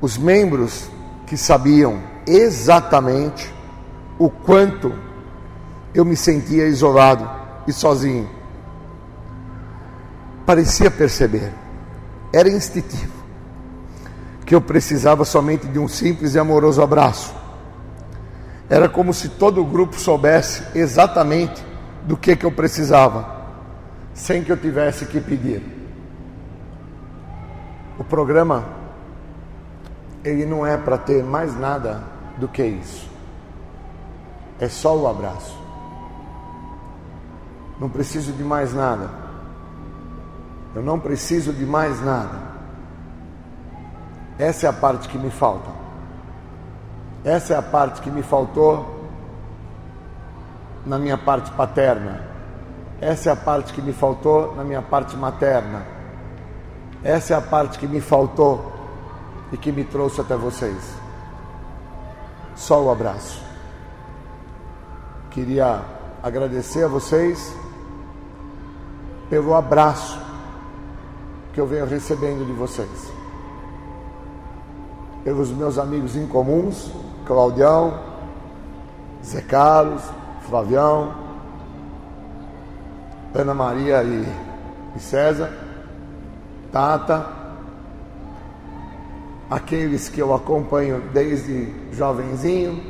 Os 0.00 0.16
membros 0.16 0.88
que 1.26 1.36
sabiam 1.36 2.00
exatamente 2.26 3.52
o 4.18 4.28
quanto 4.28 4.92
eu 5.94 6.04
me 6.04 6.16
sentia 6.16 6.66
isolado 6.66 7.28
e 7.66 7.72
sozinho. 7.72 8.28
Parecia 10.44 10.90
perceber 10.90 11.52
era 12.32 12.48
instintivo, 12.48 13.24
que 14.44 14.54
eu 14.54 14.60
precisava 14.60 15.24
somente 15.24 15.66
de 15.66 15.78
um 15.78 15.88
simples 15.88 16.34
e 16.34 16.38
amoroso 16.38 16.82
abraço. 16.82 17.34
Era 18.68 18.88
como 18.88 19.14
se 19.14 19.30
todo 19.30 19.62
o 19.62 19.64
grupo 19.64 19.98
soubesse 19.98 20.62
exatamente 20.74 21.64
do 22.04 22.16
que, 22.16 22.36
que 22.36 22.44
eu 22.44 22.52
precisava, 22.52 23.44
sem 24.12 24.44
que 24.44 24.52
eu 24.52 24.56
tivesse 24.56 25.06
que 25.06 25.20
pedir. 25.20 25.62
O 27.98 28.04
programa, 28.04 28.64
ele 30.22 30.44
não 30.44 30.66
é 30.66 30.76
para 30.76 30.98
ter 30.98 31.24
mais 31.24 31.58
nada 31.58 32.04
do 32.36 32.46
que 32.46 32.62
isso. 32.62 33.08
É 34.60 34.68
só 34.68 34.96
o 34.96 35.08
abraço. 35.08 35.58
Não 37.80 37.88
preciso 37.88 38.32
de 38.32 38.42
mais 38.42 38.74
nada. 38.74 39.10
Eu 40.78 40.84
não 40.84 41.00
preciso 41.00 41.52
de 41.52 41.66
mais 41.66 42.00
nada. 42.04 42.38
Essa 44.38 44.66
é 44.66 44.70
a 44.70 44.72
parte 44.72 45.08
que 45.08 45.18
me 45.18 45.28
falta. 45.28 45.68
Essa 47.24 47.54
é 47.54 47.56
a 47.56 47.62
parte 47.62 48.00
que 48.00 48.08
me 48.08 48.22
faltou 48.22 49.10
na 50.86 50.96
minha 50.96 51.18
parte 51.18 51.50
paterna. 51.50 52.24
Essa 53.00 53.30
é 53.30 53.32
a 53.32 53.36
parte 53.36 53.72
que 53.72 53.82
me 53.82 53.92
faltou 53.92 54.54
na 54.54 54.62
minha 54.62 54.80
parte 54.80 55.16
materna. 55.16 55.84
Essa 57.02 57.34
é 57.34 57.36
a 57.36 57.40
parte 57.40 57.76
que 57.76 57.88
me 57.88 58.00
faltou 58.00 58.72
e 59.50 59.56
que 59.56 59.72
me 59.72 59.82
trouxe 59.82 60.20
até 60.20 60.36
vocês. 60.36 60.94
Só 62.54 62.84
o 62.84 62.88
abraço. 62.88 63.42
Queria 65.32 65.82
agradecer 66.22 66.84
a 66.84 66.88
vocês 66.88 67.52
pelo 69.28 69.56
abraço 69.56 70.27
que 71.58 71.62
eu 71.62 71.66
venho 71.66 71.86
recebendo 71.86 72.46
de 72.46 72.52
vocês. 72.52 73.12
Pelos 75.24 75.50
meus 75.50 75.76
amigos 75.76 76.14
em 76.14 76.24
comuns, 76.24 76.88
Claudião, 77.26 77.98
Zé 79.24 79.40
Carlos, 79.40 80.04
Flavião, 80.42 81.12
Ana 83.34 83.54
Maria 83.54 84.04
e, 84.04 84.24
e 84.94 85.00
César, 85.00 85.52
Tata, 86.70 87.26
aqueles 89.50 90.08
que 90.08 90.20
eu 90.22 90.32
acompanho 90.32 91.02
desde 91.12 91.74
jovenzinho, 91.90 92.80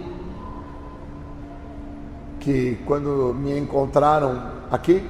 que 2.38 2.78
quando 2.84 3.34
me 3.34 3.58
encontraram 3.58 4.42
aqui, 4.70 5.02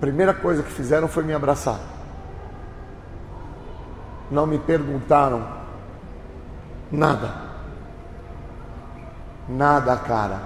primeira 0.00 0.32
coisa 0.32 0.62
que 0.62 0.72
fizeram 0.72 1.06
foi 1.06 1.22
me 1.22 1.34
abraçar. 1.34 1.78
Não 4.30 4.46
me 4.46 4.58
perguntaram 4.58 5.46
nada. 6.90 7.50
Nada, 9.48 9.96
cara. 9.96 10.40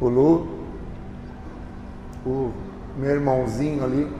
O 0.00 0.08
Lu, 0.08 0.60
o 2.26 2.52
meu 2.96 3.10
irmãozinho 3.10 3.84
ali, 3.84 4.12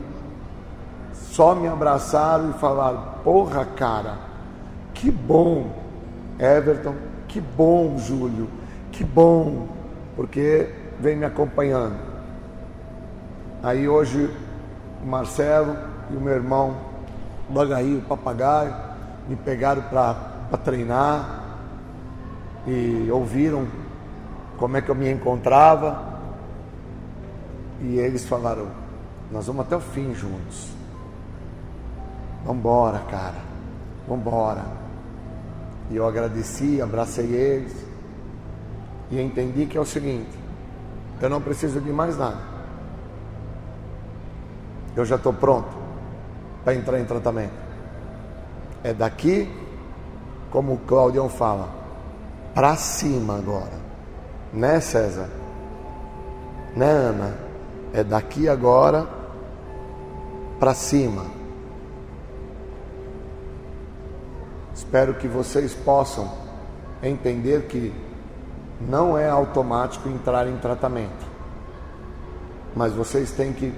só 1.13 1.55
me 1.55 1.69
abraçaram 1.69 2.51
e 2.51 2.53
falaram: 2.55 3.03
Porra, 3.25 3.65
cara, 3.65 4.19
que 4.95 5.11
bom, 5.11 5.71
Everton, 6.39 6.95
que 7.27 7.41
bom, 7.41 7.99
Júlio, 7.99 8.49
que 8.93 9.05
bom, 9.05 9.69
porque 10.17 10.69
vem 10.99 11.17
me 11.17 11.25
acompanhando. 11.25 12.10
Aí 13.63 13.87
hoje 13.87 14.35
o 15.03 15.07
Marcelo 15.07 15.77
e 16.11 16.17
o 16.17 16.21
meu 16.21 16.35
irmão 16.35 16.91
Bagaí, 17.51 17.97
o 17.97 18.03
papagaio, 18.03 18.73
me 19.29 19.35
pegaram 19.35 19.83
para 19.83 20.57
treinar 20.65 21.45
e 22.65 23.09
ouviram 23.11 23.67
como 24.57 24.77
é 24.77 24.81
que 24.81 24.89
eu 24.89 24.95
me 24.95 25.11
encontrava. 25.11 26.01
E 27.83 27.99
eles 27.99 28.25
falaram, 28.25 28.69
nós 29.33 29.47
vamos 29.47 29.67
até 29.67 29.75
o 29.75 29.81
fim 29.81 30.15
juntos. 30.15 30.69
Vambora, 32.45 33.01
cara. 33.11 33.39
Vambora. 34.09 34.65
E 35.91 35.97
eu 35.97 36.07
agradeci, 36.07 36.81
abracei 36.81 37.27
eles. 37.27 37.75
E 39.11 39.21
entendi 39.21 39.67
que 39.67 39.77
é 39.77 39.81
o 39.81 39.85
seguinte, 39.85 40.39
eu 41.21 41.29
não 41.29 41.41
preciso 41.41 41.81
de 41.81 41.91
mais 41.91 42.17
nada 42.17 42.50
eu 44.97 45.05
já 45.05 45.17
estou 45.17 45.33
pronto 45.33 45.69
para 46.65 46.75
entrar 46.75 46.99
em 46.99 47.05
tratamento. 47.05 47.55
É 48.83 48.93
daqui, 48.93 49.49
como 50.51 50.75
o 50.75 50.79
Claudião 50.79 51.29
fala, 51.29 51.69
para 52.55 52.77
cima 52.77 53.37
agora. 53.37 53.81
Né, 54.53 54.81
César? 54.81 55.29
Né, 56.75 56.91
Ana? 56.91 57.35
É 57.93 58.03
daqui 58.03 58.49
agora 58.49 59.07
para 60.59 60.75
cima. 60.75 61.25
Espero 64.75 65.15
que 65.15 65.29
vocês 65.29 65.75
possam 65.75 66.31
entender 67.03 67.67
que 67.67 67.93
não 68.81 69.17
é 69.17 69.29
automático 69.29 70.09
entrar 70.09 70.47
em 70.47 70.57
tratamento, 70.57 71.27
mas 72.75 72.93
vocês 72.93 73.31
têm 73.31 73.53
que 73.53 73.75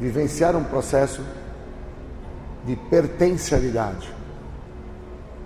vivenciar 0.00 0.56
um 0.56 0.64
processo 0.64 1.22
de 2.64 2.74
pertencialidade. 2.74 4.12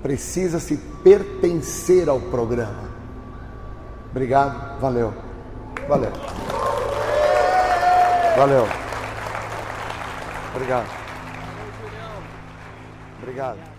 Precisa 0.02 0.60
se 0.60 0.76
pertencer 0.76 2.08
ao 2.08 2.20
programa. 2.20 2.88
Obrigado, 4.10 4.80
valeu. 4.80 5.12
Valeu. 5.88 6.12
Valeu. 8.36 8.66
Obrigado. 10.54 10.88
Obrigado. 13.20 13.73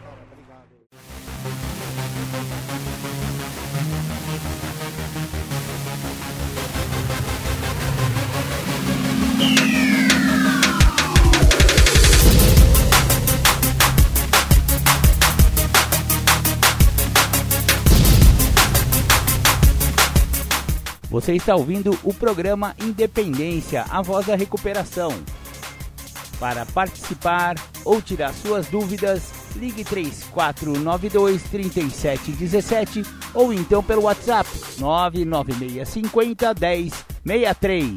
Você 21.15 21.33
está 21.33 21.55
ouvindo 21.55 21.97
o 22.03 22.13
programa 22.13 22.75
Independência, 22.77 23.85
a 23.89 24.01
voz 24.01 24.25
da 24.25 24.35
recuperação. 24.35 25.11
Para 26.37 26.65
participar 26.65 27.55
ou 27.85 28.01
tirar 28.01 28.33
suas 28.33 28.67
dúvidas, 28.67 29.31
ligue 29.55 29.85
3492 29.85 31.41
3717 31.43 33.03
ou 33.33 33.53
então 33.53 33.81
pelo 33.81 34.01
WhatsApp 34.01 34.49
99650 34.77 36.53
1063. 37.23 37.95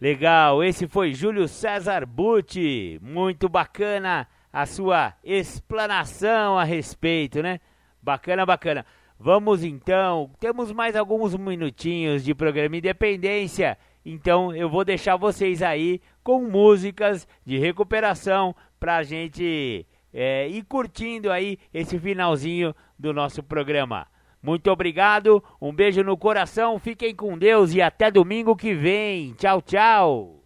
Legal, 0.00 0.64
esse 0.64 0.88
foi 0.88 1.12
Júlio 1.12 1.46
César 1.46 2.06
Butti. 2.06 2.98
Muito 3.02 3.50
bacana 3.50 4.26
a 4.50 4.64
sua 4.64 5.12
explanação 5.22 6.58
a 6.58 6.64
respeito, 6.64 7.42
né? 7.42 7.60
Bacana, 8.04 8.44
bacana. 8.44 8.84
Vamos 9.18 9.64
então, 9.64 10.30
temos 10.38 10.70
mais 10.70 10.94
alguns 10.94 11.34
minutinhos 11.34 12.22
de 12.22 12.34
programa 12.34 12.76
Independência, 12.76 13.78
então 14.04 14.54
eu 14.54 14.68
vou 14.68 14.84
deixar 14.84 15.16
vocês 15.16 15.62
aí 15.62 16.02
com 16.22 16.42
músicas 16.42 17.26
de 17.46 17.56
recuperação 17.56 18.54
pra 18.78 19.02
gente 19.02 19.86
é, 20.12 20.46
ir 20.48 20.64
curtindo 20.64 21.32
aí 21.32 21.58
esse 21.72 21.98
finalzinho 21.98 22.74
do 22.98 23.14
nosso 23.14 23.42
programa. 23.42 24.06
Muito 24.42 24.70
obrigado, 24.70 25.42
um 25.58 25.72
beijo 25.72 26.04
no 26.04 26.18
coração, 26.18 26.78
fiquem 26.78 27.14
com 27.14 27.38
Deus 27.38 27.72
e 27.72 27.80
até 27.80 28.10
domingo 28.10 28.54
que 28.54 28.74
vem. 28.74 29.32
Tchau, 29.32 29.62
tchau. 29.62 30.43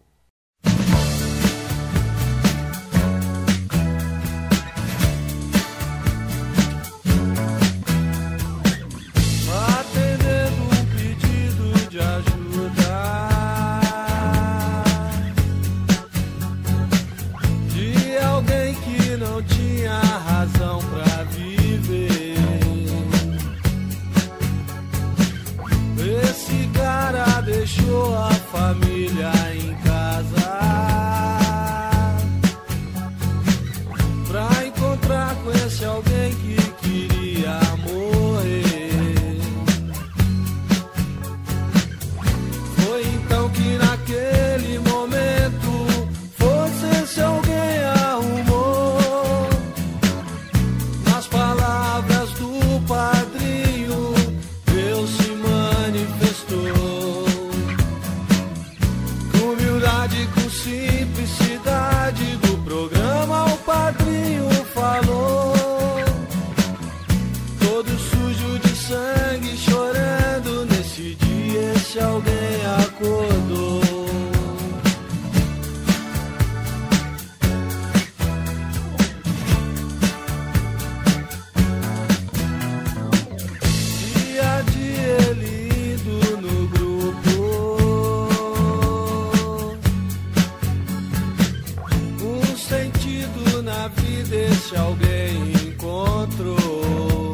se 94.69 94.75
alguém 94.75 95.51
encontrou. 95.67 97.33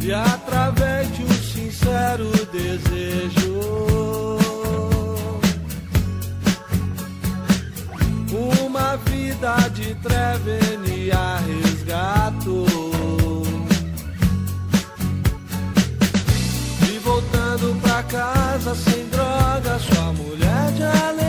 E 0.00 0.12
através 0.12 1.14
de 1.14 1.22
um 1.22 1.32
sincero 1.32 2.30
desejo, 2.50 3.60
uma 8.64 8.96
vida 8.96 9.56
de 9.74 9.94
Trevenia 9.96 11.38
resgatou. 11.46 12.66
E 16.90 16.98
voltando 16.98 17.78
pra 17.82 18.02
casa 18.04 18.74
sem 18.74 19.06
droga, 19.08 19.78
sua 19.78 20.12
mulher 20.12 20.72
de 20.72 20.82
alegria. 20.82 21.23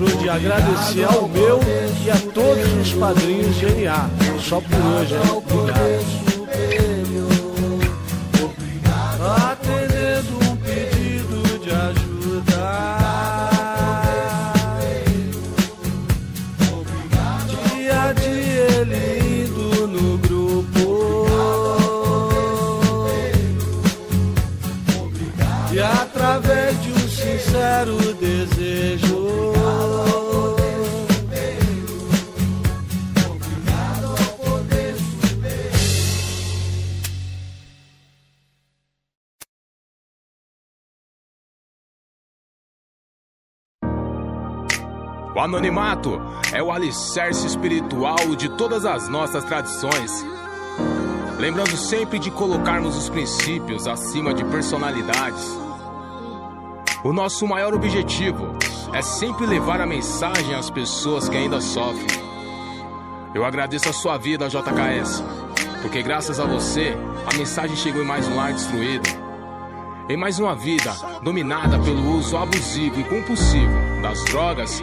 O 0.00 0.06
anonimato 45.50 46.22
é 46.52 46.62
o 46.62 46.70
alicerce 46.70 47.44
espiritual 47.44 48.36
de 48.36 48.48
todas 48.50 48.84
as 48.84 49.08
nossas 49.08 49.44
tradições. 49.44 50.24
Lembrando 51.38 51.76
sempre 51.76 52.20
de 52.20 52.30
colocarmos 52.30 52.96
os 52.96 53.08
princípios 53.08 53.88
acima 53.88 54.32
de 54.32 54.44
personalidades. 54.44 55.58
O 57.02 57.12
nosso 57.12 57.48
maior 57.48 57.74
objetivo 57.74 58.46
é 58.92 59.02
sempre 59.02 59.44
levar 59.44 59.80
a 59.80 59.86
mensagem 59.86 60.54
às 60.54 60.70
pessoas 60.70 61.28
que 61.28 61.36
ainda 61.36 61.60
sofrem. 61.60 62.20
Eu 63.34 63.44
agradeço 63.44 63.88
a 63.88 63.92
sua 63.92 64.16
vida, 64.18 64.48
JKS, 64.48 65.24
porque 65.82 66.00
graças 66.00 66.38
a 66.38 66.44
você 66.44 66.96
a 67.26 67.36
mensagem 67.36 67.76
chegou 67.76 68.02
em 68.02 68.06
mais 68.06 68.28
um 68.28 68.36
lar 68.36 68.52
destruído 68.52 69.30
em 70.10 70.16
mais 70.16 70.40
uma 70.40 70.56
vida 70.56 70.92
dominada 71.22 71.78
pelo 71.78 72.16
uso 72.16 72.36
abusivo 72.36 72.98
e 72.98 73.04
compulsivo 73.04 73.72
das 74.02 74.24
drogas 74.24 74.82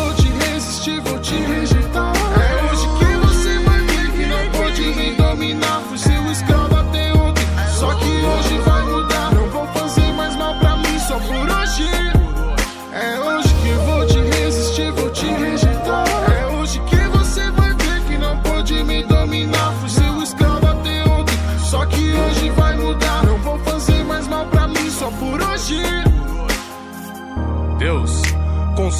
vou 0.89 1.19
te 1.19 1.35
rejeitar. 1.35 1.80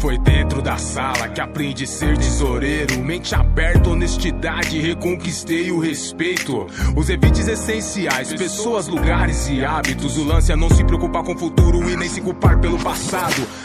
foi 0.00 0.16
dentro 0.18 0.62
da 0.62 0.76
sala 0.76 1.28
que 1.28 1.40
aprendi 1.40 1.84
a 1.84 1.86
ser 1.86 2.16
tesoureiro. 2.16 2.98
Mente 3.00 3.34
aberta, 3.34 3.90
honestidade, 3.90 4.80
reconquistei 4.80 5.70
o 5.72 5.80
respeito. 5.80 6.66
Os 6.96 7.08
evites 7.08 7.48
essenciais, 7.48 8.32
pessoas, 8.32 8.86
lugares 8.86 9.48
e 9.48 9.64
hábitos. 9.64 10.16
O 10.16 10.24
lance 10.24 10.52
é 10.52 10.56
não 10.56 10.70
se 10.70 10.84
preocupar 10.84 11.24
com 11.24 11.34
o 11.34 11.38
futuro 11.38 11.88
e 11.90 11.96
nem 11.96 12.08
se 12.08 12.20
culpar 12.20 12.60
pelo 12.60 12.78
passado. 12.78 13.46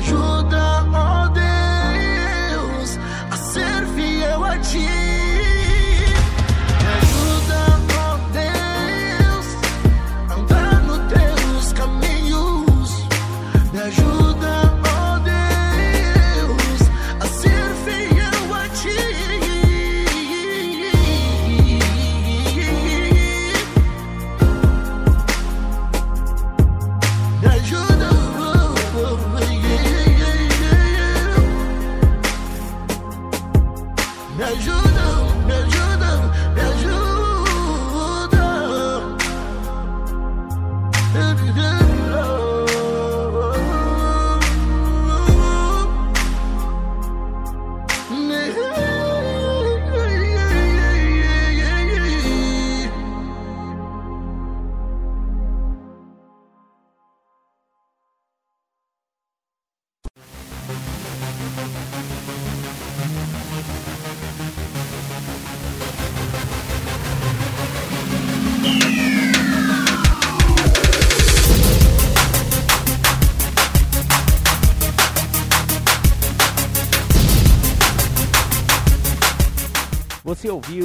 Caminhos. 0.00 0.67